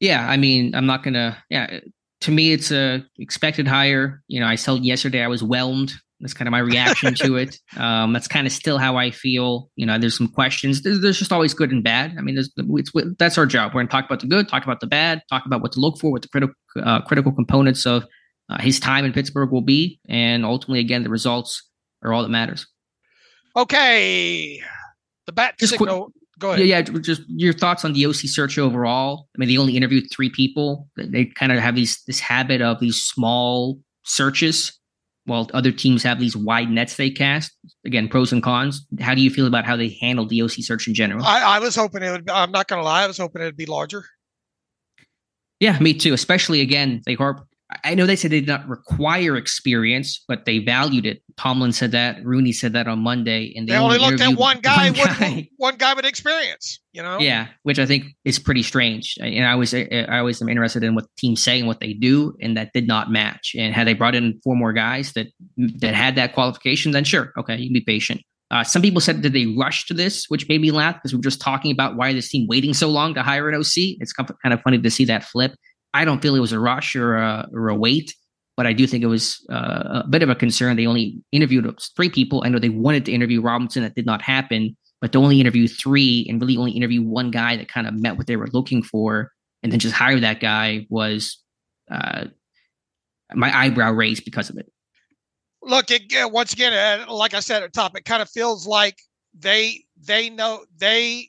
[0.00, 1.42] Yeah, I mean, I'm not gonna.
[1.50, 1.80] Yeah,
[2.22, 4.22] to me, it's a expected hire.
[4.28, 5.92] You know, I said yesterday I was whelmed.
[6.20, 7.58] That's kind of my reaction to it.
[7.76, 9.70] Um, that's kind of still how I feel.
[9.76, 10.82] You know, there's some questions.
[10.82, 12.14] There's, there's just always good and bad.
[12.18, 13.70] I mean, there's, it's, that's our job.
[13.70, 15.80] We're going to talk about the good, talk about the bad, talk about what to
[15.80, 18.04] look for, what the critical uh, critical components of
[18.50, 21.68] uh, his time in Pittsburgh will be, and ultimately, again, the results
[22.02, 22.66] are all that matters.
[23.56, 24.62] Okay,
[25.26, 26.12] the bat just signal.
[26.38, 26.64] Go ahead.
[26.64, 26.98] Yeah, yeah.
[27.00, 29.26] Just your thoughts on the OC search overall.
[29.34, 30.88] I mean, they only interviewed three people.
[30.96, 34.77] They kind of have these this habit of these small searches,
[35.28, 37.52] while other teams have these wide nets they cast.
[37.84, 38.86] Again, pros and cons.
[39.00, 41.24] How do you feel about how they handled the OC search in general?
[41.24, 42.30] I, I was hoping it would.
[42.30, 43.04] I'm not going to lie.
[43.04, 44.04] I was hoping it'd be larger.
[45.60, 46.12] Yeah, me too.
[46.14, 47.47] Especially again, they harp
[47.84, 51.22] I know they said they did not require experience, but they valued it.
[51.36, 52.24] Tomlin said that.
[52.24, 55.34] Rooney said that on Monday, and they, they only, looked at one guy, one guy.
[55.36, 56.80] With, one guy with experience.
[56.92, 59.18] You know, yeah, which I think is pretty strange.
[59.20, 62.34] And I was, I always am interested in what teams say and what they do,
[62.40, 63.54] and that did not match.
[63.56, 65.26] And had they brought in four more guys that
[65.56, 68.22] that had that qualification, then sure, okay, you can be patient.
[68.50, 71.18] Uh, some people said that they rushed to this, which made me laugh because we
[71.18, 74.00] were just talking about why this team waiting so long to hire an OC.
[74.00, 75.52] It's kind of funny to see that flip.
[75.94, 78.14] I don't feel it was a rush or a, or a wait,
[78.56, 80.76] but I do think it was uh, a bit of a concern.
[80.76, 82.42] They only interviewed three people.
[82.44, 85.68] I know they wanted to interview Robinson, that did not happen, but to only interview
[85.68, 88.82] three and really only interview one guy that kind of met what they were looking
[88.82, 89.32] for,
[89.62, 91.38] and then just hire that guy was
[91.90, 92.26] uh,
[93.34, 94.70] my eyebrow raised because of it.
[95.62, 98.66] Look, it, once again, uh, like I said at the top, it kind of feels
[98.66, 98.98] like
[99.38, 101.28] they they know they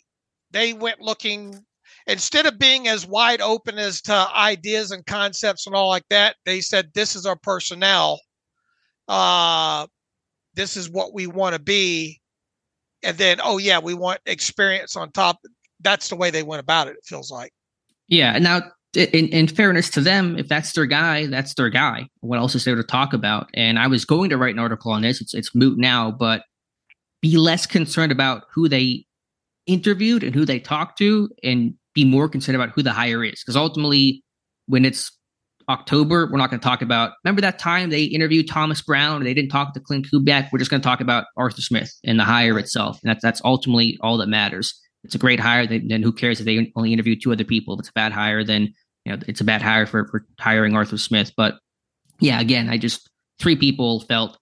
[0.52, 1.66] they went looking
[2.10, 6.36] instead of being as wide open as to ideas and concepts and all like that,
[6.46, 8.20] they said, This is our personnel.
[9.08, 9.88] Uh,
[10.56, 12.20] this is what we want to be.
[13.04, 15.38] And then, oh, yeah, we want experience on top.
[15.80, 17.54] That's the way they went about it, it feels like.
[18.10, 18.38] Yeah.
[18.40, 18.64] Now,
[18.94, 22.10] in, in fairness to them, if that's their guy, that's their guy.
[22.20, 23.50] What else is there to talk about?
[23.54, 25.22] And I was going to write an article on this.
[25.22, 26.44] It's, it's moot now, but
[27.22, 29.06] be less concerned about who they
[29.66, 33.42] interviewed and who they talked to and be more concerned about who the hire is.
[33.44, 34.24] Because ultimately,
[34.68, 35.12] when it's
[35.70, 37.14] October, we're not going to talk about.
[37.24, 39.18] Remember that time they interviewed Thomas Brown?
[39.18, 40.50] And they didn't talk to Klint Kubiak.
[40.52, 43.00] We're just going to talk about Arthur Smith and the hire itself.
[43.04, 44.80] And that's that's ultimately all that matters.
[45.04, 45.66] It's a great hire.
[45.66, 47.76] Then who cares if they only interview two other people?
[47.76, 48.74] If it's a bad hire, then
[49.06, 51.32] you know it's a bad hire for for hiring Arthur Smith.
[51.38, 51.56] But
[52.20, 53.10] yeah, again, I just
[53.40, 54.38] three people felt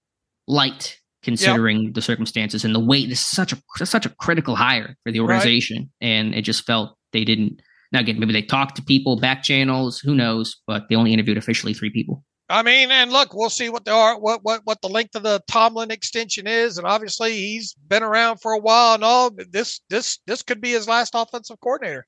[0.47, 1.93] light considering yep.
[1.93, 3.09] the circumstances and the weight.
[3.09, 6.07] This is such a such a critical hire for the organization, right.
[6.07, 7.61] and it just felt they didn't.
[7.91, 10.57] Now again, maybe they talked to people, back channels, who knows?
[10.67, 12.23] But they only interviewed officially three people.
[12.49, 15.23] I mean, and look, we'll see what the are what what what the length of
[15.23, 19.31] the Tomlin extension is, and obviously he's been around for a while and all.
[19.49, 22.07] This this this could be his last offensive coordinator.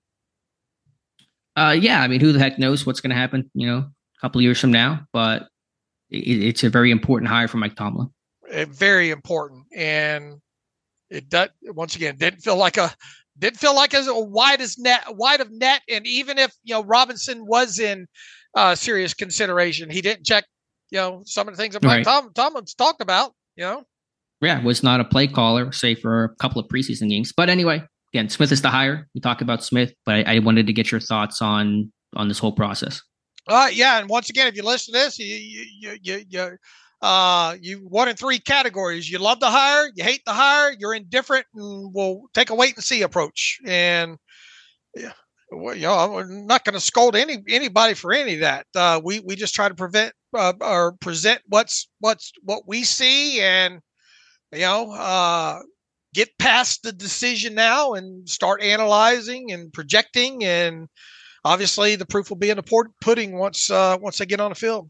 [1.57, 3.51] Uh, yeah, I mean, who the heck knows what's going to happen?
[3.53, 5.49] You know, a couple years from now, but
[6.09, 8.09] it, it's a very important hire for Mike Tomlin.
[8.69, 10.39] Very important, and
[11.09, 12.93] it does once again didn't feel like a
[13.39, 16.83] didn't feel like as wide as net wide of net, and even if you know
[16.83, 18.07] Robinson was in
[18.55, 19.89] uh, serious consideration.
[19.89, 20.45] He didn't check,
[20.91, 22.03] you know, some of the things that right.
[22.03, 23.33] Tom Tomlin's talked about.
[23.55, 23.83] You know,
[24.41, 27.33] yeah, was not a play caller, say for a couple of preseason games.
[27.35, 27.83] But anyway,
[28.13, 29.07] again, Smith is the hire.
[29.13, 32.39] We talk about Smith, but I, I wanted to get your thoughts on on this
[32.39, 33.01] whole process.
[33.47, 36.57] Uh, yeah, and once again, if you listen to this, you you you you
[37.01, 39.09] uh you one in three categories.
[39.09, 42.75] You love the hire, you hate the hire, you're indifferent, and we'll take a wait
[42.75, 43.59] and see approach.
[43.65, 44.17] And
[44.95, 45.13] yeah,
[45.51, 48.67] well, you know, I'm not going to scold any anybody for any of that.
[48.75, 53.41] Uh, we we just try to prevent uh, or present what's what's what we see,
[53.41, 53.79] and
[54.51, 55.59] you know, uh,
[56.13, 60.87] get past the decision now and start analyzing and projecting, and
[61.45, 64.55] obviously the proof will be in the pudding once uh, once they get on the
[64.55, 64.89] field.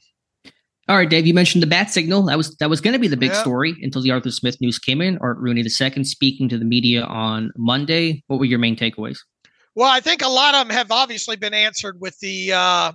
[0.90, 1.28] All right, Dave.
[1.28, 2.24] You mentioned the bat signal.
[2.24, 3.42] That was that was going to be the big yeah.
[3.42, 5.20] story until the Arthur Smith news came in.
[5.20, 8.24] Art Rooney II speaking to the media on Monday.
[8.26, 9.20] What were your main takeaways?
[9.76, 12.92] Well, I think a lot of them have obviously been answered with the uh,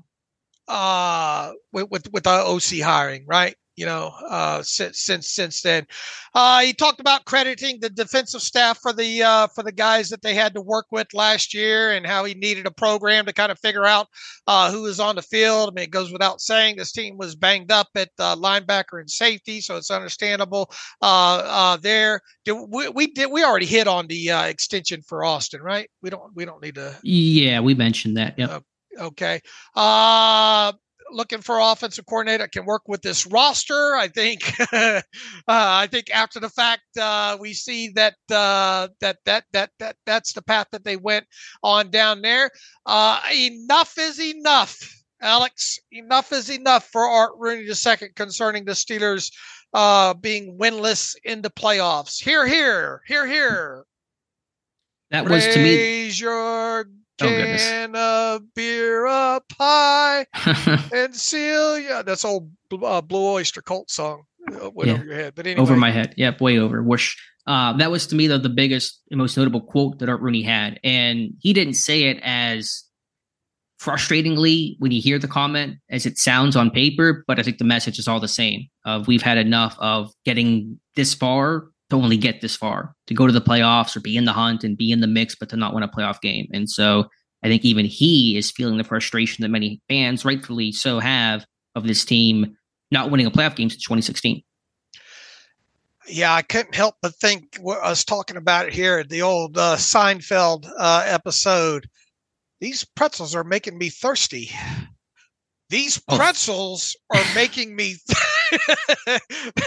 [0.66, 3.54] uh, with, with, with the OC hiring, right?
[3.76, 5.86] You know, uh, since since since then.
[6.34, 10.22] Uh, he talked about crediting the defensive staff for the uh, for the guys that
[10.22, 13.52] they had to work with last year, and how he needed a program to kind
[13.52, 14.08] of figure out
[14.46, 15.68] uh, who was on the field.
[15.68, 19.10] I mean, it goes without saying this team was banged up at uh, linebacker and
[19.10, 20.70] safety, so it's understandable
[21.02, 22.20] uh, uh, there.
[22.44, 25.90] Did, we, we did we already hit on the uh, extension for Austin, right?
[26.02, 26.96] We don't we don't need to.
[27.02, 28.34] Yeah, we mentioned that.
[28.36, 28.60] Yeah.
[28.98, 29.40] Okay.
[31.10, 33.94] Looking for offensive coordinator can work with this roster.
[33.94, 35.00] I think uh,
[35.46, 40.32] I think after the fact uh, we see that uh, that that that that that's
[40.32, 41.26] the path that they went
[41.62, 42.50] on down there.
[42.86, 44.78] Uh, enough is enough,
[45.20, 45.78] Alex.
[45.92, 49.30] Enough is enough for Art Rooney II concerning the Steelers
[49.74, 52.22] uh, being winless in the playoffs.
[52.22, 53.84] Here, here, here, here.
[55.10, 55.76] That was to me.
[55.76, 56.20] Raise
[57.20, 60.26] Oh, Can a beer up high
[60.92, 62.50] and seal yeah that's old
[62.82, 64.94] uh, blue oyster cult song uh, yeah.
[64.94, 65.62] over your head but anyway.
[65.62, 67.16] over my head yep way over whoosh
[67.46, 70.42] uh, that was to me the, the biggest and most notable quote that art rooney
[70.42, 72.82] had and he didn't say it as
[73.80, 77.64] frustratingly when you hear the comment as it sounds on paper but i think the
[77.64, 82.16] message is all the same of we've had enough of getting this far to only
[82.16, 84.90] get this far, to go to the playoffs or be in the hunt and be
[84.90, 86.48] in the mix, but to not win a playoff game.
[86.52, 87.08] And so
[87.42, 91.86] I think even he is feeling the frustration that many fans, rightfully so, have of
[91.86, 92.56] this team
[92.90, 94.42] not winning a playoff game since 2016.
[96.06, 99.76] Yeah, I couldn't help but think I was talking about it here, the old uh,
[99.76, 101.88] Seinfeld uh, episode.
[102.60, 104.50] These pretzels are making me thirsty.
[105.70, 106.16] These oh.
[106.16, 107.18] pretzels oh.
[107.18, 107.96] are making me.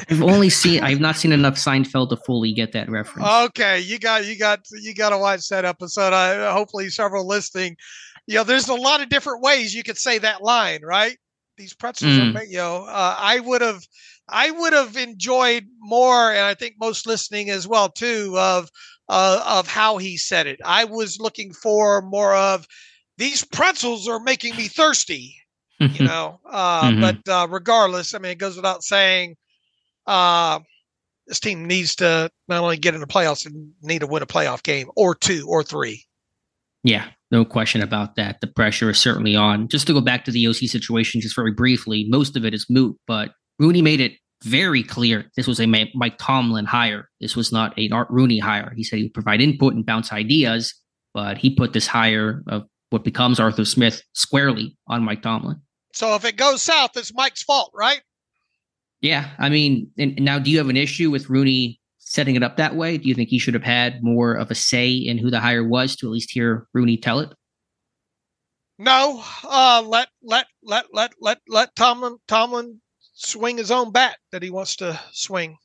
[0.09, 0.83] I've only seen.
[0.83, 3.27] I've not seen enough Seinfeld to fully get that reference.
[3.27, 6.13] Okay, you got you got you got to watch that episode.
[6.13, 7.77] I hopefully several listening.
[8.25, 11.17] You know, there's a lot of different ways you could say that line, right?
[11.57, 12.35] These pretzels mm.
[12.35, 13.81] are, you know, uh, I would have,
[14.29, 18.69] I would have enjoyed more, and I think most listening as well too of
[19.09, 20.59] uh, of how he said it.
[20.63, 22.67] I was looking for more of
[23.17, 25.35] these pretzels are making me thirsty
[25.79, 26.39] you know.
[26.49, 27.01] Uh, mm-hmm.
[27.01, 29.35] But uh, regardless, I mean, it goes without saying,
[30.05, 30.59] uh,
[31.27, 34.27] this team needs to not only get in the playoffs and need to win a
[34.27, 36.05] playoff game or two or three.
[36.83, 38.39] Yeah, no question about that.
[38.39, 39.67] The pressure is certainly on.
[39.67, 42.65] Just to go back to the OC situation, just very briefly, most of it is
[42.69, 44.13] moot, but Rooney made it
[44.43, 47.09] very clear this was a Mike Tomlin hire.
[47.19, 48.71] This was not a Art Rooney hire.
[48.75, 50.73] He said he would provide input and bounce ideas,
[51.13, 55.59] but he put this hire of what becomes Arthur Smith squarely on Mike Tomlin.
[55.97, 58.01] So if it goes south, it's Mike's fault, right?
[59.01, 62.57] Yeah, I mean, and now do you have an issue with Rooney setting it up
[62.57, 62.99] that way?
[62.99, 65.67] Do you think he should have had more of a say in who the hire
[65.67, 67.33] was to at least hear Rooney tell it?
[68.77, 72.79] No, uh, let let let let let let Tomlin Tomlin
[73.15, 75.57] swing his own bat that he wants to swing.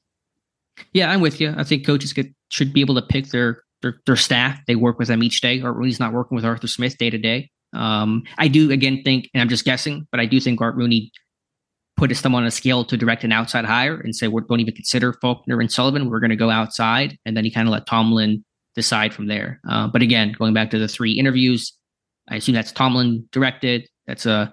[0.94, 1.52] Yeah, I'm with you.
[1.54, 4.58] I think coaches get, should be able to pick their, their their staff.
[4.66, 5.60] They work with them each day.
[5.60, 7.50] Or Rooney's not working with Arthur Smith day to day.
[7.72, 11.10] Um, I do again think, and I'm just guessing, but I do think Art Rooney
[11.96, 14.74] put them on a scale to direct an outside hire and say, we don't even
[14.74, 16.10] consider Faulkner and Sullivan.
[16.10, 17.16] We're going to go outside.
[17.24, 18.44] And then he kind of let Tomlin
[18.74, 19.60] decide from there.
[19.68, 21.72] Uh, but again, going back to the three interviews,
[22.28, 23.88] I assume that's Tomlin directed.
[24.06, 24.52] That's a,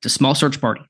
[0.00, 0.80] it's a small search party.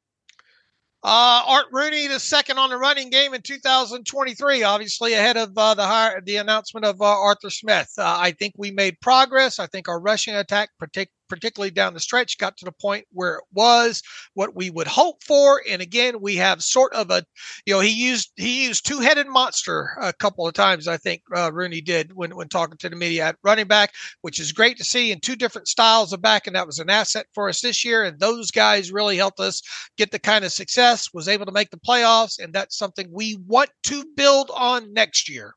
[1.05, 5.74] Uh, Art Rooney, the second on the running game in 2023, obviously ahead of uh,
[5.74, 7.90] the hire, the announcement of uh, Arthur Smith.
[7.96, 9.59] Uh, I think we made progress.
[9.59, 13.36] I think our rushing attack, partic- particularly down the stretch, got to the point where
[13.36, 14.02] it was
[14.34, 15.62] what we would hope for.
[15.68, 17.24] And again, we have sort of a,
[17.66, 20.88] you know, he used he used two headed monster a couple of times.
[20.88, 24.40] I think uh, Rooney did when when talking to the media at running back, which
[24.40, 27.26] is great to see in two different styles of back, and that was an asset
[27.34, 28.05] for us this year.
[28.05, 29.62] And those guys really helped us
[29.96, 33.36] get the kind of success, was able to make the playoffs, and that's something we
[33.46, 35.55] want to build on next year.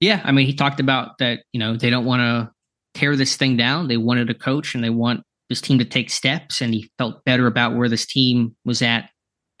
[0.00, 1.40] Yeah, I mean, he talked about that.
[1.52, 2.52] You know, they don't want to
[2.98, 3.88] tear this thing down.
[3.88, 6.60] They wanted a coach and they want this team to take steps.
[6.60, 9.10] And he felt better about where this team was at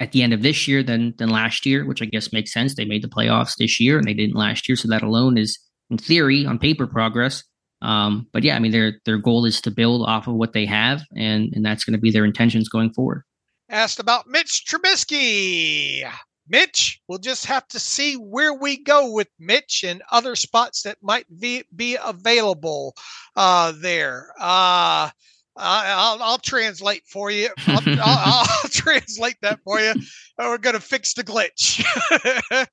[0.00, 2.74] at the end of this year than than last year, which I guess makes sense.
[2.74, 5.58] They made the playoffs this year and they didn't last year, so that alone is,
[5.90, 7.44] in theory, on paper, progress.
[7.80, 10.66] Um, but yeah, I mean, their their goal is to build off of what they
[10.66, 13.22] have, and and that's going to be their intentions going forward.
[13.70, 16.04] Asked about Mitch Trubisky.
[16.48, 20.98] Mitch, we'll just have to see where we go with Mitch and other spots that
[21.02, 22.94] might be, be available
[23.36, 24.32] uh, there.
[24.38, 25.10] Uh,
[25.56, 27.50] I'll, I'll translate for you.
[27.66, 29.94] I'll, I'll, I'll translate that for you.
[30.38, 31.84] We're going to fix the glitch.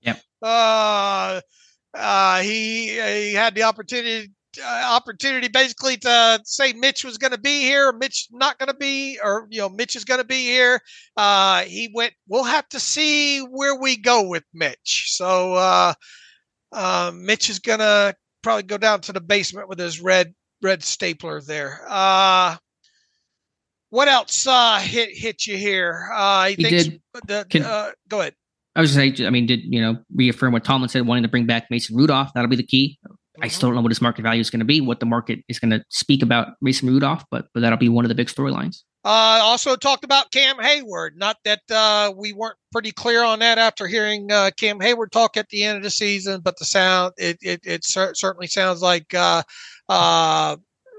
[0.02, 0.22] yep.
[0.42, 1.42] Uh,
[1.96, 4.30] uh, he he had the opportunity
[4.62, 8.76] uh, opportunity basically to say Mitch was going to be here, Mitch not going to
[8.76, 10.80] be, or you know Mitch is going to be here.
[11.18, 12.14] Uh, he went.
[12.28, 15.06] We'll have to see where we go with Mitch.
[15.10, 15.94] So uh,
[16.72, 20.84] uh, Mitch is going to probably go down to the basement with his red red
[20.84, 21.82] stapler there.
[21.88, 22.58] Uh,
[23.90, 26.10] what else uh, hit hit you here?
[26.14, 27.02] Uh, he did.
[27.28, 28.34] The, Can, uh, go ahead.
[28.76, 29.26] I was just saying.
[29.26, 32.32] I mean, did you know reaffirm what Tomlin said, wanting to bring back Mason Rudolph?
[32.36, 33.00] That'll be the key.
[33.42, 35.40] I still don't know what his market value is going to be, what the market
[35.48, 38.28] is going to speak about Mason Rudolph, but but that'll be one of the big
[38.28, 38.84] storylines.
[39.06, 41.16] Uh, also talked about Cam Hayward.
[41.16, 45.38] Not that uh, we weren't pretty clear on that after hearing uh, Cam Hayward talk
[45.38, 48.82] at the end of the season, but the sound it it, it cer- certainly sounds
[48.82, 49.44] like uh,
[49.90, 50.58] uh,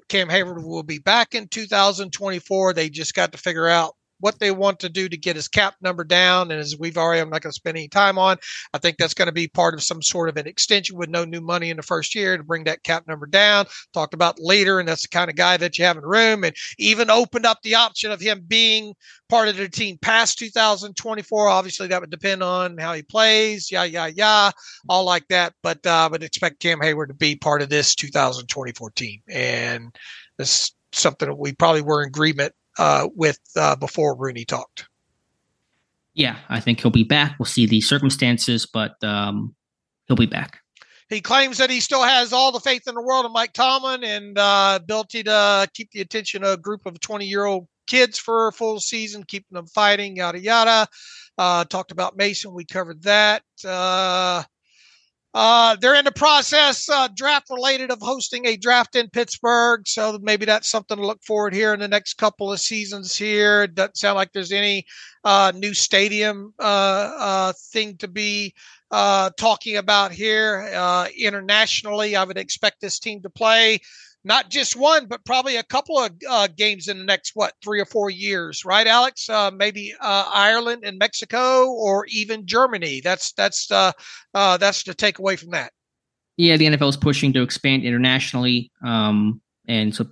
[0.08, 2.74] Cam Hayward will be back in 2024.
[2.74, 5.74] They just got to figure out what they want to do to get his cap
[5.80, 6.50] number down.
[6.50, 8.38] And as we've already, I'm not going to spend any time on,
[8.72, 11.24] I think that's going to be part of some sort of an extension with no
[11.24, 13.66] new money in the first year to bring that cap number down.
[13.92, 16.54] Talked about later, and that's the kind of guy that you have in room, and
[16.78, 18.94] even opened up the option of him being
[19.28, 21.48] part of the team past 2024.
[21.48, 24.50] Obviously, that would depend on how he plays, yeah, yeah, yeah,
[24.88, 25.52] all like that.
[25.62, 29.94] But uh, I would expect Cam Hayward to be part of this 2024 team, and
[30.38, 34.88] this something that we probably were in agreement uh, with uh, before Rooney talked.
[36.14, 37.36] Yeah, I think he'll be back.
[37.38, 39.54] We'll see the circumstances, but um,
[40.06, 40.60] he'll be back.
[41.08, 44.02] He claims that he still has all the faith in the world in Mike Tomlin
[44.02, 48.18] and uh, ability to keep the attention of a group of 20 year old kids
[48.18, 50.88] for a full season, keeping them fighting, yada, yada.
[51.38, 52.52] Uh, talked about Mason.
[52.52, 53.42] We covered that.
[53.64, 54.42] Uh,
[55.38, 59.86] uh, they're in the process, uh, draft related, of hosting a draft in Pittsburgh.
[59.86, 63.14] So maybe that's something to look forward here in the next couple of seasons.
[63.14, 64.86] Here it doesn't sound like there's any
[65.24, 66.62] uh, new stadium uh,
[67.18, 68.54] uh, thing to be
[68.90, 72.16] talking about here internationally.
[72.16, 73.80] I would expect this team to play
[74.26, 77.80] not just one, but probably a couple of uh, games in the next what three
[77.80, 79.30] or four years, right, Alex?
[79.30, 83.00] Uh, maybe uh, Ireland and Mexico, or even Germany.
[83.00, 83.92] That's that's uh,
[84.34, 85.72] uh, that's the takeaway from that.
[86.36, 90.06] Yeah, the NFL is pushing to expand internationally, um, and so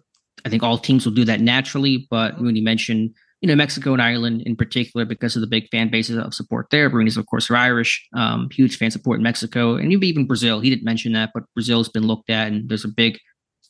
[0.47, 2.07] I think all teams will do that naturally.
[2.09, 5.69] But when you mentioned, you know, Mexico and Ireland in particular, because of the big
[5.71, 6.89] fan bases of support there.
[6.89, 8.07] Rooney's, of course, are Irish.
[8.15, 10.61] Um, huge fan support in Mexico, and even Brazil.
[10.61, 13.19] He didn't mention that, but Brazil's been looked at, and there's a big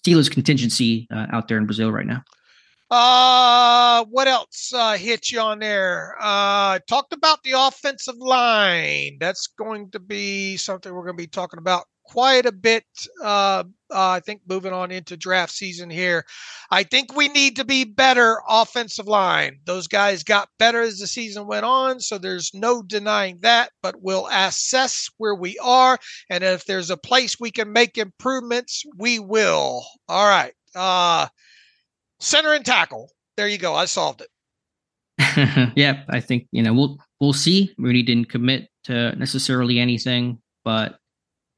[0.05, 2.23] Steelers contingency uh, out there in Brazil right now.
[2.91, 6.15] Uh, what else uh, hit you on there?
[6.21, 9.17] Uh, talked about the offensive line.
[9.19, 12.85] That's going to be something we're going to be talking about quite a bit.
[13.23, 16.25] Uh, uh, I think moving on into draft season here,
[16.71, 19.61] I think we need to be better offensive line.
[19.65, 23.71] Those guys got better as the season went on, so there's no denying that.
[23.83, 25.99] But we'll assess where we are,
[26.31, 29.85] and if there's a place we can make improvements, we will.
[30.09, 30.53] All right.
[30.75, 31.29] Uh,
[32.21, 33.11] center and tackle.
[33.37, 33.75] There you go.
[33.75, 34.29] I solved it.
[35.77, 37.73] yeah, I think you know we'll we'll see.
[37.79, 40.99] Rooney didn't commit to necessarily anything, but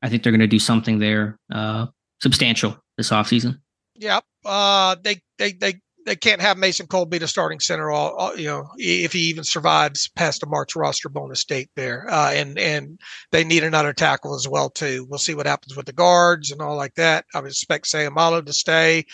[0.02, 1.86] I think they're going to do something there uh,
[2.20, 3.60] substantial this offseason.
[3.96, 4.24] Yep.
[4.44, 7.90] Uh, they they they they can't have Mason Cole be the starting center.
[7.90, 12.06] All, all, you know, if he even survives past the March roster bonus date there,
[12.08, 13.00] uh, and and
[13.32, 15.04] they need another tackle as well too.
[15.08, 17.26] We'll see what happens with the guards and all like that.
[17.34, 19.04] I would expect Seumalo to stay,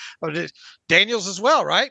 [0.89, 1.91] Daniels as well, right?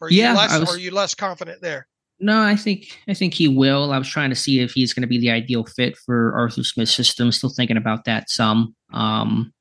[0.00, 1.86] Or are yeah, you less, was, or are you less confident there?
[2.22, 3.92] No, I think I think he will.
[3.92, 6.62] I was trying to see if he's going to be the ideal fit for Arthur
[6.62, 7.32] Smith's system.
[7.32, 8.76] Still thinking about that some.
[8.92, 9.52] Um,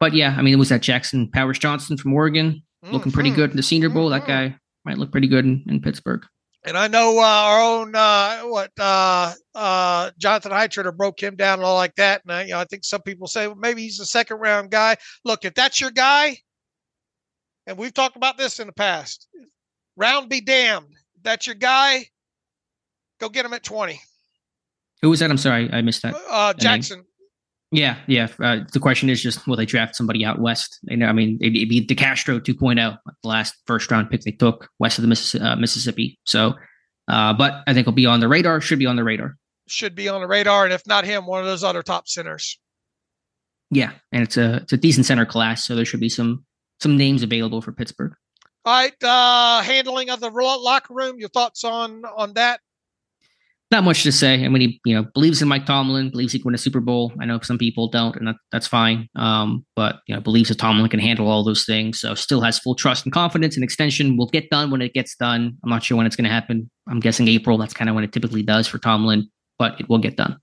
[0.00, 2.94] but yeah, I mean, it was that Jackson Powers Johnson from Oregon mm-hmm.
[2.94, 4.08] looking pretty good in the Senior Bowl.
[4.08, 4.56] That guy
[4.86, 6.24] might look pretty good in, in Pittsburgh.
[6.64, 11.58] And I know uh, our own uh, what uh, uh Jonathan Heitritter broke him down
[11.58, 12.22] and all like that.
[12.24, 14.70] And I, you know, I think some people say well, maybe he's a second round
[14.70, 14.96] guy.
[15.24, 16.38] Look, if that's your guy,
[17.66, 19.28] and we've talked about this in the past,
[19.96, 20.96] round be damned.
[21.22, 22.06] That's your guy.
[23.20, 24.00] Go get him at twenty.
[25.02, 25.30] Who was that?
[25.30, 26.14] I'm sorry, I missed that.
[26.28, 27.04] Uh, Jackson.
[27.72, 28.28] Yeah, yeah.
[28.42, 30.78] Uh, the question is just will they draft somebody out west?
[30.82, 34.32] You know, I mean, it'd, it'd be DeCastro 2.0, the last first round pick they
[34.32, 36.18] took west of the Missis- uh, Mississippi.
[36.26, 36.54] So,
[37.06, 38.60] uh, but I think he'll be on the radar.
[38.60, 39.36] Should be on the radar.
[39.68, 42.58] Should be on the radar, and if not him, one of those other top centers.
[43.70, 46.44] Yeah, and it's a it's a decent center class, so there should be some
[46.80, 48.14] some names available for Pittsburgh.
[48.64, 51.18] All right, uh, handling of the locker room.
[51.18, 52.60] Your thoughts on on that?
[53.70, 54.44] not much to say.
[54.44, 56.80] I mean, he you know believes in Mike Tomlin, believes he can win a Super
[56.80, 57.12] Bowl.
[57.20, 59.08] I know some people don't, and that, that's fine.
[59.14, 62.00] Um, but you know, believes that Tomlin can handle all those things.
[62.00, 63.56] So still has full trust and confidence.
[63.56, 65.56] And extension will get done when it gets done.
[65.62, 66.70] I'm not sure when it's going to happen.
[66.88, 67.58] I'm guessing April.
[67.58, 69.28] That's kind of when it typically does for Tomlin,
[69.58, 70.38] but it will get done.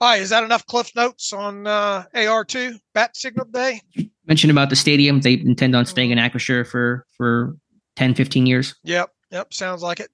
[0.00, 3.82] All right, is that enough cliff notes on uh, AR2 bat signal day?
[4.26, 5.20] Mentioned about the stadium.
[5.20, 7.56] They intend on staying in Acrisure for for
[7.96, 8.74] 10, 15 years.
[8.84, 10.10] Yep, yep, sounds like it.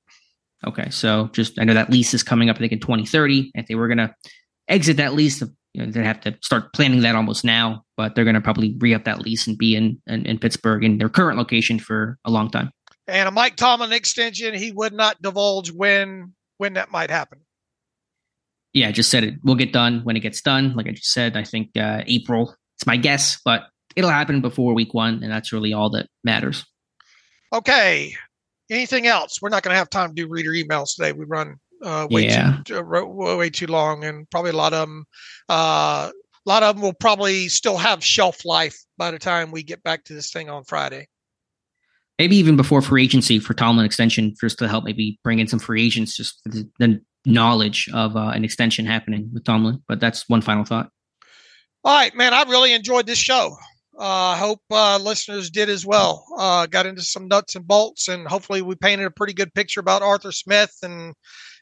[0.66, 2.56] Okay, so just I know that lease is coming up.
[2.56, 3.52] I think in 2030.
[3.54, 4.12] If they were going to
[4.66, 7.84] exit that lease, you know, they'd have to start planning that almost now.
[7.96, 10.82] But they're going to probably re up that lease and be in, in, in Pittsburgh
[10.82, 12.72] in their current location for a long time.
[13.06, 17.38] And a Mike Tomlin extension, he would not divulge when when that might happen.
[18.76, 20.74] Yeah, I just said it will get done when it gets done.
[20.76, 22.54] Like I just said, I think uh, April.
[22.76, 26.62] It's my guess, but it'll happen before week one, and that's really all that matters.
[27.54, 28.14] Okay,
[28.70, 29.40] anything else?
[29.40, 31.12] We're not going to have time to do reader emails today.
[31.12, 32.58] We run uh, way yeah.
[32.66, 35.06] too uh, way too long, and probably a lot of them.
[35.48, 39.62] Uh, a lot of them will probably still have shelf life by the time we
[39.62, 41.08] get back to this thing on Friday.
[42.18, 45.60] Maybe even before free agency for Tomlin extension, just to help maybe bring in some
[45.60, 49.82] free agents, just the, the knowledge of uh, an extension happening with Tomlin.
[49.88, 50.90] But that's one final thought.
[51.84, 52.32] All right, man.
[52.32, 53.56] I really enjoyed this show.
[53.98, 56.24] I uh, hope uh, listeners did as well.
[56.36, 59.80] Uh, got into some nuts and bolts, and hopefully, we painted a pretty good picture
[59.80, 61.14] about Arthur Smith, and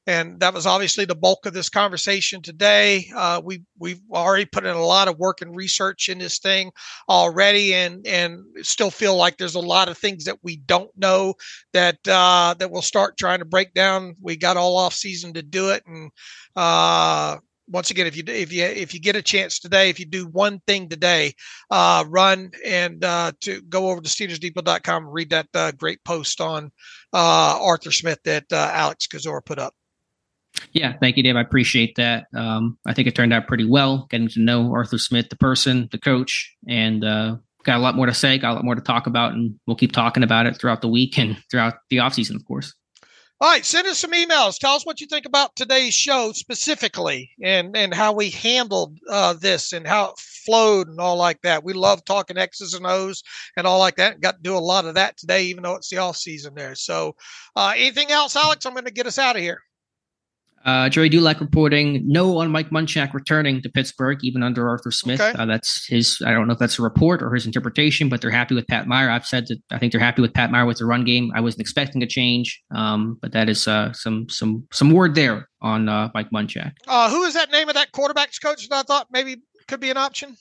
[0.06, 3.10] and that was obviously the bulk of this conversation today.
[3.14, 6.70] Uh, we we've already put in a lot of work and research in this thing
[7.08, 11.34] already, and and still feel like there's a lot of things that we don't know
[11.72, 14.14] that uh, that we'll start trying to break down.
[14.20, 16.10] We got all off season to do it, and
[16.54, 20.06] uh, once again, if you if you if you get a chance today, if you
[20.06, 21.32] do one thing today,
[21.70, 26.40] uh, run and uh, to go over to SteelersDepot.com and read that uh, great post
[26.40, 26.70] on
[27.12, 29.72] uh, Arthur Smith that uh, Alex Kozora put up.
[30.72, 31.36] Yeah, thank you, Dave.
[31.36, 32.26] I appreciate that.
[32.34, 35.88] Um, I think it turned out pretty well, getting to know Arthur Smith, the person,
[35.90, 38.80] the coach, and uh, got a lot more to say, got a lot more to
[38.80, 42.36] talk about, and we'll keep talking about it throughout the week and throughout the offseason,
[42.36, 42.74] of course.
[43.40, 44.58] All right, send us some emails.
[44.58, 49.32] Tell us what you think about today's show specifically, and and how we handled uh,
[49.34, 51.64] this, and how it flowed, and all like that.
[51.64, 53.22] We love talking X's and O's
[53.56, 54.20] and all like that.
[54.20, 56.76] Got to do a lot of that today, even though it's the off season there.
[56.76, 57.16] So,
[57.56, 58.64] uh, anything else, Alex?
[58.64, 59.60] I'm going to get us out of here.
[60.64, 65.20] Uh, Gerry Dulac reporting no on Mike Munchak returning to Pittsburgh, even under Arthur Smith.
[65.20, 65.38] Okay.
[65.38, 66.22] Uh, that's his.
[66.24, 68.86] I don't know if that's a report or his interpretation, but they're happy with Pat
[68.86, 69.10] Meyer.
[69.10, 71.30] I've said that I think they're happy with Pat Meyer with the run game.
[71.34, 75.48] I wasn't expecting a change, um, but that is uh, some some some word there
[75.60, 76.72] on uh, Mike Munchak.
[76.86, 79.36] Uh, who is that name of that quarterbacks coach that I thought maybe
[79.68, 80.36] could be an option?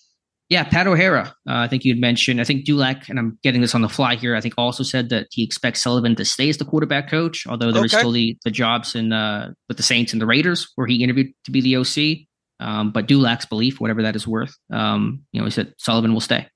[0.54, 1.34] Yeah, Pat O'Hara.
[1.50, 2.40] Uh, I think you had mentioned.
[2.40, 4.36] I think Dulac, and I'm getting this on the fly here.
[4.36, 7.72] I think also said that he expects Sullivan to stay as the quarterback coach, although
[7.72, 7.86] there okay.
[7.88, 11.04] is still the, the jobs in uh, with the Saints and the Raiders, where he
[11.04, 12.28] interviewed to be the OC.
[12.60, 16.22] Um, but Dulac's belief, whatever that is worth, um, you know, he said Sullivan will
[16.22, 16.48] stay.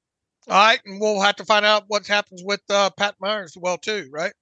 [0.48, 3.60] All right, and we'll have to find out what happens with uh, Pat Myers as
[3.60, 4.34] well, too, right?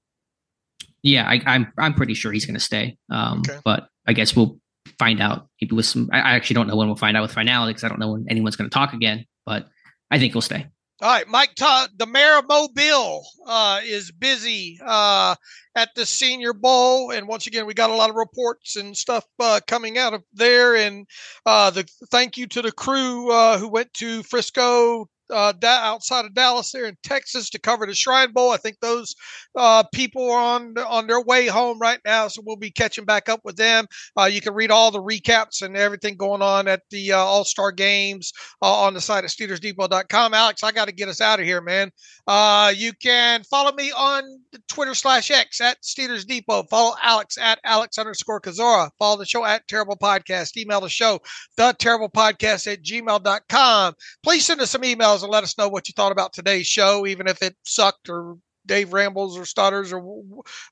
[1.01, 2.97] Yeah, I, am I'm, I'm pretty sure he's going to stay.
[3.09, 3.61] Um, okay.
[3.63, 4.59] But I guess we'll
[4.99, 6.09] find out maybe with some.
[6.11, 8.25] I, actually don't know when we'll find out with finality because I don't know when
[8.29, 9.67] anyone's going to talk again but
[10.11, 10.67] I think he'll stay.
[11.01, 15.35] All right, Mike, Todd, the mayor of Mobile uh, is busy uh,
[15.75, 19.25] at the Senior Bowl, and once again, we got a lot of reports and stuff
[19.39, 20.75] uh, coming out of there.
[20.75, 21.05] And
[21.45, 26.33] uh, the thank you to the crew uh, who went to Frisco uh, outside of
[26.33, 28.51] Dallas there in Texas to cover the Shrine Bowl.
[28.51, 29.15] I think those
[29.55, 33.29] uh, people are on on their way home right now, so we'll be catching back
[33.29, 33.85] up with them.
[34.19, 37.43] Uh, you can read all the recaps and everything going on at the uh, All
[37.43, 38.31] Star games
[38.61, 40.33] uh, on the site at SteelersDepot.com.
[40.33, 41.91] Alex, I got to get us out of here, man.
[42.27, 44.23] Uh, you can follow me on
[44.67, 46.63] Twitter slash X at Steelers Depot.
[46.69, 48.89] Follow Alex at Alex underscore Kozora.
[48.99, 50.57] Follow the show at Terrible Podcast.
[50.57, 51.19] Email the show,
[51.57, 53.93] the Terrible Podcast at gmail.com.
[54.23, 57.05] Please send us some emails and let us know what you thought about today's show,
[57.05, 60.23] even if it sucked or Dave rambles or stutters or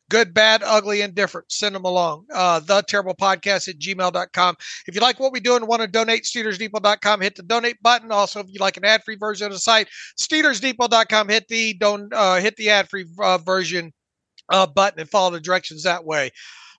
[0.09, 2.25] good, bad, ugly, indifferent, send them along.
[2.33, 4.55] Uh, the terrible podcast at gmail.com.
[4.87, 8.11] If you like what we do and want to donate, SteelersDepot.com, hit the donate button.
[8.11, 9.87] Also, if you like an ad free version of the site,
[10.19, 13.91] SteelersDepot.com, hit the don't uh, hit the ad free uh, version
[14.49, 16.31] uh, button and follow the directions that way.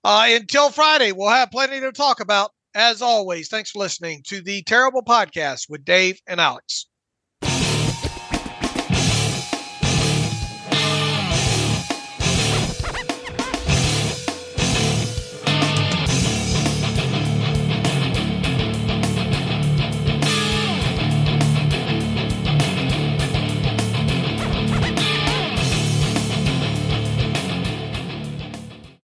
[0.03, 2.51] Uh, until Friday, we'll have plenty to talk about.
[2.75, 6.87] As always, thanks for listening to the Terrible Podcast with Dave and Alex.